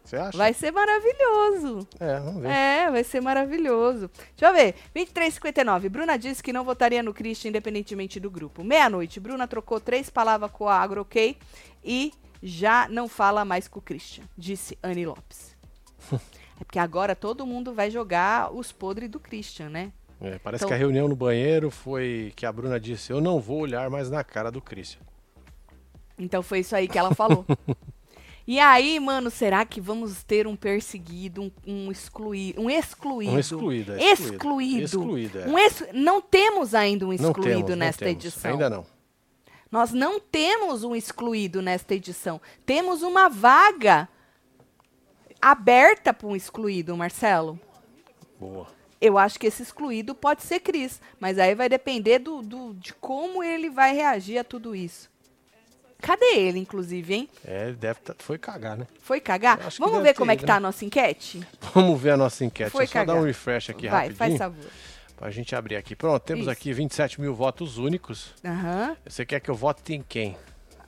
Você 0.10 0.18
acha? 0.18 0.38
Vai 0.38 0.53
ser 0.53 0.72
maravilhoso. 0.72 1.88
É, 1.99 2.20
vamos 2.20 2.41
ver. 2.41 2.49
É, 2.49 2.91
vai 2.91 3.03
ser 3.03 3.22
maravilhoso. 3.22 4.10
Deixa 4.36 4.47
eu 4.47 4.53
ver. 4.53 4.76
23,59. 4.95 5.89
Bruna 5.89 6.18
disse 6.18 6.41
que 6.41 6.51
não 6.51 6.64
votaria 6.64 7.03
no 7.03 7.14
Christian 7.14 7.49
independentemente 7.49 8.20
do 8.20 8.30
grupo. 8.32 8.64
Meia-noite. 8.64 9.20
Bruna 9.20 9.47
trocou 9.47 9.80
três 9.80 10.10
palavras 10.10 10.51
com 10.51 10.68
a 10.68 10.76
Agro 10.76 11.01
OK 11.01 11.38
e 11.84 12.12
já 12.41 12.88
não 12.89 13.07
fala 13.07 13.45
mais 13.45 13.68
com 13.68 13.80
o 13.80 13.82
Christian, 13.82 14.24
disse 14.38 14.78
Anne 14.82 15.05
Lopes. 15.05 15.55
é 16.14 16.64
porque 16.64 16.80
agora 16.80 17.16
todo 17.16 17.45
mundo 17.45 17.74
vai 17.74 17.91
jogar 17.91 18.53
os 18.53 18.72
podres 18.72 19.10
do 19.10 19.20
Christian, 19.20 19.70
né? 19.70 19.91
É, 20.22 20.38
parece 20.39 20.64
Então- 20.64 20.70
que 20.70 20.74
a 20.74 20.78
reunião 20.78 21.07
no 21.07 21.16
banheiro 21.16 21.70
foi 21.70 22.34
que 22.36 22.45
a 22.45 22.51
Bruna 22.51 22.80
disse: 22.80 23.12
Eu 23.12 23.22
não 23.22 23.39
vou 23.39 23.60
olhar 23.60 23.89
mais 23.89 24.10
na 24.10 24.24
cara 24.24 24.51
do 24.51 24.62
Christian. 24.62 25.01
Então 26.18 26.43
foi 26.43 26.60
isso 26.60 26.76
aí 26.76 26.88
que 26.88 26.97
ela 26.97 27.14
falou. 27.16 27.45
E 28.52 28.60
aí, 28.60 29.00
mano, 29.00 29.30
será 29.30 29.64
que 29.64 29.80
vamos 29.80 30.24
ter 30.24 30.47
um 30.47 30.56
perseguido, 30.56 31.43
um, 31.43 31.52
um 31.68 31.91
excluído, 31.91 32.60
um 32.60 32.68
excluído? 32.68 33.32
Um 33.34 33.38
excluído. 33.38 33.91
é 33.93 34.04
Excluído. 34.12 34.82
Excluído, 34.86 35.39
é. 35.41 35.47
Um 35.47 35.60
ex- 35.60 35.84
Não 35.93 36.20
temos 36.20 36.74
ainda 36.74 37.06
um 37.06 37.14
excluído 37.14 37.43
temos, 37.68 37.78
nesta 37.78 38.10
edição. 38.10 38.50
Ainda 38.54 38.68
não. 38.68 38.88
Nós 39.72 39.91
não 39.93 40.20
temos 40.20 40.84
um 40.84 40.95
excluído 40.95 41.62
nesta 41.62 41.93
edição. 41.93 42.41
Temos 42.66 43.04
uma 43.04 43.30
vaga 43.30 44.10
aberta 45.39 46.12
para 46.12 46.28
um 46.28 46.36
excluído, 46.36 46.97
Marcelo. 46.97 47.60
Boa. 48.39 48.66
Eu 49.00 49.20
acho 49.20 49.39
que 49.39 49.45
esse 49.45 49.62
excluído 49.62 50.16
pode 50.16 50.41
ser 50.41 50.60
Cris, 50.60 51.00
mas 51.20 51.38
aí 51.38 51.54
vai 51.54 51.70
depender 51.70 52.18
do, 52.18 52.41
do- 52.41 52.74
de 52.74 52.93
como 52.95 53.43
ele 53.43 53.70
vai 53.70 53.93
reagir 53.93 54.39
a 54.39 54.43
tudo 54.43 54.76
isso. 54.76 55.08
Cadê 56.02 56.26
ele, 56.38 56.60
inclusive, 56.60 57.14
hein? 57.14 57.30
É, 57.45 57.68
ele 57.68 57.76
deve 57.76 58.00
tá, 58.00 58.16
foi 58.20 58.38
cagar, 58.38 58.78
né? 58.78 58.88
Foi 59.02 59.20
cagar? 59.20 59.60
Vamos 59.78 60.02
ver 60.02 60.14
como 60.14 60.32
é 60.32 60.34
ido, 60.34 60.39
que 60.41 60.45
tá 60.45 60.54
né? 60.54 60.58
a 60.58 60.60
nossa 60.62 60.86
enquete? 60.86 61.45
Vamos 61.74 62.00
ver 62.02 62.12
a 62.12 62.18
nossa 62.18 62.45
enquete. 62.45 62.70
Foi 62.72 62.86
Deixa 62.86 63.00
eu 63.00 63.02
só 63.02 63.06
dar 63.06 63.14
cagar. 63.14 63.24
um 63.24 63.26
refresh 63.26 63.70
aqui 63.70 63.88
Vai, 63.89 64.12
faz 64.12 64.34
rapidinho. 64.34 64.38
favor. 64.39 64.72
Pra 65.18 65.30
gente 65.32 65.54
abrir 65.54 65.76
aqui. 65.76 65.95
Pronto, 65.97 66.24
temos 66.24 66.43
Isso. 66.43 66.50
aqui 66.52 66.72
27 66.72 67.20
mil 67.20 67.36
votos 67.36 67.78
únicos. 67.78 68.34
Aham. 68.45 68.95
Você 69.06 69.26
quer 69.26 69.41
que 69.41 69.50
eu 69.50 69.56
vote 69.56 69.93
em 69.93 70.02
quem? 70.02 70.38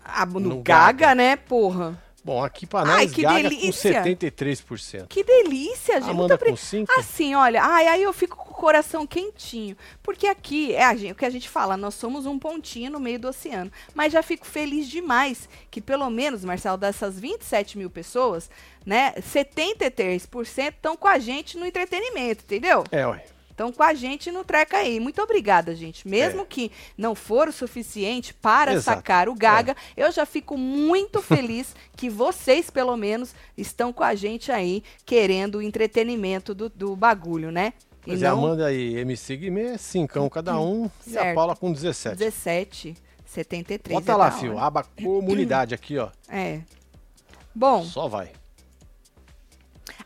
Ah, 0.04 0.26
no, 0.26 0.40
No 0.40 0.62
Gaga, 0.64 0.94
Gaga. 1.08 1.16
né, 1.16 1.36
porra? 1.36 2.02
Bom, 2.24 2.44
aqui 2.44 2.68
Ai, 2.72 2.86
nós, 2.86 3.12
que 3.14 3.24
Gaga 3.24 3.50
delícia. 3.50 3.94
com 3.94 4.04
73%. 4.04 5.08
Que 5.08 5.24
delícia, 5.24 6.00
gente. 6.00 6.12
Amanda 6.12 6.36
obri- 6.36 6.52
com 6.52 6.56
5%. 6.56 6.86
Assim, 7.00 7.34
olha, 7.34 7.64
ai, 7.64 7.88
aí 7.88 8.04
eu 8.04 8.14
fico 8.14 8.36
com 8.38 8.52
o 8.52 8.54
coração 8.54 9.08
quentinho. 9.08 9.76
Porque 10.04 10.28
aqui, 10.28 10.72
é 10.76 10.84
a 10.86 10.96
gente- 10.96 11.14
o 11.14 11.16
que 11.16 11.26
a 11.26 11.30
gente 11.32 11.50
fala, 11.50 11.76
nós 11.76 11.96
somos 11.96 12.28
um 12.28 12.38
pontinho 12.38 12.92
no 12.92 13.00
meio 13.00 13.18
do 13.20 13.28
oceano. 13.30 13.72
Mas 13.96 14.14
já 14.14 14.22
fico 14.22 14.46
feliz 14.46 14.88
demais 14.88 15.50
que 15.72 15.82
pelo 15.82 16.08
menos, 16.12 16.46
Marcelo, 16.46 16.78
dessas 16.78 17.20
27 17.20 17.76
mil 17.78 17.90
pessoas, 17.90 18.52
né, 18.86 19.14
73% 19.20 20.76
estão 20.76 20.96
com 20.96 21.08
a 21.08 21.18
gente 21.18 21.58
no 21.58 21.66
entretenimento, 21.66 22.44
entendeu? 22.44 22.84
É, 22.92 23.06
ué. 23.08 23.26
Estão 23.62 23.72
com 23.72 23.84
a 23.84 23.94
gente 23.94 24.32
no 24.32 24.44
treca 24.44 24.78
aí. 24.78 25.00
Muito 25.00 25.22
obrigada, 25.22 25.76
gente. 25.76 26.08
Mesmo 26.08 26.42
É. 26.42 26.46
que 26.46 26.72
não 26.98 27.14
for 27.14 27.48
o 27.48 27.52
suficiente 27.52 28.34
para 28.34 28.74
Exato. 28.74 28.90
É. 28.90 28.96
sacar 28.96 29.30
o 29.30 29.36
Gaga, 29.36 29.76
eu 29.96 30.12
já 30.12 30.26
fico 30.26 30.58
muito 30.58 31.22
feliz 31.22 31.76
que 31.96 32.10
vocês, 32.10 32.72
pelo 32.72 32.98
menos, 32.98 33.36
estão 33.56 33.94
com 33.94 34.04
a 34.04 34.16
gente 34.16 34.52
aí, 34.52 34.84
querendo 35.06 35.60
o 35.60 35.62
entretenimento 35.62 36.56
do, 36.56 36.70
do 36.70 36.96
bagulho, 36.96 37.52
né? 37.52 37.74
E 38.02 38.06
Pois 38.08 38.24
é, 38.24 38.30
não 38.30 38.40
Amanda 38.40 38.74
e 38.74 38.96
MC 38.98 39.38
Guimê, 39.38 39.78
5 39.78 40.28
cada 40.32 40.60
um. 40.60 40.90
E 41.06 41.16
a 41.16 41.22
Certo. 41.22 41.36
Paula 41.36 41.56
com 41.56 41.72
17. 41.72 42.18
17, 42.18 42.96
73. 43.24 43.94
Bota 44.00 44.12
é 44.12 44.16
lá, 44.16 44.32
fio. 44.32 44.54
hora. 44.56 44.66
Aba 44.66 44.84
comunidade 44.84 45.76
aqui, 45.76 46.00
ó. 46.00 46.10
É. 46.28 46.62
Bom, 47.54 47.84
Só 47.84 48.08
vai. 48.08 48.32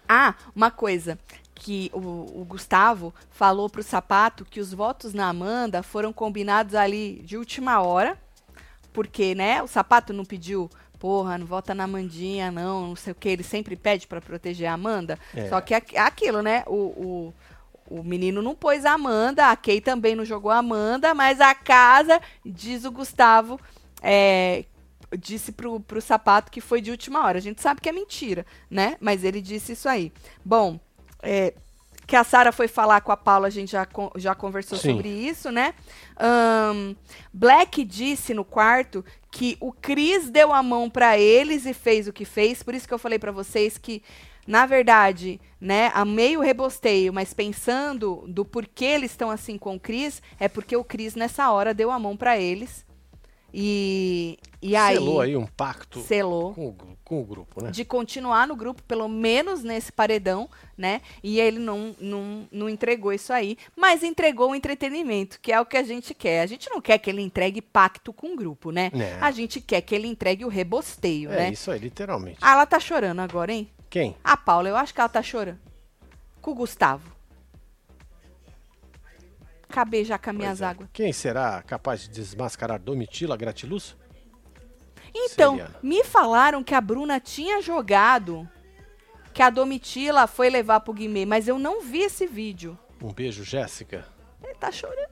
Ah, 0.10 0.36
uma 0.54 0.70
coisa 0.70 1.18
que 1.66 1.90
o, 1.96 2.42
o 2.42 2.46
Gustavo 2.48 3.12
falou 3.32 3.68
pro 3.68 3.82
Sapato 3.82 4.46
que 4.46 4.60
os 4.60 4.72
votos 4.72 5.16
na 5.16 5.28
Amanda 5.30 5.82
foram 5.82 6.14
combinados 6.14 6.76
ali 6.76 7.24
de 7.26 7.36
última 7.38 7.82
hora, 7.82 8.16
porque, 8.94 9.34
né, 9.34 9.64
o 9.64 9.68
Sapato 9.68 10.14
não 10.14 10.24
pediu, 10.24 10.70
porra, 11.00 11.40
não 11.40 11.46
vota 11.48 11.74
na 11.74 11.86
Amandinha, 11.86 12.52
não, 12.52 12.90
não 12.90 12.96
sei 12.96 13.14
o 13.14 13.16
que, 13.16 13.30
ele 13.30 13.42
sempre 13.42 13.76
pede 13.76 14.06
pra 14.06 14.22
proteger 14.22 14.68
a 14.68 14.74
Amanda, 14.74 15.18
É. 15.34 15.50
só 15.50 15.60
que 15.60 15.74
é 15.74 15.82
aquilo, 15.98 16.44
né, 16.44 16.64
o, 16.68 17.34
o, 17.90 18.00
o 18.00 18.04
menino 18.04 18.44
não 18.44 18.54
pôs 18.54 18.86
a 18.86 18.94
Amanda, 18.94 19.48
a 19.50 19.56
Kay 19.56 19.82
também 19.82 20.16
não 20.16 20.24
jogou 20.24 20.52
a 20.52 20.60
Amanda, 20.60 21.16
mas 21.16 21.42
a 21.42 21.56
casa, 21.56 22.22
diz 22.46 22.86
o 22.86 22.92
Gustavo, 22.92 23.60
é, 24.04 24.66
disse 25.18 25.52
pro, 25.52 25.80
pro 25.80 26.00
sapato 26.00 26.52
que 26.52 26.62
foi 26.62 26.80
de 26.80 26.92
última 26.92 27.26
hora. 27.26 27.40
A 27.40 27.42
gente 27.42 27.60
sabe 27.60 27.82
que 27.82 27.90
é 27.90 27.92
mentira, 27.92 28.46
né? 28.70 28.98
Mas 29.00 29.24
ele 29.24 29.42
disse 29.42 29.72
isso 29.72 29.88
aí. 29.90 30.12
Bom, 30.44 30.80
é, 31.26 31.54
que 32.06 32.16
a 32.16 32.24
Sara 32.24 32.52
foi 32.52 32.68
falar 32.68 33.02
com 33.02 33.12
a 33.12 33.18
Paula, 33.18 33.48
a 33.48 33.52
gente 33.52 33.72
já, 33.72 33.88
já 34.16 34.36
conversou 34.36 34.78
Sim. 34.78 34.92
sobre 34.92 35.10
isso, 35.10 35.52
né? 35.52 35.74
Ahn, 36.18 36.94
Black 37.34 37.84
disse 37.84 38.34
no 38.34 38.46
quarto 38.46 39.04
que 39.32 39.58
o 39.60 39.72
Chris 39.72 40.30
deu 40.30 40.54
a 40.54 40.62
mão 40.62 40.90
pra 40.90 41.18
eles 41.18 41.66
e 41.66 41.74
fez 41.74 42.08
o 42.08 42.14
que 42.14 42.24
fez. 42.24 42.62
Por 42.62 42.74
isso 42.74 42.88
que 42.88 42.94
eu 42.94 43.00
falei 43.00 43.18
pra 43.18 43.32
vocês 43.32 43.78
que, 43.78 44.04
na 44.46 44.66
verdade, 44.66 45.42
né, 45.60 45.92
a 45.94 46.06
meio 46.06 46.42
rebosteio, 46.42 47.12
mas 47.12 47.34
pensando 47.34 48.24
do 48.28 48.46
porquê 48.46 48.86
eles 48.86 49.12
estão 49.12 49.32
assim 49.32 49.58
com 49.58 49.76
o 49.76 49.80
Chris, 49.80 50.22
é 50.40 50.48
porque 50.48 50.76
o 50.78 50.84
Chris 50.84 51.16
nessa 51.16 51.52
hora 51.52 51.74
deu 51.74 51.90
a 51.90 52.00
mão 52.00 52.16
pra 52.16 52.38
eles. 52.38 52.86
E, 53.58 54.38
e 54.62 54.76
aí, 54.76 54.96
Selou 54.96 55.22
aí 55.22 55.38
um 55.38 55.46
pacto 55.46 56.02
selou 56.02 56.54
com, 56.54 56.68
o 56.68 56.76
com 57.06 57.22
o 57.22 57.24
grupo, 57.24 57.64
né? 57.64 57.72
de 57.72 57.86
continuar 57.86 58.46
no 58.46 58.54
grupo, 58.54 58.84
pelo 58.84 59.08
menos 59.08 59.64
nesse 59.64 59.94
paredão, 59.94 60.50
né? 60.78 61.00
E 61.24 61.40
ele 61.40 61.58
não, 61.58 61.96
não, 61.98 62.50
não 62.52 62.68
entregou 62.70 63.14
isso 63.14 63.32
aí, 63.32 63.58
mas 63.74 64.04
entregou 64.04 64.52
o 64.52 64.56
entretenimento, 64.56 65.40
que 65.40 65.54
é 65.54 65.62
o 65.62 65.66
que 65.66 65.78
a 65.78 65.84
gente 65.84 66.14
quer. 66.14 66.42
A 66.42 66.46
gente 66.46 66.70
não 66.70 66.82
quer 66.82 66.98
que 66.98 67.10
ele 67.10 67.22
entregue 67.22 67.62
pacto 67.62 68.12
com 68.12 68.34
o 68.34 68.36
grupo, 68.36 68.72
né? 68.72 68.92
É. 68.94 69.18
A 69.22 69.32
gente 69.32 69.62
quer 69.62 69.80
que 69.80 69.96
ele 69.96 70.10
entregue 70.10 70.44
o 70.44 70.50
rebosteio, 70.50 71.32
É 71.32 71.38
né? 71.38 71.52
isso 71.52 71.72
aí, 71.72 71.80
literalmente. 71.80 72.40
Ah, 72.42 72.52
ela 72.54 72.66
tá 72.66 72.78
chorando 72.78 73.22
agora, 73.22 73.54
hein? 73.54 73.70
Quem? 73.90 74.18
A 74.22 74.36
Paula, 74.36 74.68
eu 74.68 74.76
acho 74.76 74.94
que 74.94 75.00
ela 75.00 75.08
tá 75.08 75.24
chorando. 75.24 75.60
Com 76.42 76.52
o 76.52 76.56
Gustavo. 76.56 77.15
Acabei 79.70 80.06
já 80.06 80.18
com 80.18 80.30
as 80.30 80.36
minhas 80.36 80.62
é. 80.62 80.66
águas. 80.66 80.90
Quem 80.94 81.12
será 81.12 81.62
capaz 81.64 82.02
de 82.02 82.10
desmascarar 82.10 82.80
Domitila 82.80 83.36
Gratiluz? 83.36 83.96
Então, 85.14 85.54
Seriana. 85.54 85.80
me 85.82 86.04
falaram 86.04 86.64
que 86.64 86.76
a 86.76 86.82
Bruna 86.82 87.20
tinha 87.20 87.62
jogado, 87.62 88.48
que 89.34 89.42
a 89.42 89.50
Domitila 89.50 90.28
foi 90.28 90.50
levar 90.50 90.82
pro 90.82 90.94
Guimê, 90.94 91.26
mas 91.26 91.48
eu 91.48 91.58
não 91.58 91.82
vi 91.82 92.02
esse 92.02 92.28
vídeo. 92.28 92.78
Um 93.02 93.14
beijo, 93.14 93.44
Jéssica. 93.44 94.06
Ele 94.44 94.56
tá 94.56 94.72
chorando. 94.72 95.10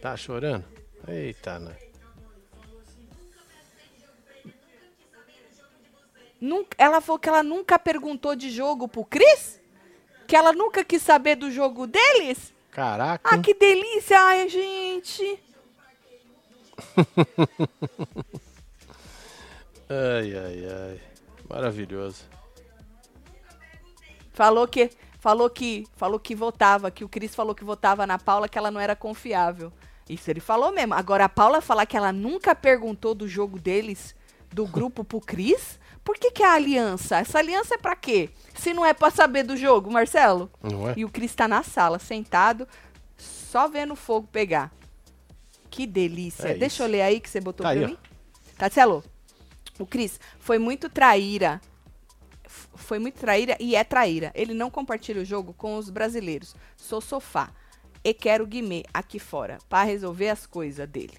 Tá 0.00 0.16
chorando? 0.16 0.64
Eita, 1.08 1.58
né? 1.58 1.76
Nunca, 6.40 6.76
ela 6.78 7.00
falou 7.00 7.18
que 7.18 7.28
ela 7.28 7.42
nunca 7.42 7.78
perguntou 7.78 8.36
de 8.36 8.50
jogo 8.50 8.86
pro 8.86 9.04
Cris? 9.04 9.60
Que 10.26 10.36
ela 10.36 10.52
nunca 10.52 10.84
quis 10.84 11.02
saber 11.02 11.36
do 11.36 11.50
jogo 11.50 11.86
deles? 11.86 12.52
Caraca. 12.76 13.34
Ah, 13.34 13.38
que 13.38 13.54
delícia! 13.54 14.20
Ai, 14.20 14.46
gente! 14.50 15.42
Ai, 19.88 20.36
ai, 20.36 20.66
ai. 20.66 21.00
Maravilhoso. 21.48 22.24
Falou 24.32 24.68
que 24.68 24.90
falou 25.20 25.48
que 25.48 25.86
falou 25.96 26.20
que 26.20 26.34
votava, 26.34 26.90
que 26.90 27.04
o 27.04 27.08
Cris 27.08 27.34
falou 27.34 27.54
que 27.54 27.64
votava 27.64 28.04
na 28.04 28.18
Paula 28.18 28.48
que 28.48 28.58
ela 28.58 28.70
não 28.70 28.80
era 28.80 28.94
confiável. 28.96 29.72
Isso 30.10 30.28
ele 30.28 30.40
falou 30.40 30.70
mesmo. 30.72 30.92
Agora 30.92 31.24
a 31.24 31.28
Paula 31.30 31.62
falar 31.62 31.86
que 31.86 31.96
ela 31.96 32.12
nunca 32.12 32.54
perguntou 32.54 33.14
do 33.14 33.26
jogo 33.26 33.58
deles, 33.58 34.14
do 34.52 34.66
grupo 34.66 35.02
pro 35.02 35.20
Cris? 35.20 35.78
Por 36.06 36.16
que 36.16 36.30
que 36.30 36.42
é 36.44 36.46
a 36.46 36.54
aliança? 36.54 37.16
Essa 37.18 37.38
aliança 37.40 37.74
é 37.74 37.78
pra 37.78 37.96
quê? 37.96 38.30
Se 38.54 38.72
não 38.72 38.86
é 38.86 38.94
pra 38.94 39.10
saber 39.10 39.42
do 39.42 39.56
jogo, 39.56 39.90
Marcelo? 39.90 40.48
Não 40.62 40.88
é? 40.88 40.94
E 40.96 41.04
o 41.04 41.10
Cris 41.10 41.34
tá 41.34 41.48
na 41.48 41.64
sala, 41.64 41.98
sentado, 41.98 42.66
só 43.18 43.66
vendo 43.66 43.92
o 43.94 43.96
fogo 43.96 44.28
pegar. 44.30 44.72
Que 45.68 45.84
delícia. 45.84 46.48
É 46.50 46.54
Deixa 46.54 46.76
isso. 46.76 46.82
eu 46.84 46.86
ler 46.86 47.02
aí 47.02 47.18
que 47.20 47.28
você 47.28 47.40
botou 47.40 47.64
Tá 47.66 47.72
pra 47.72 47.80
aí, 47.80 47.86
mim. 47.88 47.98
Tatselo, 48.56 49.02
o 49.80 49.84
Cris 49.84 50.20
foi 50.38 50.60
muito 50.60 50.88
traíra. 50.88 51.60
Foi 52.76 53.00
muito 53.00 53.18
traíra 53.18 53.56
e 53.58 53.74
é 53.74 53.82
traíra. 53.82 54.30
Ele 54.32 54.54
não 54.54 54.70
compartilha 54.70 55.20
o 55.20 55.24
jogo 55.24 55.52
com 55.54 55.76
os 55.76 55.90
brasileiros. 55.90 56.54
Sou 56.76 57.00
sofá. 57.00 57.50
E 58.04 58.14
quero 58.14 58.46
Guimê 58.46 58.84
aqui 58.94 59.18
fora 59.18 59.58
pra 59.68 59.82
resolver 59.82 60.28
as 60.28 60.46
coisas 60.46 60.88
dele. 60.88 61.18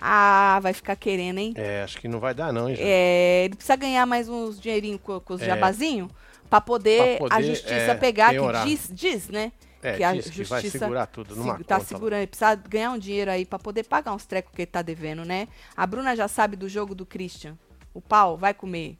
Ah, 0.00 0.58
vai 0.62 0.72
ficar 0.72 0.96
querendo, 0.96 1.38
hein? 1.38 1.52
É, 1.56 1.82
acho 1.82 1.98
que 1.98 2.08
não 2.08 2.20
vai 2.20 2.34
dar 2.34 2.52
não, 2.52 2.68
hein, 2.68 2.76
gente? 2.76 2.86
É, 2.86 3.44
ele 3.44 3.54
precisa 3.54 3.76
ganhar 3.76 4.04
mais 4.06 4.28
uns 4.28 4.60
dinheirinhos 4.60 5.00
com, 5.02 5.18
com 5.20 5.34
os 5.34 5.42
É. 5.42 5.46
jabazinho 5.46 6.10
pra 6.48 6.60
poder, 6.60 7.18
Pra 7.18 7.28
poder, 7.28 7.34
a 7.34 7.42
justiça 7.42 7.74
é, 7.74 7.94
pegar, 7.94 8.32
que 8.34 8.64
diz, 8.64 8.88
diz, 8.92 9.28
né? 9.28 9.52
É, 9.82 9.96
que 9.96 10.04
a 10.04 10.12
diz 10.12 10.30
que 10.30 10.44
vai 10.44 10.60
justiça 10.62 10.84
segurar 10.84 11.06
tudo 11.06 11.36
numa 11.36 11.58
tá 11.62 11.76
conta 11.78 11.86
segurando, 11.86 12.20
ele 12.20 12.26
precisa 12.26 12.54
ganhar 12.54 12.90
um 12.90 12.98
dinheiro 12.98 13.30
aí 13.30 13.44
pra 13.44 13.58
poder 13.58 13.84
pagar 13.84 14.12
uns 14.12 14.26
trecos 14.26 14.52
que 14.54 14.62
ele 14.62 14.66
tá 14.66 14.82
devendo, 14.82 15.24
né? 15.24 15.48
A 15.76 15.86
Bruna 15.86 16.16
já 16.16 16.28
sabe 16.28 16.56
do 16.56 16.68
jogo 16.68 16.94
do 16.94 17.06
Christian. 17.06 17.56
O 17.94 18.00
pau 18.00 18.36
vai 18.36 18.52
comer. 18.52 18.96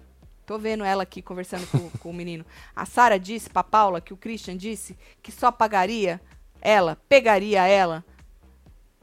Tô 0.47 0.59
vendo 0.59 0.85
ela 0.85 1.03
aqui 1.03 1.21
conversando 1.21 1.67
com, 1.67 1.91
com 1.91 2.11
o 2.11 2.15
menino. 2.15 2.45
A 2.75 2.87
Sara 2.87 3.19
disse 3.19 3.51
pra 3.51 3.65
Paula 3.65 4.01
que 4.01 4.13
o 4.13 4.17
Christian 4.17 4.57
disse 4.57 4.97
que 5.23 5.33
só 5.33 5.51
pagaria 5.51 6.21
ela, 6.63 6.97
pegaria 7.09 7.67
ela 7.67 8.05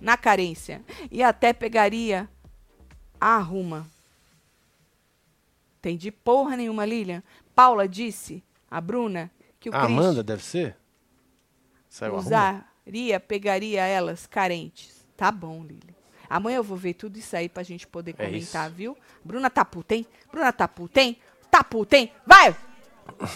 na 0.04 0.18
carência 0.18 0.84
e 1.10 1.24
até 1.24 1.54
pegaria 1.54 2.30
a 3.20 3.38
arruma. 3.38 3.88
Entendi 5.80 6.12
porra 6.12 6.58
nenhuma, 6.58 6.86
Lilian. 6.86 7.24
Paula 7.56 7.88
disse 7.88 8.44
a 8.70 8.82
Bruna 8.82 9.32
que 9.60 9.70
o 9.70 9.76
A 9.76 9.84
Amanda 9.84 10.22
deve 10.22 10.44
ser? 10.44 10.76
Saiu 11.90 12.16
arruma? 12.18 12.66
usaria, 12.86 13.20
pegaria 13.20 13.86
elas 13.86 14.28
carentes. 14.28 15.06
Tá 15.16 15.32
bom, 15.32 15.64
Lili. 15.64 15.96
Amanhã 16.30 16.58
eu 16.58 16.64
vou 16.64 16.78
ver 16.78 16.96
tudo 16.96 17.18
isso 17.18 17.36
aí 17.36 17.48
pra 17.48 17.64
gente 17.64 17.88
poder 17.88 18.12
É 18.18 18.26
comentar, 18.26 18.68
isso. 18.68 18.76
viu? 18.76 18.98
Bruna 19.24 19.50
tá 19.50 19.64
puta, 19.64 19.96
hein? 19.96 20.06
Bruna 20.32 20.52
tá 20.52 20.68
puta, 20.68 21.00
hein? 21.02 21.18
Tá 21.50 21.64
puta, 21.64 21.96
hein? 21.98 22.12
Vai! 22.26 22.56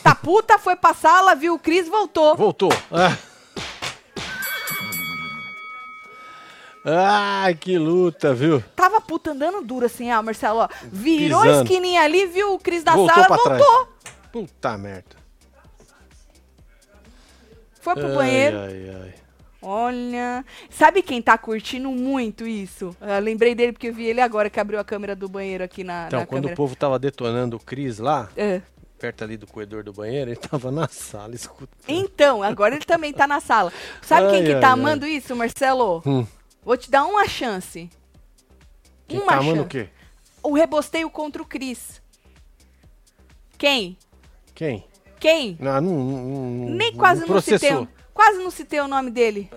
Tá 0.04 0.16
puta, 0.16 0.58
foi 0.58 0.76
pra 0.76 0.94
sala, 0.94 1.36
viu 1.36 1.54
o 1.56 1.60
Cris, 1.60 1.88
voltou. 1.88 2.36
Voltou. 2.36 2.70
Ah. 2.92 3.16
Ai, 6.90 7.54
que 7.54 7.78
luta, 7.78 8.34
viu? 8.34 8.64
Tava 8.76 9.02
puta 9.02 9.32
andando 9.32 9.62
duro 9.62 9.86
assim, 9.86 10.10
ó, 10.12 10.22
Marcelo, 10.24 10.60
ó. 10.60 10.70
Virou 10.86 11.40
a 11.40 11.44
Pisando. 11.44 11.64
esquininha 11.64 12.02
ali, 12.02 12.26
viu 12.28 12.54
o 12.54 12.60
Cris 12.60 12.82
da 12.84 12.96
voltou 12.96 13.14
sala, 13.14 13.28
pra 13.28 13.36
voltou. 13.38 13.86
trás. 13.86 14.16
Puta 14.32 14.78
merda. 14.78 15.18
Foi 17.82 17.94
pro 17.96 18.08
Ai, 18.08 18.16
banheiro. 18.16 18.58
Ai, 18.60 18.90
ai. 19.04 19.14
Olha. 19.62 20.46
Sabe 20.70 21.02
quem 21.02 21.22
tá 21.22 21.38
curtindo 21.38 21.90
muito 21.90 22.46
isso? 22.48 22.96
Eu 23.02 23.20
lembrei 23.20 23.54
dele 23.56 23.74
porque 23.74 23.88
eu 23.90 23.94
vi 23.94 24.06
ele 24.06 24.22
agora 24.22 24.50
que 24.50 24.60
abriu 24.60 24.80
a 24.80 24.84
câmera 24.84 25.16
do 25.16 25.28
banheiro 25.28 25.64
aqui 25.64 25.84
na, 25.84 26.08
Então, 26.08 26.20
na 26.22 26.26
quando 26.26 26.44
câmera. 26.44 26.54
o 26.54 26.58
povo 26.58 26.76
tava 26.76 26.98
detonando 27.00 27.58
o 27.58 27.60
Cris 27.60 27.98
lá, 28.00 28.30
É. 28.38 28.62
perto 29.00 29.24
ali 29.24 29.36
do 29.36 29.48
corredor 29.48 29.84
do 29.84 29.92
banheiro, 29.92 30.30
ele 30.32 30.38
tava 30.40 30.72
na 30.72 30.88
sala 30.88 31.34
escutando. 31.36 31.70
Então, 31.88 32.44
agora 32.44 32.76
ele 32.76 32.86
também 32.86 33.12
tá 33.12 33.26
na 33.28 33.40
sala. 33.40 33.74
Sabe 34.02 34.30
quem 34.30 34.40
Ai, 34.40 34.46
que 34.46 34.54
ai, 34.54 34.62
tá 34.62 34.68
ai. 34.68 34.74
amando 34.74 35.06
isso, 35.08 35.36
Marcelo? 35.36 36.02
Hum. 36.06 36.26
Vou 36.68 36.76
te 36.76 36.92
dar 36.92 37.06
uma 37.06 37.26
chance. 37.30 37.90
Quem 39.08 39.22
uma 39.22 39.38
tá 39.38 39.42
chance. 39.42 39.60
o 39.60 39.66
quê? 39.66 39.90
O 40.44 40.54
rebosteio 40.54 41.10
contra 41.10 41.42
o 41.42 41.46
Cris. 41.46 42.02
Quem? 43.58 43.98
Quem? 44.54 44.86
Quem? 45.18 45.58
Não, 45.62 45.80
não, 45.80 45.94
não, 45.94 46.70
Nem 46.72 46.94
quase 46.94 47.26
não 47.26 47.40
citei. 47.40 47.88
Quase 48.14 48.40
não 48.40 48.52
citei 48.52 48.82
o 48.82 48.88
nome 48.90 49.10
dele. 49.12 49.50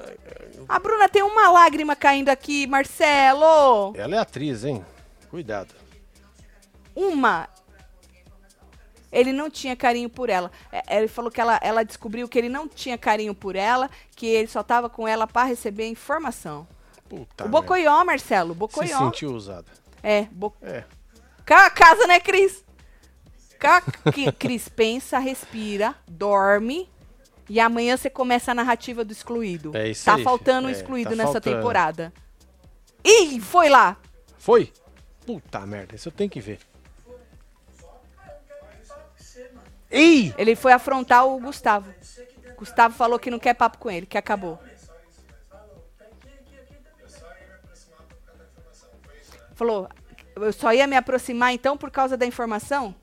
A 0.69 0.79
Bruna 0.79 1.09
tem 1.09 1.25
uma 1.25 1.51
lágrima 1.51 1.97
caindo 1.97 2.29
aqui, 2.29 2.69
Marcelo. 2.69 3.93
Ela 3.97 4.15
é 4.15 4.19
atriz, 4.21 4.65
hein? 4.65 4.87
Cuidado. 5.29 5.75
Uma. 6.95 7.49
Ele 9.11 9.33
não 9.33 9.51
tinha 9.51 9.75
carinho 9.75 10.09
por 10.09 10.31
ela. 10.31 10.53
É, 10.71 10.99
Ele 10.99 11.09
falou 11.09 11.29
que 11.29 11.41
ela, 11.41 11.59
ela 11.61 11.83
descobriu 11.83 12.29
que 12.29 12.39
ele 12.39 12.49
não 12.49 12.69
tinha 12.69 12.97
carinho 12.97 13.35
por 13.35 13.57
ela, 13.57 13.91
que 14.15 14.27
ele 14.27 14.47
só 14.47 14.63
tava 14.63 14.89
com 14.89 15.09
ela 15.09 15.27
pra 15.27 15.43
receber 15.43 15.89
informação. 15.89 16.69
Puta 17.11 17.45
o 17.45 17.49
merda. 17.49 17.61
Bocoió, 17.61 18.05
Marcelo, 18.05 18.53
Se 18.55 18.59
Bocoió. 18.59 18.99
sentiu 18.99 19.33
usada. 19.33 19.67
É, 20.03 20.23
bo... 20.31 20.55
É. 20.63 20.85
Ca- 21.45 21.69
casa, 21.71 22.07
né, 22.07 22.21
Cris? 22.21 22.65
Ca- 23.59 23.83
Cris 24.39 24.69
pensa, 24.69 25.19
respira, 25.19 25.95
dorme. 26.09 26.89
E 27.49 27.59
amanhã 27.59 27.97
você 27.97 28.09
começa 28.09 28.53
a 28.53 28.55
narrativa 28.55 29.05
do 29.05 29.13
excluído. 29.13 29.77
É 29.77 29.89
isso 29.89 30.05
Tá 30.05 30.15
aí, 30.15 30.23
faltando 30.23 30.69
é, 30.69 30.71
excluído 30.73 31.11
tá 31.11 31.17
nessa 31.17 31.33
faltando. 31.33 31.57
temporada. 31.57 32.13
Ih, 33.05 33.41
foi 33.41 33.69
lá. 33.69 33.97
Foi? 34.39 34.73
Puta 35.27 35.67
merda, 35.67 35.97
isso 35.97 36.09
eu 36.09 36.13
tenho 36.13 36.31
que 36.31 36.41
ver. 36.41 36.61
Ei! 39.91 40.33
Ele 40.39 40.55
foi 40.55 40.73
afrontar 40.73 41.27
o 41.27 41.41
Gustavo. 41.41 41.93
Gustavo 42.57 42.95
falou 42.95 43.19
que 43.19 43.31
não 43.31 43.39
quer 43.39 43.55
papo 43.55 43.79
com 43.79 43.91
ele, 43.91 44.07
que 44.07 44.17
acabou. 44.17 44.59
Falou, 49.61 49.91
eu 50.37 50.55
só 50.55 50.73
ia 50.73 50.87
me 50.87 50.97
aproximar 50.97 51.53
então 51.53 51.77
por 51.77 51.91
causa 51.91 52.17
da 52.17 52.25
informação? 52.25 52.95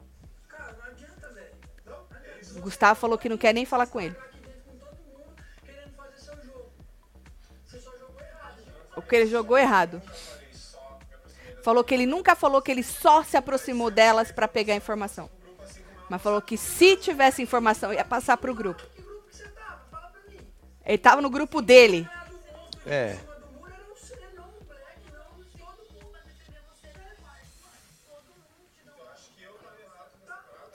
O 2.55 2.61
Gustavo 2.61 2.99
falou 2.99 3.15
que 3.15 3.29
não 3.29 3.37
quer 3.37 3.53
nem 3.53 3.63
falar 3.63 3.85
com 3.85 4.01
ele. 4.01 4.15
Porque 8.95 9.15
ele 9.15 9.27
jogou 9.27 9.55
errado. 9.55 10.01
Falou 11.61 11.83
que 11.83 11.93
ele 11.93 12.07
nunca 12.07 12.35
falou 12.35 12.59
que 12.59 12.71
ele 12.71 12.81
só 12.81 13.23
se 13.23 13.37
aproximou 13.37 13.91
delas 13.91 14.31
pra 14.31 14.47
pegar 14.47 14.73
informação. 14.73 15.29
Mas 16.09 16.23
falou 16.23 16.41
que 16.41 16.57
se 16.57 16.97
tivesse 16.97 17.39
informação, 17.39 17.93
ia 17.93 18.03
passar 18.03 18.35
pro 18.37 18.55
grupo. 18.55 18.81
Ele 20.83 20.97
tava 20.97 21.21
no 21.21 21.29
grupo 21.29 21.61
dele. 21.61 22.09
É. 22.83 23.15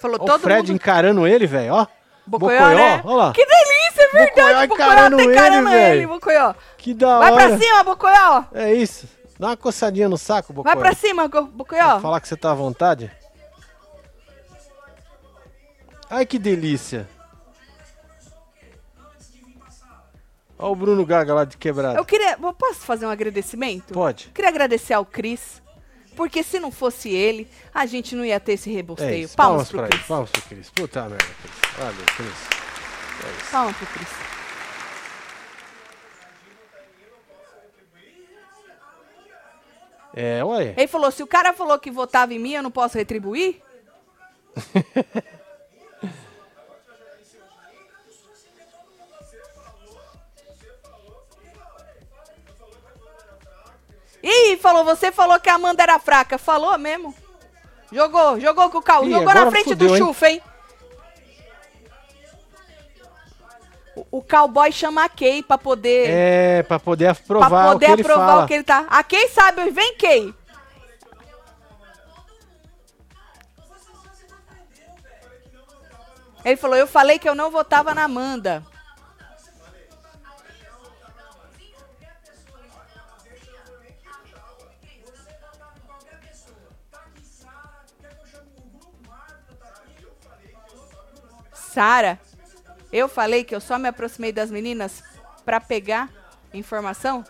Falou 0.02 0.16
Ó, 0.20 0.24
o 0.24 0.26
todo 0.26 0.40
Fred 0.42 0.62
mundo. 0.66 0.74
encarando 0.74 1.26
ele, 1.28 1.46
velho, 1.46 1.74
ó. 1.74 1.86
Bocoió, 2.26 2.68
né? 2.70 3.00
Olha 3.04 3.16
lá. 3.16 3.32
Que 3.32 3.46
delícia, 3.46 4.02
é 4.02 4.08
verdade. 4.08 4.28
Bocoió 4.28 4.66
Bocoió 4.66 4.86
encarando 4.86 5.16
tá 5.16 5.22
encarando 5.22 5.68
ele, 5.70 5.96
ele. 5.98 6.06
Bocoió. 6.08 6.54
Que 6.76 6.92
da 6.92 7.18
Vai 7.20 7.30
hora. 7.32 7.48
pra 7.48 7.58
cima, 7.58 7.84
Bocoió. 7.84 8.44
É 8.52 8.74
isso. 8.74 9.08
Dá 9.38 9.46
uma 9.48 9.56
coçadinha 9.56 10.08
no 10.08 10.18
saco, 10.18 10.52
Bocoió. 10.52 10.74
Vai 10.74 10.82
pra 10.82 10.92
cima, 10.94 11.28
Bocoió. 11.28 12.00
Falar 12.00 12.20
que 12.20 12.26
você 12.26 12.36
tá 12.36 12.50
à 12.50 12.54
vontade. 12.54 13.10
Ai, 16.10 16.26
que 16.26 16.38
delícia. 16.38 17.08
Olha 20.58 20.70
o 20.72 20.76
Bruno 20.76 21.06
Gaga 21.06 21.32
lá 21.34 21.44
de 21.44 21.56
quebrado. 21.56 21.96
Eu 21.96 22.04
queria. 22.04 22.36
eu 22.40 22.52
Posso 22.52 22.80
fazer 22.80 23.06
um 23.06 23.10
agradecimento? 23.10 23.94
Pode. 23.94 24.28
Queria 24.34 24.48
agradecer 24.50 24.94
ao 24.94 25.04
Cris. 25.04 25.62
Porque 26.16 26.42
se 26.42 26.60
não 26.60 26.70
fosse 26.70 27.08
ele, 27.10 27.48
a 27.74 27.86
gente 27.86 28.14
não 28.14 28.24
ia 28.24 28.38
ter 28.38 28.52
esse 28.52 28.70
É 28.70 28.74
rebosteio. 28.74 29.24
isso. 29.24 29.36
Palmas, 29.36 29.68
Palmas 29.68 29.68
pro 29.70 29.78
pra 29.78 29.88
Cris. 29.88 30.00
ele. 30.00 30.08
Palmas 30.08 30.30
pro 30.30 30.42
Cris. 30.42 30.70
Puta 30.70 31.00
merda, 31.08 31.24
Cris. 31.24 31.76
Valeu, 31.78 32.06
Cris. 32.16 33.50
Palmas 33.50 33.76
pro 33.76 33.86
Cris. 33.86 34.08
É, 40.14 40.44
ué. 40.44 40.74
Ele 40.76 40.86
falou: 40.88 41.10
se 41.10 41.22
o 41.22 41.26
cara 41.26 41.52
falou 41.54 41.78
que 41.78 41.90
votava 41.90 42.34
em 42.34 42.38
mim, 42.38 42.52
eu 42.52 42.62
não 42.62 42.70
posso 42.70 42.98
retribuir? 42.98 43.60
Ih, 54.22 54.56
falou, 54.58 54.84
você 54.84 55.10
falou 55.10 55.40
que 55.40 55.50
a 55.50 55.54
Amanda 55.54 55.82
era 55.82 55.98
fraca. 55.98 56.38
Falou 56.38 56.76
mesmo. 56.78 57.14
Jogou, 57.90 58.40
jogou 58.40 58.70
com 58.70 58.78
o 58.78 58.82
Cal. 58.82 59.04
Jogou 59.08 59.34
na 59.34 59.50
frente 59.50 59.70
fudeu, 59.70 59.88
do 59.88 59.96
chufa, 59.96 60.30
hein? 60.30 60.42
O, 64.10 64.22
cowboy 64.22 64.72
chama 64.72 65.04
a 65.04 65.08
Kay 65.08 65.42
pra 65.42 65.58
poder, 65.58 66.08
É, 66.08 66.62
pra 66.62 66.78
poder 66.78 67.14
pra 67.14 67.20
aprovar 67.46 67.72
poder 67.72 67.84
o 67.84 67.88
que 67.88 67.92
ele 67.92 68.02
aprovar 68.02 68.26
fala. 68.26 68.44
o 68.44 68.46
que 68.46 68.54
ele 68.54 68.64
tá. 68.64 68.86
A 68.88 69.04
Kay 69.04 69.28
sabe, 69.28 69.70
vem 69.70 69.94
Kay. 69.96 70.34
Ele 76.44 76.56
falou, 76.56 76.76
eu 76.76 76.86
falei 76.86 77.18
que 77.18 77.28
eu 77.28 77.34
não 77.34 77.50
votava 77.50 77.94
na 77.94 78.04
Amanda. 78.04 78.64
Sara, 91.72 92.20
eu 92.92 93.08
falei 93.08 93.44
que 93.44 93.54
eu 93.54 93.60
só 93.60 93.78
me 93.78 93.88
aproximei 93.88 94.32
das 94.32 94.50
meninas 94.50 95.02
pra 95.44 95.60
pegar 95.60 96.10
informação? 96.52 97.24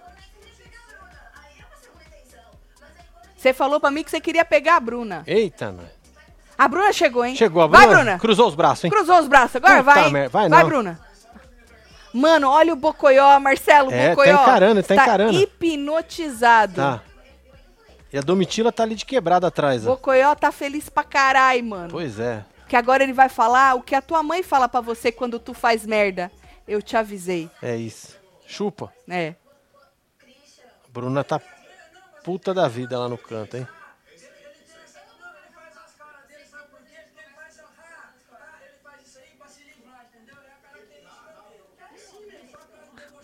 Você 3.36 3.52
falou 3.52 3.80
pra 3.80 3.90
mim 3.90 4.02
que 4.04 4.10
você 4.10 4.20
queria 4.20 4.44
pegar 4.44 4.76
a 4.76 4.80
Bruna. 4.80 5.22
Eita, 5.26 5.66
mano. 5.72 5.88
A 6.56 6.68
Bruna 6.68 6.92
chegou, 6.92 7.24
hein? 7.24 7.34
Chegou 7.34 7.62
a 7.62 7.68
Bruna? 7.68 7.86
Vai, 7.86 7.94
Bruna. 7.94 8.18
Cruzou 8.18 8.48
os 8.48 8.54
braços, 8.54 8.84
hein? 8.84 8.90
Cruzou 8.90 9.18
os 9.18 9.26
braços. 9.28 9.56
Agora 9.56 9.82
Puta 9.82 9.94
vai. 9.94 10.10
merda, 10.10 10.28
vai 10.28 10.48
vai. 10.48 10.64
Bruna. 10.64 11.00
Mano, 12.12 12.48
olha 12.48 12.72
o 12.72 12.76
Bocoió, 12.76 13.40
Marcelo. 13.40 13.90
É, 13.92 14.10
tá 14.10 14.14
Bocoió. 14.14 14.42
encarando, 14.42 14.74
tá 14.82 14.94
está 14.94 14.94
encarando. 15.04 15.38
hipnotizado. 15.38 16.74
Tá. 16.74 17.02
E 18.12 18.18
a 18.18 18.20
Domitila 18.20 18.70
tá 18.70 18.82
ali 18.82 18.94
de 18.94 19.06
quebrada 19.06 19.46
atrás, 19.46 19.86
ó. 19.86 19.90
Bocoió 19.90 20.34
tá 20.34 20.52
feliz 20.52 20.88
pra 20.88 21.02
caralho, 21.02 21.64
mano. 21.64 21.88
Pois 21.90 22.20
é. 22.20 22.44
Que 22.72 22.76
agora 22.76 23.02
ele 23.02 23.12
vai 23.12 23.28
falar 23.28 23.74
o 23.74 23.82
que 23.82 23.94
a 23.94 24.00
tua 24.00 24.22
mãe 24.22 24.42
fala 24.42 24.66
pra 24.66 24.80
você 24.80 25.12
quando 25.12 25.38
tu 25.38 25.52
faz 25.52 25.84
merda. 25.84 26.32
Eu 26.66 26.80
te 26.80 26.96
avisei. 26.96 27.50
É 27.60 27.76
isso. 27.76 28.16
Chupa. 28.46 28.90
É. 29.06 29.34
Bruna 30.88 31.22
tá 31.22 31.38
puta 32.24 32.54
da 32.54 32.66
vida 32.68 32.98
lá 32.98 33.10
no 33.10 33.18
canto, 33.18 33.58
hein? 33.58 33.68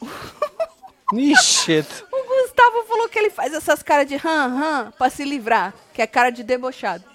Ixi, 1.14 1.86
O 2.12 2.44
Gustavo 2.44 2.84
falou 2.86 3.08
que 3.08 3.18
ele 3.18 3.30
faz 3.30 3.54
essas 3.54 3.82
caras 3.82 4.06
de 4.06 4.16
ram, 4.16 4.58
ram 4.58 4.90
pra 4.90 5.08
se 5.08 5.24
livrar. 5.24 5.72
Que 5.94 6.02
é 6.02 6.06
cara 6.06 6.28
de 6.28 6.42
debochado. 6.42 7.07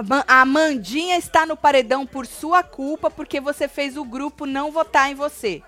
A 0.00 0.02
Ma- 0.02 0.24
A 0.26 0.44
Mandinha 0.46 1.18
está 1.18 1.44
no 1.44 1.54
paredão 1.58 2.06
por 2.06 2.26
sua 2.26 2.62
culpa, 2.62 3.10
porque 3.10 3.38
você 3.38 3.68
fez 3.68 3.98
o 3.98 4.04
grupo 4.04 4.46
não 4.46 4.72
votar 4.72 5.10
em 5.10 5.14
você. 5.14 5.62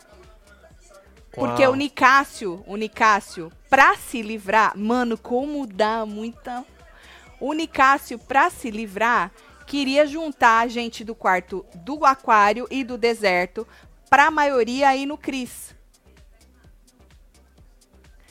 Porque 1.30 1.62
Uau. 1.62 1.72
o 1.72 1.76
Nicásio, 1.76 2.64
o 2.66 2.76
Nicásio, 2.76 3.52
pra 3.68 3.94
se 3.96 4.22
livrar, 4.22 4.72
mano, 4.76 5.18
como 5.18 5.66
dá 5.66 6.06
muita. 6.06 6.64
O 7.38 7.52
Nicásio, 7.52 8.18
pra 8.18 8.48
se 8.48 8.70
livrar, 8.70 9.30
queria 9.66 10.06
juntar 10.06 10.60
a 10.60 10.66
gente 10.68 11.04
do 11.04 11.14
quarto 11.14 11.64
do 11.74 12.02
aquário 12.06 12.66
e 12.70 12.82
do 12.82 12.96
deserto 12.96 13.66
pra 14.08 14.30
maioria 14.30 14.96
ir 14.96 15.04
no 15.04 15.18
Cris. 15.18 15.74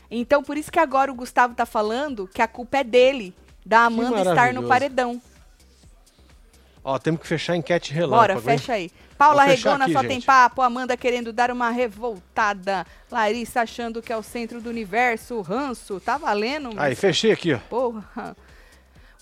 Então, 0.10 0.42
por 0.44 0.58
isso 0.58 0.72
que 0.72 0.80
agora 0.80 1.12
o 1.12 1.16
Gustavo 1.16 1.54
tá 1.54 1.66
falando 1.66 2.28
que 2.28 2.42
a 2.42 2.48
culpa 2.48 2.80
é 2.80 2.84
dele, 2.84 3.36
da 3.64 3.82
Amanda 3.86 4.22
estar 4.32 4.52
no 4.52 4.68
paredão. 4.68 5.22
Ó, 6.84 6.98
temos 6.98 7.22
que 7.22 7.28
fechar 7.28 7.54
a 7.54 7.58
enquete 7.58 7.94
relâmpago. 7.94 8.22
Bora, 8.22 8.34
hein? 8.34 8.42
fecha 8.42 8.74
aí. 8.74 8.92
Paula 9.18 9.44
Regona 9.44 9.84
aqui, 9.86 9.94
só 9.94 10.02
tem 10.02 10.12
gente. 10.14 10.26
papo. 10.26 10.62
Amanda 10.64 10.98
querendo 10.98 11.32
dar 11.32 11.52
uma 11.52 11.70
revoltada. 11.70 12.86
Larissa 13.12 13.62
achando 13.62 14.02
que 14.02 14.12
é 14.12 14.18
o 14.18 14.24
centro 14.24 14.60
do 14.60 14.70
universo. 14.70 15.42
Ranço. 15.42 16.00
Tá 16.00 16.18
valendo? 16.18 16.70
Aí, 16.70 16.76
mas- 16.90 17.00
fechei 17.00 17.32
aqui, 17.32 17.54
ó. 17.54 17.60
Porra. 17.70 18.36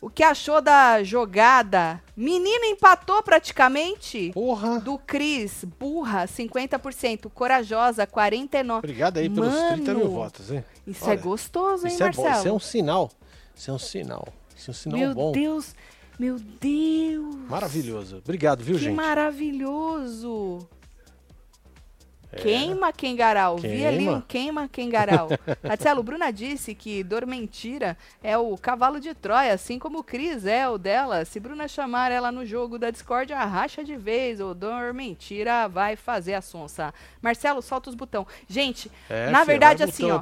O 0.01 0.09
que 0.09 0.23
achou 0.23 0.61
da 0.61 1.03
jogada? 1.03 2.01
Menina 2.15 2.65
empatou 2.67 3.21
praticamente. 3.21 4.31
Porra. 4.33 4.79
Do 4.79 4.97
Cris, 4.97 5.65
burra, 5.77 6.25
50%. 6.25 7.29
Corajosa, 7.29 8.07
49%. 8.07 8.77
Obrigado 8.77 9.17
aí 9.17 9.29
pelos 9.29 9.53
Mano, 9.53 9.73
30 9.83 9.93
mil 9.95 10.09
votos, 10.09 10.49
hein? 10.51 10.63
Isso 10.87 11.03
Olha, 11.03 11.13
é 11.13 11.17
gostoso, 11.17 11.85
hein, 11.85 11.93
Isso 11.93 12.01
é 12.03 12.11
bom, 12.11 12.21
Marcelo? 12.23 12.39
isso 12.39 12.47
é 12.47 12.53
um 12.53 12.59
sinal. 12.59 13.11
Isso 13.53 13.69
é 13.69 13.73
um 13.73 13.77
sinal. 13.79 14.27
Isso 14.55 14.69
é 14.69 14.71
um 14.71 14.73
sinal 14.73 14.99
Meu 14.99 15.13
bom. 15.13 15.31
Deus, 15.33 15.75
meu 16.19 16.37
Deus. 16.37 17.35
Maravilhoso. 17.49 18.17
Obrigado, 18.17 18.63
viu, 18.63 18.75
Que 18.77 18.83
gente? 18.83 18.95
maravilhoso. 18.95 20.67
Queima 22.37 22.93
Kengarau. 22.93 23.57
Vi 23.57 23.83
ali 23.83 23.97
Queima. 23.97 24.11
um 24.17 24.21
queima 24.21 24.67
Kengarau. 24.67 25.29
Marcelo, 25.67 26.03
Bruna 26.03 26.29
disse 26.31 26.75
que 26.75 27.03
Dormentira 27.03 27.97
é 28.21 28.37
o 28.37 28.55
cavalo 28.55 28.99
de 28.99 29.15
Troia, 29.15 29.51
assim 29.51 29.79
como 29.79 29.97
o 29.97 30.03
Cris 30.03 30.45
é 30.45 30.69
o 30.69 30.77
dela. 30.77 31.25
Se 31.25 31.39
Bruna 31.39 31.67
chamar 31.67 32.11
ela 32.11 32.31
no 32.31 32.45
jogo 32.45 32.77
da 32.77 32.91
Discord, 32.91 33.33
racha 33.33 33.83
de 33.83 33.95
vez. 33.95 34.39
O 34.39 34.53
Dormentira 34.53 35.67
vai 35.67 35.95
fazer 35.95 36.35
a 36.35 36.41
sonsa. 36.41 36.93
Marcelo, 37.19 37.63
solta 37.63 37.89
os 37.89 37.95
botão. 37.95 38.27
Gente, 38.47 38.91
É, 39.09 39.31
na 39.31 39.39
filha, 39.39 39.45
verdade, 39.45 39.83
assim, 39.83 40.11
ó. 40.11 40.21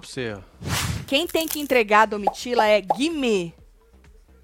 Quem 1.07 1.27
tem 1.27 1.45
que 1.45 1.59
entregar 1.59 2.03
a 2.03 2.05
Domitila 2.05 2.65
é 2.65 2.79
Guimê. 2.79 3.51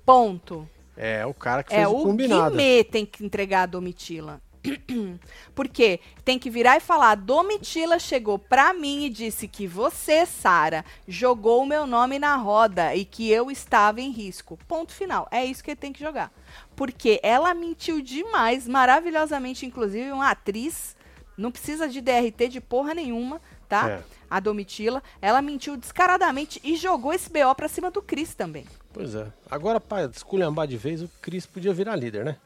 Ponto. 0.05 0.67
É, 0.95 1.25
o 1.25 1.33
cara 1.33 1.63
que 1.63 1.73
É 1.73 1.77
fez 1.77 1.87
o 1.87 1.97
o 1.97 2.03
combinado. 2.03 2.51
Guimê 2.51 2.83
tem 2.83 3.05
que 3.05 3.25
entregar 3.25 3.63
a 3.63 3.65
Domitila. 3.67 4.41
Porque 5.53 5.99
tem 6.23 6.39
que 6.39 6.49
virar 6.49 6.77
e 6.77 6.79
falar: 6.79 7.15
Domitila 7.15 7.99
chegou 7.99 8.39
pra 8.39 8.73
mim 8.73 9.05
e 9.05 9.09
disse 9.09 9.47
que 9.47 9.67
você, 9.67 10.25
Sara, 10.25 10.85
jogou 11.07 11.61
o 11.63 11.65
meu 11.65 11.85
nome 11.85 12.17
na 12.17 12.35
roda 12.35 12.95
e 12.95 13.03
que 13.03 13.29
eu 13.29 13.51
estava 13.51 13.99
em 14.01 14.11
risco. 14.11 14.57
Ponto 14.67 14.93
final. 14.93 15.27
É 15.31 15.43
isso 15.43 15.63
que 15.63 15.71
ele 15.71 15.79
tem 15.79 15.91
que 15.93 15.99
jogar. 15.99 16.31
Porque 16.75 17.19
ela 17.21 17.53
mentiu 17.53 18.01
demais, 18.01 18.67
maravilhosamente, 18.67 19.65
inclusive, 19.65 20.11
uma 20.11 20.29
atriz. 20.31 20.95
Não 21.37 21.51
precisa 21.51 21.89
de 21.89 21.99
DRT 21.99 22.47
de 22.47 22.61
porra 22.61 22.93
nenhuma, 22.93 23.41
tá? 23.67 23.89
É. 23.89 24.03
A 24.29 24.39
Domitila. 24.39 25.01
Ela 25.21 25.41
mentiu 25.41 25.75
descaradamente 25.75 26.61
e 26.63 26.75
jogou 26.75 27.11
esse 27.11 27.29
BO 27.29 27.53
pra 27.55 27.67
cima 27.67 27.91
do 27.91 28.01
Cris 28.01 28.33
também. 28.33 28.65
Pois 28.93 29.15
é. 29.15 29.27
Agora, 29.49 29.79
pra 29.79 30.05
esculhambar 30.05 30.67
de 30.67 30.77
vez, 30.77 31.01
o 31.01 31.09
Cris 31.21 31.45
podia 31.45 31.73
virar 31.73 31.95
líder, 31.95 32.23
né? 32.23 32.37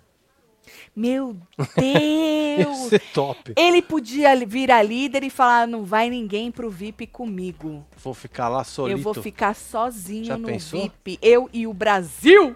Meu 0.95 1.37
Ia 1.81 2.65
Deus! 2.65 2.89
ser 2.89 2.99
top. 3.13 3.53
Ele 3.55 3.81
podia 3.81 4.35
virar 4.45 4.81
líder 4.83 5.23
e 5.23 5.29
falar: 5.29 5.67
não 5.67 5.83
vai 5.83 6.09
ninguém 6.09 6.51
pro 6.51 6.69
VIP 6.69 7.07
comigo. 7.07 7.85
Vou 8.03 8.13
ficar 8.13 8.49
lá 8.49 8.63
solito. 8.63 8.97
Eu 8.97 9.03
vou 9.03 9.13
ficar 9.13 9.55
sozinho 9.55 10.25
Já 10.25 10.37
no 10.37 10.47
pensou? 10.47 10.81
VIP. 10.81 11.19
Eu 11.21 11.49
e 11.53 11.67
o 11.67 11.73
Brasil. 11.73 12.55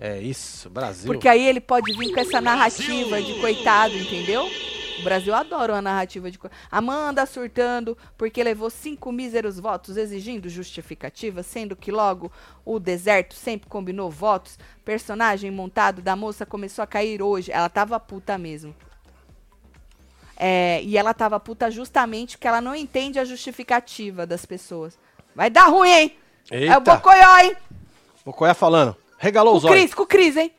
É 0.00 0.20
isso, 0.20 0.68
Brasil. 0.68 1.06
Porque 1.06 1.28
aí 1.28 1.46
ele 1.46 1.60
pode 1.60 1.92
vir 1.96 2.12
com 2.12 2.18
essa 2.18 2.40
narrativa 2.40 3.22
de 3.22 3.34
coitado, 3.40 3.96
entendeu? 3.96 4.48
O 4.98 5.02
Brasil 5.02 5.34
adora 5.34 5.74
uma 5.74 5.82
narrativa 5.82 6.30
de. 6.30 6.38
Amanda 6.70 7.24
surtando 7.26 7.96
porque 8.16 8.42
levou 8.42 8.70
cinco 8.70 9.10
míseros 9.10 9.58
votos 9.58 9.96
exigindo 9.96 10.48
justificativa, 10.48 11.42
sendo 11.42 11.74
que 11.74 11.90
logo 11.90 12.30
o 12.64 12.78
deserto 12.78 13.34
sempre 13.34 13.68
combinou 13.68 14.10
votos. 14.10 14.58
Personagem 14.84 15.50
montado 15.50 16.02
da 16.02 16.14
moça 16.14 16.44
começou 16.46 16.82
a 16.82 16.86
cair 16.86 17.22
hoje. 17.22 17.50
Ela 17.50 17.68
tava 17.68 17.98
puta 17.98 18.36
mesmo. 18.36 18.74
É, 20.36 20.82
e 20.82 20.96
ela 20.96 21.14
tava 21.14 21.38
puta 21.38 21.70
justamente 21.70 22.36
porque 22.36 22.48
ela 22.48 22.60
não 22.60 22.74
entende 22.74 23.18
a 23.18 23.24
justificativa 23.24 24.26
das 24.26 24.44
pessoas. 24.44 24.98
Vai 25.34 25.48
dar 25.48 25.68
ruim, 25.68 25.90
hein? 25.90 26.16
É 26.50 26.62
Eita. 26.62 26.78
o 26.78 26.80
Bocoió, 26.80 27.38
hein? 27.38 27.56
Bocoia 28.24 28.54
falando. 28.54 28.96
Regalou 29.18 29.56
os 29.56 29.64
o 29.64 29.68
olhos. 29.68 29.78
Cris, 29.78 29.94
com 29.94 30.02
o 30.02 30.06
Cris, 30.06 30.36
hein? 30.36 30.52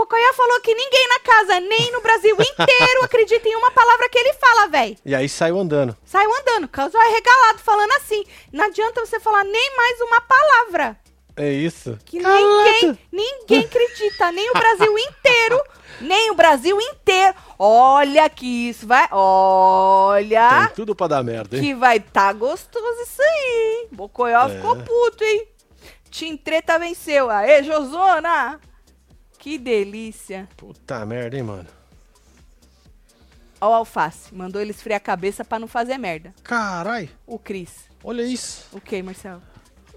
Pocoyá 0.00 0.32
falou 0.32 0.58
que 0.62 0.74
ninguém 0.74 1.08
na 1.08 1.18
casa, 1.20 1.60
nem 1.60 1.92
no 1.92 2.00
Brasil 2.00 2.34
inteiro, 2.34 3.04
acredita 3.04 3.46
em 3.46 3.54
uma 3.54 3.70
palavra 3.70 4.08
que 4.08 4.18
ele 4.18 4.32
fala, 4.32 4.66
velho. 4.66 4.96
E 5.04 5.14
aí 5.14 5.28
saiu 5.28 5.58
andando. 5.58 5.94
Saiu 6.06 6.30
andando, 6.40 6.66
causou 6.68 6.98
regalado, 7.12 7.58
falando 7.58 7.92
assim. 7.92 8.24
Não 8.50 8.64
adianta 8.64 9.04
você 9.04 9.20
falar 9.20 9.44
nem 9.44 9.76
mais 9.76 10.00
uma 10.00 10.20
palavra. 10.22 10.98
É 11.36 11.52
isso. 11.52 11.98
Que 12.06 12.18
Caraca. 12.18 12.40
ninguém, 12.40 12.98
ninguém 13.12 13.60
acredita, 13.66 14.32
nem 14.32 14.48
o 14.48 14.54
Brasil 14.54 14.98
inteiro, 14.98 15.62
nem 16.00 16.30
o 16.30 16.34
Brasil 16.34 16.80
inteiro. 16.80 17.34
Olha 17.58 18.28
que 18.30 18.70
isso 18.70 18.86
vai, 18.86 19.06
olha 19.12 20.64
Tem 20.66 20.74
tudo 20.76 20.94
pra 20.94 21.08
dar 21.08 21.22
merda, 21.22 21.56
hein? 21.56 21.62
que 21.62 21.74
vai 21.74 22.00
tá 22.00 22.32
gostoso 22.32 23.02
isso 23.02 23.20
aí, 23.22 23.80
hein? 23.82 23.88
Bocoió 23.92 24.46
É. 24.46 24.48
ficou 24.56 24.76
puto, 24.76 25.22
hein? 25.24 25.46
Tim 26.10 26.36
Treta 26.38 26.78
venceu. 26.78 27.28
Aê, 27.30 27.62
Josona! 27.62 28.58
Que 29.40 29.58
delícia. 29.58 30.48
Puta 30.56 31.04
merda, 31.04 31.36
hein, 31.36 31.42
mano. 31.42 31.66
Ó 33.60 33.70
o 33.70 33.74
Alface, 33.74 34.34
mandou 34.34 34.60
ele 34.60 34.70
esfriar 34.70 34.98
a 34.98 35.00
cabeça 35.00 35.44
pra 35.44 35.58
não 35.58 35.66
fazer 35.66 35.98
merda. 35.98 36.32
Carai, 36.44 37.10
O 37.26 37.38
Cris. 37.38 37.88
olha 38.04 38.22
isso. 38.22 38.66
O 38.72 38.80
que, 38.80 39.02
Marcelo? 39.02 39.42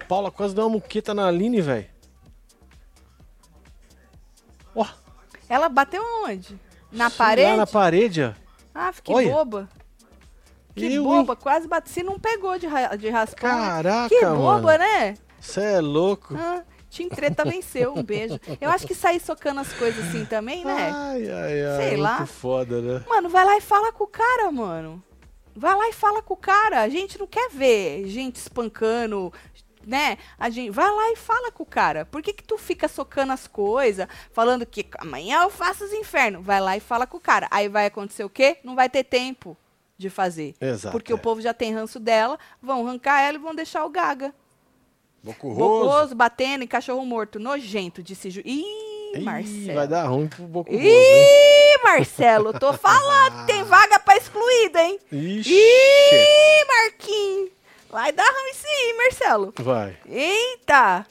Paula 0.07 0.31
quase 0.31 0.55
deu 0.55 0.63
uma 0.65 0.71
muqueta 0.71 1.13
na 1.13 1.27
Aline, 1.27 1.61
velho. 1.61 1.87
Ó, 4.75 4.85
Ela 5.47 5.69
bateu 5.69 6.01
onde? 6.25 6.59
Na 6.91 7.09
sei 7.09 7.17
parede? 7.17 7.51
Lá 7.51 7.57
na 7.57 7.67
parede, 7.67 8.23
ó. 8.23 8.33
Ah, 8.73 8.91
que 8.91 9.13
Olha. 9.13 9.31
boba. 9.31 9.69
Que 10.75 10.93
Eu, 10.95 11.03
boba, 11.03 11.35
quase 11.35 11.67
bateu. 11.67 11.93
Se 11.93 12.01
não 12.01 12.19
pegou 12.19 12.57
de, 12.57 12.65
ra 12.65 12.95
de 12.95 13.09
raspão. 13.09 13.49
Caraca, 13.49 14.09
Que 14.09 14.25
boba, 14.25 14.61
mano. 14.61 14.79
né? 14.79 15.15
Você 15.39 15.61
é 15.61 15.79
louco. 15.81 16.35
Ah, 16.35 16.63
Tim 16.93 17.09
Treta 17.09 17.43
venceu, 17.43 17.91
um 17.95 18.03
beijo. 18.03 18.39
Eu 18.61 18.69
acho 18.69 18.85
que 18.85 18.93
sair 18.93 19.19
socando 19.19 19.59
as 19.59 19.73
coisas 19.73 20.07
assim 20.07 20.25
também, 20.25 20.63
né? 20.63 20.91
Ai, 20.93 21.27
ai, 21.27 21.65
ai. 21.65 21.77
Sei 21.77 21.97
lá. 21.97 22.17
Muito 22.17 22.31
foda, 22.31 22.81
né? 22.81 23.03
Mano, 23.09 23.29
vai 23.29 23.43
lá 23.43 23.57
e 23.57 23.61
fala 23.61 23.91
com 23.91 24.03
o 24.03 24.07
cara, 24.07 24.51
mano. 24.51 25.03
Vai 25.55 25.75
lá 25.75 25.89
e 25.89 25.93
fala 25.93 26.21
com 26.21 26.35
o 26.35 26.37
cara. 26.37 26.81
A 26.81 26.89
gente 26.89 27.17
não 27.17 27.25
quer 27.25 27.49
ver 27.49 28.07
gente 28.07 28.35
espancando, 28.35 29.33
né? 29.87 30.19
A 30.37 30.51
gente 30.51 30.69
vai 30.69 30.87
lá 30.87 31.09
e 31.09 31.15
fala 31.15 31.51
com 31.51 31.63
o 31.63 31.65
cara. 31.65 32.05
Por 32.05 32.21
que 32.21 32.31
que 32.31 32.43
tu 32.43 32.59
fica 32.59 32.87
socando 32.87 33.33
as 33.33 33.47
coisas, 33.47 34.07
falando 34.31 34.63
que 34.63 34.85
amanhã 34.99 35.41
eu 35.41 35.49
faço 35.49 35.83
os 35.83 35.93
infernos? 35.93 36.45
Vai 36.45 36.61
lá 36.61 36.77
e 36.77 36.79
fala 36.79 37.07
com 37.07 37.17
o 37.17 37.21
cara. 37.21 37.47
Aí 37.49 37.67
vai 37.67 37.87
acontecer 37.87 38.23
o 38.23 38.29
quê? 38.29 38.57
Não 38.63 38.75
vai 38.75 38.87
ter 38.87 39.03
tempo 39.03 39.57
de 39.97 40.11
fazer. 40.11 40.53
Exato. 40.61 40.91
Porque 40.91 41.11
é. 41.11 41.15
o 41.15 41.17
povo 41.17 41.41
já 41.41 41.55
tem 41.55 41.73
ranço 41.73 41.99
dela, 41.99 42.37
vão 42.61 42.87
arrancar 42.87 43.21
ela 43.21 43.37
e 43.37 43.41
vão 43.41 43.55
deixar 43.55 43.83
o 43.83 43.89
gaga. 43.89 44.31
Bocurroso. 45.23 45.85
Bocoso, 45.85 46.15
batendo 46.15 46.63
em 46.63 46.67
cachorro 46.67 47.05
morto. 47.05 47.39
Nojento, 47.39 48.03
disse 48.03 48.29
Ju. 48.29 48.41
Ih, 48.43 49.21
Marcelo. 49.21 49.73
vai 49.73 49.87
dar 49.87 50.07
ruim 50.07 50.27
pro 50.27 50.43
Bocurroso, 50.43 50.83
hein? 50.85 50.91
Ih, 50.91 51.83
Marcelo, 51.83 52.59
tô 52.59 52.73
falando, 52.73 53.45
tem 53.45 53.63
vaga 53.65 53.99
pra 53.99 54.17
excluída, 54.17 54.81
hein? 54.81 54.99
Ixi. 55.11 55.53
Ih, 55.53 56.65
Marquinhos. 56.67 57.49
Vai 57.89 58.11
dar 58.11 58.25
ruim 58.25 58.53
sim, 58.53 58.97
Marcelo. 58.97 59.53
Vai. 59.59 59.95
Eita. 60.09 61.05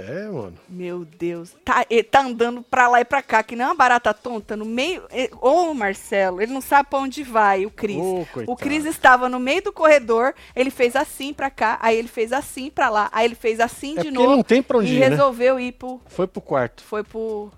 É, 0.00 0.28
mano. 0.28 0.54
Meu 0.68 1.04
Deus. 1.04 1.56
Tá, 1.64 1.84
ele 1.90 2.04
tá 2.04 2.20
andando 2.20 2.62
pra 2.62 2.86
lá 2.88 3.00
e 3.00 3.04
pra 3.04 3.20
cá, 3.20 3.42
que 3.42 3.56
nem 3.56 3.66
uma 3.66 3.74
barata 3.74 4.14
tonta, 4.14 4.56
no 4.56 4.64
meio... 4.64 5.02
Ô, 5.40 5.74
Marcelo, 5.74 6.40
ele 6.40 6.52
não 6.52 6.60
sabe 6.60 6.88
pra 6.88 7.00
onde 7.00 7.24
vai, 7.24 7.66
o 7.66 7.70
Cris. 7.70 7.96
Ô, 7.98 8.24
o. 8.46 8.54
Cris 8.54 8.84
estava 8.84 9.28
no 9.28 9.40
meio 9.40 9.60
do 9.60 9.72
corredor, 9.72 10.34
ele 10.54 10.70
fez 10.70 10.94
assim 10.94 11.34
pra 11.34 11.50
cá, 11.50 11.78
aí 11.82 11.96
ele 11.98 12.06
fez 12.06 12.32
assim 12.32 12.70
pra 12.70 12.88
lá, 12.88 13.08
aí 13.10 13.24
ele 13.24 13.34
fez 13.34 13.58
assim 13.58 13.98
É 13.98 14.02
de 14.02 14.10
novo. 14.12 14.36
não 14.36 14.42
tem 14.44 14.62
pra 14.62 14.78
onde 14.78 14.92
e 14.92 14.96
ir, 14.98 15.00
né? 15.00 15.08
resolveu 15.08 15.58
ir 15.58 15.72
pro... 15.72 16.00
Foi 16.06 16.28
pro 16.28 16.40
quarto. 16.40 16.80
Foi 16.84 17.02
pro... 17.02 17.50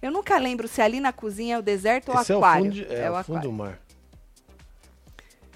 Eu 0.00 0.12
nunca 0.12 0.38
lembro 0.38 0.68
se 0.68 0.80
ali 0.80 1.00
na 1.00 1.12
cozinha 1.12 1.56
é 1.56 1.58
o 1.58 1.62
deserto 1.62 2.12
ou 2.12 2.20
Esse 2.20 2.32
é 2.32 2.36
o 2.36 2.38
aquário. 2.38 2.64
fundo, 2.66 2.74
de- 2.74 2.84
é, 2.94 3.10
o 3.10 3.14
fundo 3.14 3.18
aquário. 3.18 3.42
do 3.42 3.52
mar. 3.52 3.78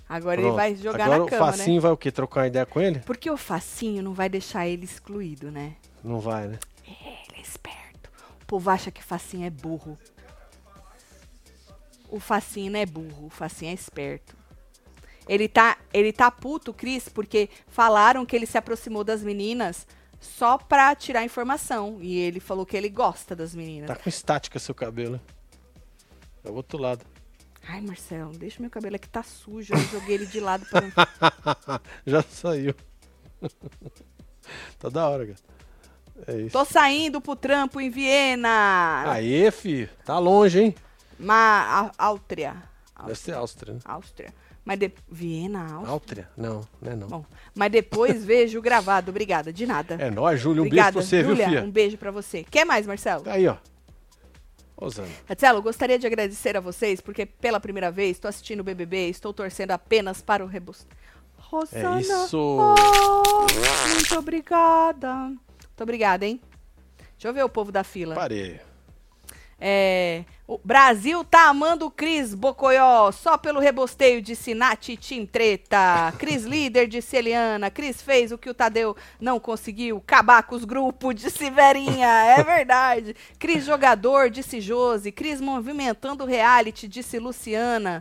Agora 0.09 0.37
Pronto. 0.41 0.49
ele 0.49 0.57
vai 0.57 0.75
jogar 0.77 1.05
Agora 1.05 1.19
na 1.21 1.25
o 1.25 1.29
cama, 1.29 1.47
facinho 1.53 1.75
né? 1.77 1.81
vai 1.81 1.93
o 1.93 1.97
quê? 1.97 2.11
Trocar 2.11 2.41
uma 2.41 2.47
ideia 2.49 2.67
com 2.67 2.81
ele? 2.81 2.99
Porque 3.07 3.31
o 3.31 3.37
facinho 3.37 4.03
não 4.03 4.13
vai 4.13 4.29
deixar 4.29 4.67
ele 4.67 4.85
excluído, 4.85 5.51
né? 5.51 5.75
Não 6.05 6.21
vai, 6.21 6.47
né? 6.47 6.59
Ele 6.87 7.39
é 7.39 7.41
esperto. 7.41 8.11
O 8.43 8.47
povo 8.47 8.69
acha 8.69 8.91
que 8.91 9.03
facinho 9.03 9.47
é 9.47 9.51
burro. 9.51 9.99
O 12.11 12.21
facinho 12.21 12.71
não 12.71 12.79
é 12.79 12.85
burro, 12.85 13.27
o 13.27 13.31
facinho 13.31 13.71
é 13.71 13.75
esperto. 13.75 14.37
Ele 15.27 15.49
tá, 15.49 15.79
ele 15.93 16.13
tá 16.13 16.31
puto, 16.31 16.75
Cris, 16.75 17.09
porque 17.09 17.49
falaram 17.67 18.27
que 18.27 18.37
ele 18.37 18.45
se 18.45 18.59
aproximou 18.59 19.03
das 19.03 19.23
meninas 19.23 19.87
só 20.21 20.59
pra 20.59 20.95
tirar 20.95 21.25
informação. 21.25 21.99
E 22.03 22.19
ele 22.19 22.39
falou 22.39 22.67
que 22.67 22.77
ele 22.77 22.91
gosta 22.91 23.35
das 23.35 23.55
meninas. 23.55 23.89
Tá 23.89 23.97
com 23.97 24.09
estática 24.09 24.59
seu 24.59 24.75
cabelo. 24.75 25.19
É 26.45 26.51
o 26.51 26.55
outro 26.55 26.79
lado. 26.79 27.07
Ai, 27.67 27.81
Marcelo, 27.81 28.33
deixa 28.37 28.61
meu 28.61 28.71
cabelo 28.71 28.97
aqui, 28.97 29.09
tá 29.09 29.23
sujo. 29.23 29.73
Eu 29.73 29.81
joguei 29.85 30.17
ele 30.17 30.27
de 30.27 30.39
lado 30.39 30.67
pra... 30.67 30.83
Já 32.05 32.23
saiu. 32.23 32.75
tá 34.79 34.91
da 34.91 35.09
hora, 35.09 35.27
cara. 35.29 35.54
É 36.27 36.37
isso. 36.37 36.51
Tô 36.53 36.65
saindo 36.65 37.21
pro 37.21 37.35
trampo 37.37 37.81
em 37.81 37.91
Viena. 37.91 39.05
Aê, 39.07 39.51
fi. 39.51 39.89
Tá 40.05 40.19
longe, 40.19 40.61
hein? 40.61 40.75
Ma 41.19 41.91
Áustria. 41.99 42.63
Deve 43.05 43.19
ser 43.19 43.35
Áustria, 43.35 43.75
né? 43.75 43.81
Áustria. 43.85 44.33
Mas 44.65 44.79
de... 44.79 44.93
Viena, 45.11 45.61
Áustria. 45.75 45.91
Áustria? 45.93 46.31
Não, 46.37 46.61
não 46.81 46.93
é 46.93 46.97
não. 46.97 47.09
Bom, 47.09 47.25
mas 47.55 47.71
depois 47.71 48.25
vejo 48.25 48.59
o 48.59 48.63
gravado. 48.63 49.11
Obrigada, 49.11 49.53
de 49.53 49.67
nada. 49.67 49.97
É 49.99 50.11
nóis, 50.11 50.41
Júlio. 50.41 50.63
Um 50.63 50.67
Obrigada, 50.67 50.93
beijo 50.93 51.09
pra 51.09 51.17
você, 51.19 51.23
Júlia, 51.25 51.47
viu, 51.49 51.57
Um 51.59 51.61
filha? 51.61 51.73
beijo 51.73 51.99
pra 51.99 52.11
você. 52.11 52.45
Quer 52.45 52.65
mais, 52.65 52.87
Marcelo? 52.87 53.25
Aí, 53.27 53.47
ó. 53.47 53.57
Rosana. 54.77 55.09
Marcelo, 55.29 55.63
gostaria 55.63 55.99
de 55.99 56.07
agradecer 56.07 56.57
a 56.57 56.61
vocês, 56.61 57.01
porque 57.01 57.27
pela 57.27 57.61
primeira 57.61 57.91
vez 57.91 58.13
estou 58.13 58.29
assistindo 58.29 58.61
o 58.61 58.65
BBB, 58.65 59.09
estou 59.09 59.33
torcendo 59.33 59.71
apenas 59.73 60.21
para 60.23 60.43
o 60.45 60.49
Rebus. 60.49 60.87
Rosana. 61.39 61.99
É 61.99 62.01
isso. 62.01 62.39
oh, 62.39 63.47
muito 63.95 64.19
obrigada. 64.19 65.33
Muito 65.75 65.83
obrigada, 65.83 66.25
hein? 66.25 66.41
Deixa 67.13 67.27
eu 67.27 67.35
ver 67.35 67.45
o 67.45 67.49
povo 67.49 67.73
da 67.73 67.83
fila. 67.83 68.15
Parei. 68.15 68.61
É, 69.61 70.25
o 70.47 70.57
Brasil 70.63 71.25
tá 71.25 71.49
amando 71.49 71.87
o 71.87 71.91
Cris 71.91 72.33
Bocoió 72.33 73.11
só 73.11 73.37
pelo 73.37 73.59
rebosteio 73.59 74.23
de 74.23 74.37
Sinati 74.37 74.97
Tim 74.97 75.27
Treta. 75.27 76.15
Cris 76.17 76.45
líder 76.47 76.87
de 76.87 77.03
Eliana. 77.13 77.73
Cris 77.73 78.01
fez 78.01 78.31
o 78.31 78.39
que 78.39 78.49
o 78.49 78.55
Tadeu 78.55 78.97
não 79.21 79.41
conseguiu. 79.41 79.97
Acabar 79.97 80.45
com 80.45 80.55
os 80.55 80.65
grupos 80.65 81.17
de 81.17 81.29
Severinha. 81.29 82.07
É 82.07 82.43
verdade. 82.45 83.17
Cris 83.37 83.65
jogador, 83.65 84.31
disse 84.31 84.61
Josi. 84.61 85.11
Cris 85.11 85.41
movimentando 85.41 86.23
o 86.23 86.27
reality, 86.27 86.87
disse 86.87 87.19
Luciana. 87.19 88.01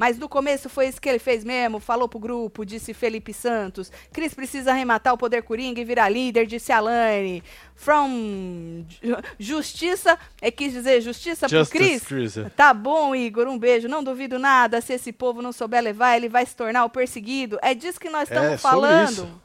Mas 0.00 0.16
no 0.18 0.30
começo 0.30 0.70
foi 0.70 0.88
isso 0.88 0.98
que 0.98 1.06
ele 1.06 1.18
fez 1.18 1.44
mesmo, 1.44 1.78
falou 1.78 2.08
pro 2.08 2.18
grupo, 2.18 2.64
disse 2.64 2.94
Felipe 2.94 3.34
Santos. 3.34 3.92
Cris 4.10 4.32
precisa 4.32 4.70
arrematar 4.70 5.12
o 5.12 5.18
poder 5.18 5.42
coringa 5.42 5.78
e 5.78 5.84
virar 5.84 6.08
líder, 6.08 6.46
disse 6.46 6.72
Alane. 6.72 7.44
From 7.76 8.86
Ju- 9.02 9.16
Justiça, 9.38 10.18
é 10.40 10.50
quis 10.50 10.72
dizer 10.72 11.02
justiça 11.02 11.46
pro 11.46 11.58
Justice 11.58 11.78
Cris? 11.78 12.02
Cris, 12.02 12.36
é. 12.38 12.48
Tá 12.48 12.72
bom, 12.72 13.14
Igor, 13.14 13.46
um 13.46 13.58
beijo. 13.58 13.88
Não 13.88 14.02
duvido 14.02 14.38
nada, 14.38 14.80
se 14.80 14.94
esse 14.94 15.12
povo 15.12 15.42
não 15.42 15.52
souber 15.52 15.82
levar, 15.82 16.16
ele 16.16 16.30
vai 16.30 16.46
se 16.46 16.56
tornar 16.56 16.82
o 16.86 16.88
perseguido. 16.90 17.58
É 17.60 17.74
disso 17.74 18.00
que 18.00 18.08
nós 18.08 18.30
É, 18.30 18.34
estamos 18.34 18.60
sobre 18.62 18.76
falando. 18.80 19.10
isso. 19.10 19.40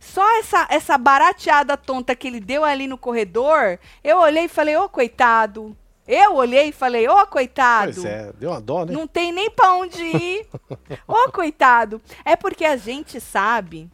Só 0.00 0.38
essa, 0.38 0.66
essa 0.70 0.96
barateada 0.96 1.76
tonta 1.76 2.16
que 2.16 2.26
ele 2.26 2.40
deu 2.40 2.64
ali 2.64 2.86
no 2.86 2.96
corredor, 2.96 3.78
eu 4.02 4.18
olhei 4.18 4.44
e 4.44 4.48
falei, 4.48 4.74
ô 4.76 4.88
coitado. 4.88 5.76
Eu 6.12 6.34
olhei 6.34 6.70
e 6.70 6.72
falei, 6.72 7.06
ô 7.06 7.24
coitado. 7.28 7.92
Pois 7.94 8.04
é, 8.04 8.32
deu 8.36 8.50
uma 8.50 8.60
dó, 8.60 8.84
né? 8.84 8.92
Não 8.92 9.06
tem 9.06 9.30
nem 9.30 9.48
pra 9.48 9.74
onde 9.74 10.02
ir. 10.02 10.44
Ô, 11.06 11.30
coitado. 11.30 12.02
É 12.24 12.34
porque 12.34 12.64
a 12.64 12.76
gente 12.76 13.20
sabe 13.20 13.88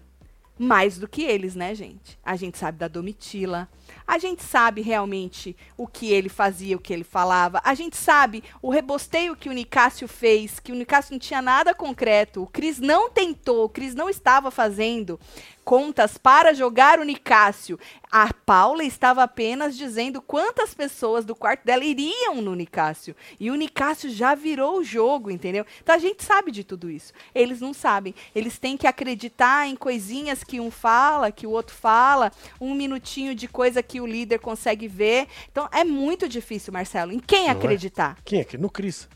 mais 0.59 0.97
do 0.97 1.07
que 1.07 1.23
eles, 1.23 1.55
né, 1.55 1.75
gente? 1.75 2.19
A 2.25 2.35
gente 2.35 2.57
sabe 2.57 2.79
da 2.79 2.89
Domitila. 2.89 3.69
A 4.07 4.19
gente 4.19 4.43
sabe 4.43 4.81
realmente 4.81 5.57
o 5.77 5.87
que 5.87 6.13
ele 6.13 6.29
fazia, 6.29 6.77
o 6.77 6.81
que 6.81 6.93
ele 6.93 7.05
falava. 7.05 7.61
A 7.65 7.75
gente 7.75 7.97
sabe 7.97 8.43
o 8.63 8.71
rebosteio 8.71 9.37
que 9.37 9.49
o 9.49 9.53
Nicásio 9.53 10.07
fez, 10.07 10.61
que 10.61 10.73
o 10.73 10.77
Nicásio 10.77 11.13
não 11.13 11.19
tinha 11.19 11.43
nada 11.43 11.75
concreto. 11.75 12.43
O 12.43 12.47
Cris 12.47 12.79
não 12.79 13.11
tentou, 13.11 13.65
o 13.65 13.69
Cris 13.69 13.95
não 13.95 14.09
estava 14.09 14.51
fazendo 14.51 15.19
contas 15.67 16.17
para 16.17 16.55
jogar 16.55 17.01
o 17.01 17.03
Nicásio. 17.03 17.77
A 18.09 18.33
Paula 18.33 18.85
estava 18.85 19.25
apenas 19.25 19.77
dizendo 19.77 20.23
quantas 20.23 20.73
pessoas 20.73 21.25
do 21.25 21.35
quarto 21.35 21.65
dela 21.65 21.85
iriam 21.85 22.41
no 22.41 22.55
Nicásio. 22.55 23.17
E 23.41 23.51
o 23.51 23.57
Nicásio 23.57 24.09
já 24.09 24.37
virou 24.37 24.79
o 24.79 24.85
jogo, 24.85 25.29
entendeu? 25.29 25.67
Então 25.83 25.93
a 25.93 25.99
gente 25.99 26.23
sabe 26.23 26.53
de 26.53 26.63
tudo 26.63 26.89
isso. 26.89 27.13
Eles 27.35 27.61
não 27.61 27.75
sabem. 27.75 28.15
Eles 28.33 28.61
têm 28.61 28.77
que 28.77 28.87
acreditar 28.87 29.67
em 29.67 29.75
coisinhas 29.75 30.45
que 30.45 30.61
um 30.61 30.71
fala, 30.71 31.33
que 31.33 31.49
o 31.49 31.51
outro 31.51 31.75
fala, 31.75 32.31
um 32.61 32.73
minutinho 32.73 33.35
de 33.35 33.49
coisa 33.49 33.76
que 33.83 34.01
o 34.01 34.07
líder 34.07 34.39
consegue 34.39 34.89
ver. 34.89 35.27
Então 35.51 35.69
é 35.73 35.85
muito 35.85 36.29
difícil, 36.29 36.73
Marcelo. 36.73 37.13
Em 37.13 37.19
quem 37.21 37.45
Não 37.45 37.49
é? 37.49 37.53
acreditar? 37.53 38.17
Quem 38.25 38.41
é 38.41 38.45
que? 38.45 38.57
No 38.59 38.71
Cris. 38.71 39.09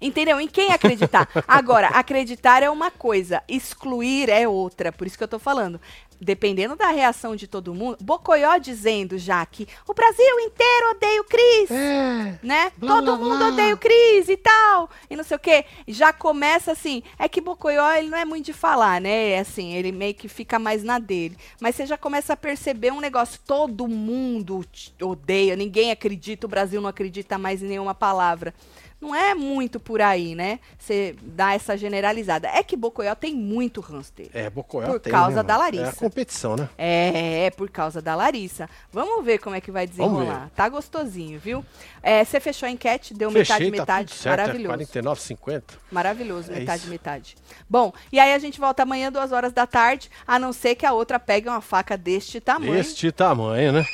Entendeu? 0.00 0.40
Em 0.40 0.48
quem 0.48 0.72
acreditar? 0.72 1.28
Agora, 1.46 1.88
acreditar 1.88 2.62
é 2.62 2.70
uma 2.70 2.90
coisa, 2.90 3.42
excluir 3.48 4.28
é 4.28 4.48
outra. 4.48 4.90
Por 4.90 5.06
isso 5.06 5.16
que 5.18 5.24
eu 5.24 5.28
tô 5.28 5.38
falando. 5.38 5.80
Dependendo 6.20 6.76
da 6.76 6.88
reação 6.88 7.36
de 7.36 7.46
todo 7.46 7.74
mundo, 7.74 7.98
Bocoió 8.00 8.56
dizendo 8.58 9.18
já 9.18 9.44
que 9.44 9.68
o 9.86 9.92
Brasil 9.94 10.40
inteiro 10.40 10.90
odeia 10.90 11.20
o 11.20 11.24
Cris, 11.24 11.70
É. 11.70 12.38
né? 12.42 12.72
blá, 12.76 12.96
todo 12.96 13.04
blá, 13.04 13.16
mundo 13.16 13.38
blá. 13.38 13.48
odeia 13.48 13.74
o 13.74 13.78
Cris 13.78 14.28
e 14.28 14.36
tal, 14.36 14.88
e 15.10 15.16
não 15.16 15.24
sei 15.24 15.36
o 15.36 15.40
quê. 15.40 15.64
Já 15.86 16.12
começa 16.12 16.72
assim, 16.72 17.02
é 17.18 17.28
que 17.28 17.40
Bocoió, 17.40 17.92
ele 17.92 18.08
não 18.08 18.18
é 18.18 18.24
muito 18.24 18.46
de 18.46 18.52
falar, 18.52 19.00
né? 19.00 19.30
É 19.32 19.38
assim, 19.40 19.74
ele 19.74 19.92
meio 19.92 20.14
que 20.14 20.28
fica 20.28 20.58
mais 20.58 20.82
na 20.82 20.98
dele. 20.98 21.36
Mas 21.60 21.76
você 21.76 21.84
já 21.86 21.98
começa 21.98 22.32
a 22.32 22.36
perceber 22.36 22.92
um 22.92 23.00
negócio, 23.00 23.40
todo 23.46 23.86
mundo 23.86 24.64
odeia, 25.02 25.54
ninguém 25.56 25.90
acredita, 25.90 26.46
o 26.46 26.50
Brasil 26.50 26.80
não 26.80 26.88
acredita 26.88 27.36
mais 27.38 27.62
em 27.62 27.66
nenhuma 27.66 27.94
palavra. 27.94 28.54
Não 29.00 29.14
é 29.14 29.34
muito 29.34 29.78
por 29.78 30.00
aí, 30.00 30.34
né? 30.34 30.58
Você 30.78 31.14
dá 31.22 31.52
essa 31.54 31.76
generalizada. 31.76 32.48
É 32.48 32.62
que 32.62 32.76
Bocoió 32.76 33.14
tem 33.14 33.34
muito 33.34 33.84
dele. 34.14 34.30
É, 34.32 34.48
Bocoyó 34.48 34.86
Por 34.86 35.00
tem, 35.00 35.12
causa 35.12 35.36
né, 35.36 35.42
da? 35.42 35.56
Larissa. 35.56 35.84
É 35.84 35.88
a 35.88 35.92
competição, 35.92 36.56
né? 36.56 36.68
É, 36.78 37.44
é 37.46 37.50
por 37.50 37.70
causa 37.70 38.00
da 38.00 38.14
Larissa. 38.14 38.68
Vamos 38.90 39.24
ver 39.24 39.38
como 39.38 39.54
é 39.54 39.60
que 39.60 39.70
vai 39.70 39.86
desenrolar. 39.86 40.50
Tá 40.56 40.68
gostosinho, 40.68 41.38
viu? 41.38 41.64
É, 42.02 42.24
Você 42.24 42.40
fechou 42.40 42.66
a 42.66 42.70
enquete, 42.70 43.12
deu 43.12 43.30
Fechei, 43.30 43.70
metade, 43.70 43.70
tá 43.70 43.80
metade. 43.80 44.08
tudo 44.12 44.18
certo, 44.22 44.40
Maravilhoso. 44.40 44.74
é 44.74 44.86
49,50. 45.02 45.62
Maravilhoso, 45.90 46.52
É 46.52 46.58
metade, 46.60 46.82
isso. 46.82 46.90
metade. 46.90 47.36
Bom, 47.68 47.92
e 48.10 48.18
aí 48.18 48.32
a 48.32 48.38
gente 48.38 48.58
volta 48.58 48.82
amanhã, 48.82 49.12
duas 49.12 49.32
horas 49.32 49.52
da 49.52 49.66
tarde, 49.66 50.10
a 50.26 50.38
não 50.38 50.52
ser 50.52 50.74
que 50.74 50.86
a 50.86 50.92
outra 50.92 51.18
pegue 51.18 51.48
uma 51.48 51.60
faca 51.60 51.96
deste 51.96 52.40
tamanho. 52.40 52.72
Deste 52.72 53.12
tamanho, 53.12 53.72
né? 53.72 53.84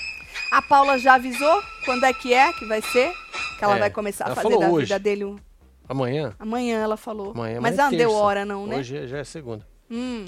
A 0.51 0.61
Paula 0.63 0.99
já 0.99 1.15
avisou 1.15 1.63
quando 1.85 2.05
é 2.05 2.13
que 2.13 2.33
é 2.35 2.53
que 2.53 2.65
vai 2.67 2.81
ser? 2.83 3.13
Que 3.59 3.65
ela 3.65 3.77
É, 3.77 3.79
vai 3.81 3.91
começar 3.91 4.25
a 4.25 4.29
ela 4.29 4.35
fazer 4.37 4.49
falou 4.49 4.61
da 4.61 4.69
hoje. 4.71 4.87
vida 4.87 4.99
dele 4.99 5.25
um... 5.25 5.37
Amanhã. 5.89 6.35
Amanhã 6.39 6.79
ela 6.81 6.97
falou. 6.97 7.33
Amanhã 7.33 7.61
Mas 7.61 7.79
amanhã 7.79 7.83
ela 7.83 7.89
é 7.89 7.91
não 7.91 7.99
deu 7.99 8.13
hora, 8.13 8.45
não, 8.45 8.67
né? 8.67 8.77
Hoje 8.79 9.07
já 9.07 9.19
é 9.19 9.25
segunda. 9.25 9.67
Hum. 9.91 10.25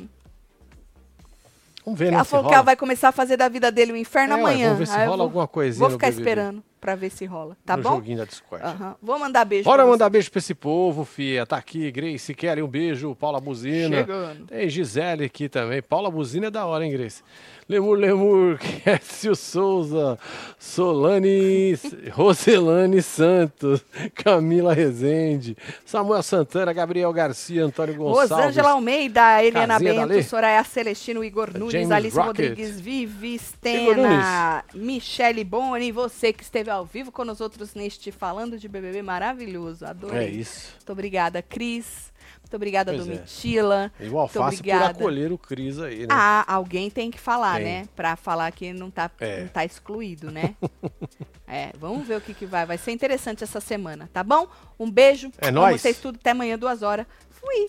Vamos 1.85 1.99
ver, 1.99 2.11
né? 2.11 2.15
Ela 2.17 2.25
falou 2.25 2.45
que 2.45 2.49
rola. 2.49 2.57
ela 2.57 2.65
vai 2.65 2.77
começar 2.77 3.09
a 3.09 3.13
fazer 3.13 3.37
da 3.37 3.49
vida 3.49 3.71
dele 3.71 3.93
um 3.93 3.97
inferno 3.97 4.35
É, 4.35 4.37
ué, 4.37 4.41
amanhã. 4.43 4.65
Vamos 4.73 4.79
ver 4.81 4.87
se 4.87 4.93
Aí 4.99 5.05
rola 5.07 5.17
vou- 5.19 5.25
alguma 5.27 5.47
coisinha 5.47 5.81
Vou 5.81 5.91
ficar 5.91 6.07
BBB. 6.09 6.21
esperando. 6.23 6.65
Pra 6.85 6.95
ver 6.95 7.09
se 7.09 7.25
rola, 7.25 7.57
tá 7.65 7.79
no 7.79 7.83
bom? 7.83 7.95
joguinho 7.95 8.19
da 8.19 8.25
Discord. 8.27 8.63
Vou 9.03 9.19
mandar 9.19 9.47
beijo 9.47 9.65
Bora 9.65 9.85
pra 9.85 9.91
mandar 9.91 10.11
beijo 10.11 10.31
pra 10.31 10.39
esse 10.39 10.55
povo, 10.55 11.03
Fia. 11.03 11.47
Tá 11.47 11.57
aqui, 11.57 11.91
Grace 11.91 12.35
Kelly, 12.35 12.63
um 12.63 12.69
beijo. 12.69 13.15
Paula 13.15 13.41
Buzina. 13.41 13.97
Chegando. 13.97 14.47
Tem 14.49 14.69
Gisele 14.69 15.25
aqui 15.25 15.49
também. 15.49 15.81
Paula 15.81 16.11
Buzina 16.11 16.49
é 16.49 16.51
da 16.51 16.67
hora, 16.67 16.85
hein, 16.85 16.93
Grace? 16.93 17.23
Lemur, 17.67 17.97
Lemur, 17.97 18.59
Kécio 18.85 19.35
Souza, 19.35 20.19
Solane, 20.59 21.75
Roselane 22.13 23.01
Santos, 23.01 23.83
Camila 24.15 24.75
Rezende, 24.75 25.57
Samuel 25.87 26.23
Santana, 26.23 26.75
Gabriel 26.75 27.11
Garcia, 27.11 27.65
Antônio 27.65 27.95
Gonçalves. 27.95 28.31
Rosângela 28.31 28.73
Almeida, 28.73 29.21
Casinha 29.51 30.05
Lê. 30.05 30.17
Bento, 30.17 30.29
Soraya 30.29 30.63
Celestino, 30.63 31.25
Igor 31.25 31.57
Nunes, 31.57 31.73
James 31.73 31.91
Alice 31.91 32.15
Rocket. 32.15 32.51
Rodrigues, 32.51 32.79
Vivi 32.79 33.41
Igor 33.65 33.97
Nunes. 33.97 34.13
Stena, 34.19 34.65
Michele 34.75 35.43
Boni, 35.43 35.91
você 35.91 36.35
que 36.35 36.43
esteve 36.43 36.71
ao 36.75 36.85
vivo 36.85 37.11
com 37.13 37.25
nós 37.25 37.41
outros 37.41 37.75
neste 37.75 38.11
Falando 38.13 38.59
de 38.59 38.69
BBB 38.69 39.03
maravilhoso. 39.03 39.85
Adorei. 39.85 40.27
É 40.27 40.31
isso. 40.31 40.73
Muito 40.77 40.93
obrigada, 40.93 41.43
Cris. 41.43 42.13
Muito 42.41 42.55
obrigada, 42.57 42.93
Pois 42.93 43.07
é. 43.09 43.13
Domitila. 43.13 43.93
E 43.99 44.09
o 44.09 44.19
Alface 44.19 44.63
por 44.63 44.73
acolher 44.73 45.33
o 45.33 45.39
Cris 45.39 45.79
aí, 45.79 46.01
né? 46.01 46.09
Ah, 46.11 46.45
alguém 46.47 46.91
tem 46.91 47.11
que 47.11 47.19
falar, 47.19 47.57
Tem. 47.57 47.65
né? 47.65 47.89
Pra 47.97 48.17
falar 48.17 48.51
que 48.53 48.73
não 48.73 48.91
tá, 48.91 49.11
É. 49.19 49.41
não 49.43 49.49
tá 49.49 49.65
excluído, 49.65 50.31
né? 50.31 50.55
é, 51.49 51.73
vamos 51.79 52.07
ver 52.07 52.17
o 52.17 52.21
que, 52.21 52.33
que 52.35 52.47
vai. 52.47 52.65
Vai 52.67 52.79
ser 52.79 52.93
interessante 52.93 53.43
essa 53.43 53.61
semana, 53.61 54.09
tá 54.13 54.23
bom? 54.23 54.47
Um 54.79 54.91
beijo. 54.91 55.31
É 55.39 55.51
nóis. 55.51 55.81
vocês 55.81 55.99
tudo. 55.99 56.17
Até 56.21 56.31
amanhã, 56.31 56.59
duas 56.59 56.83
horas. 56.83 57.07
Fui. 57.31 57.69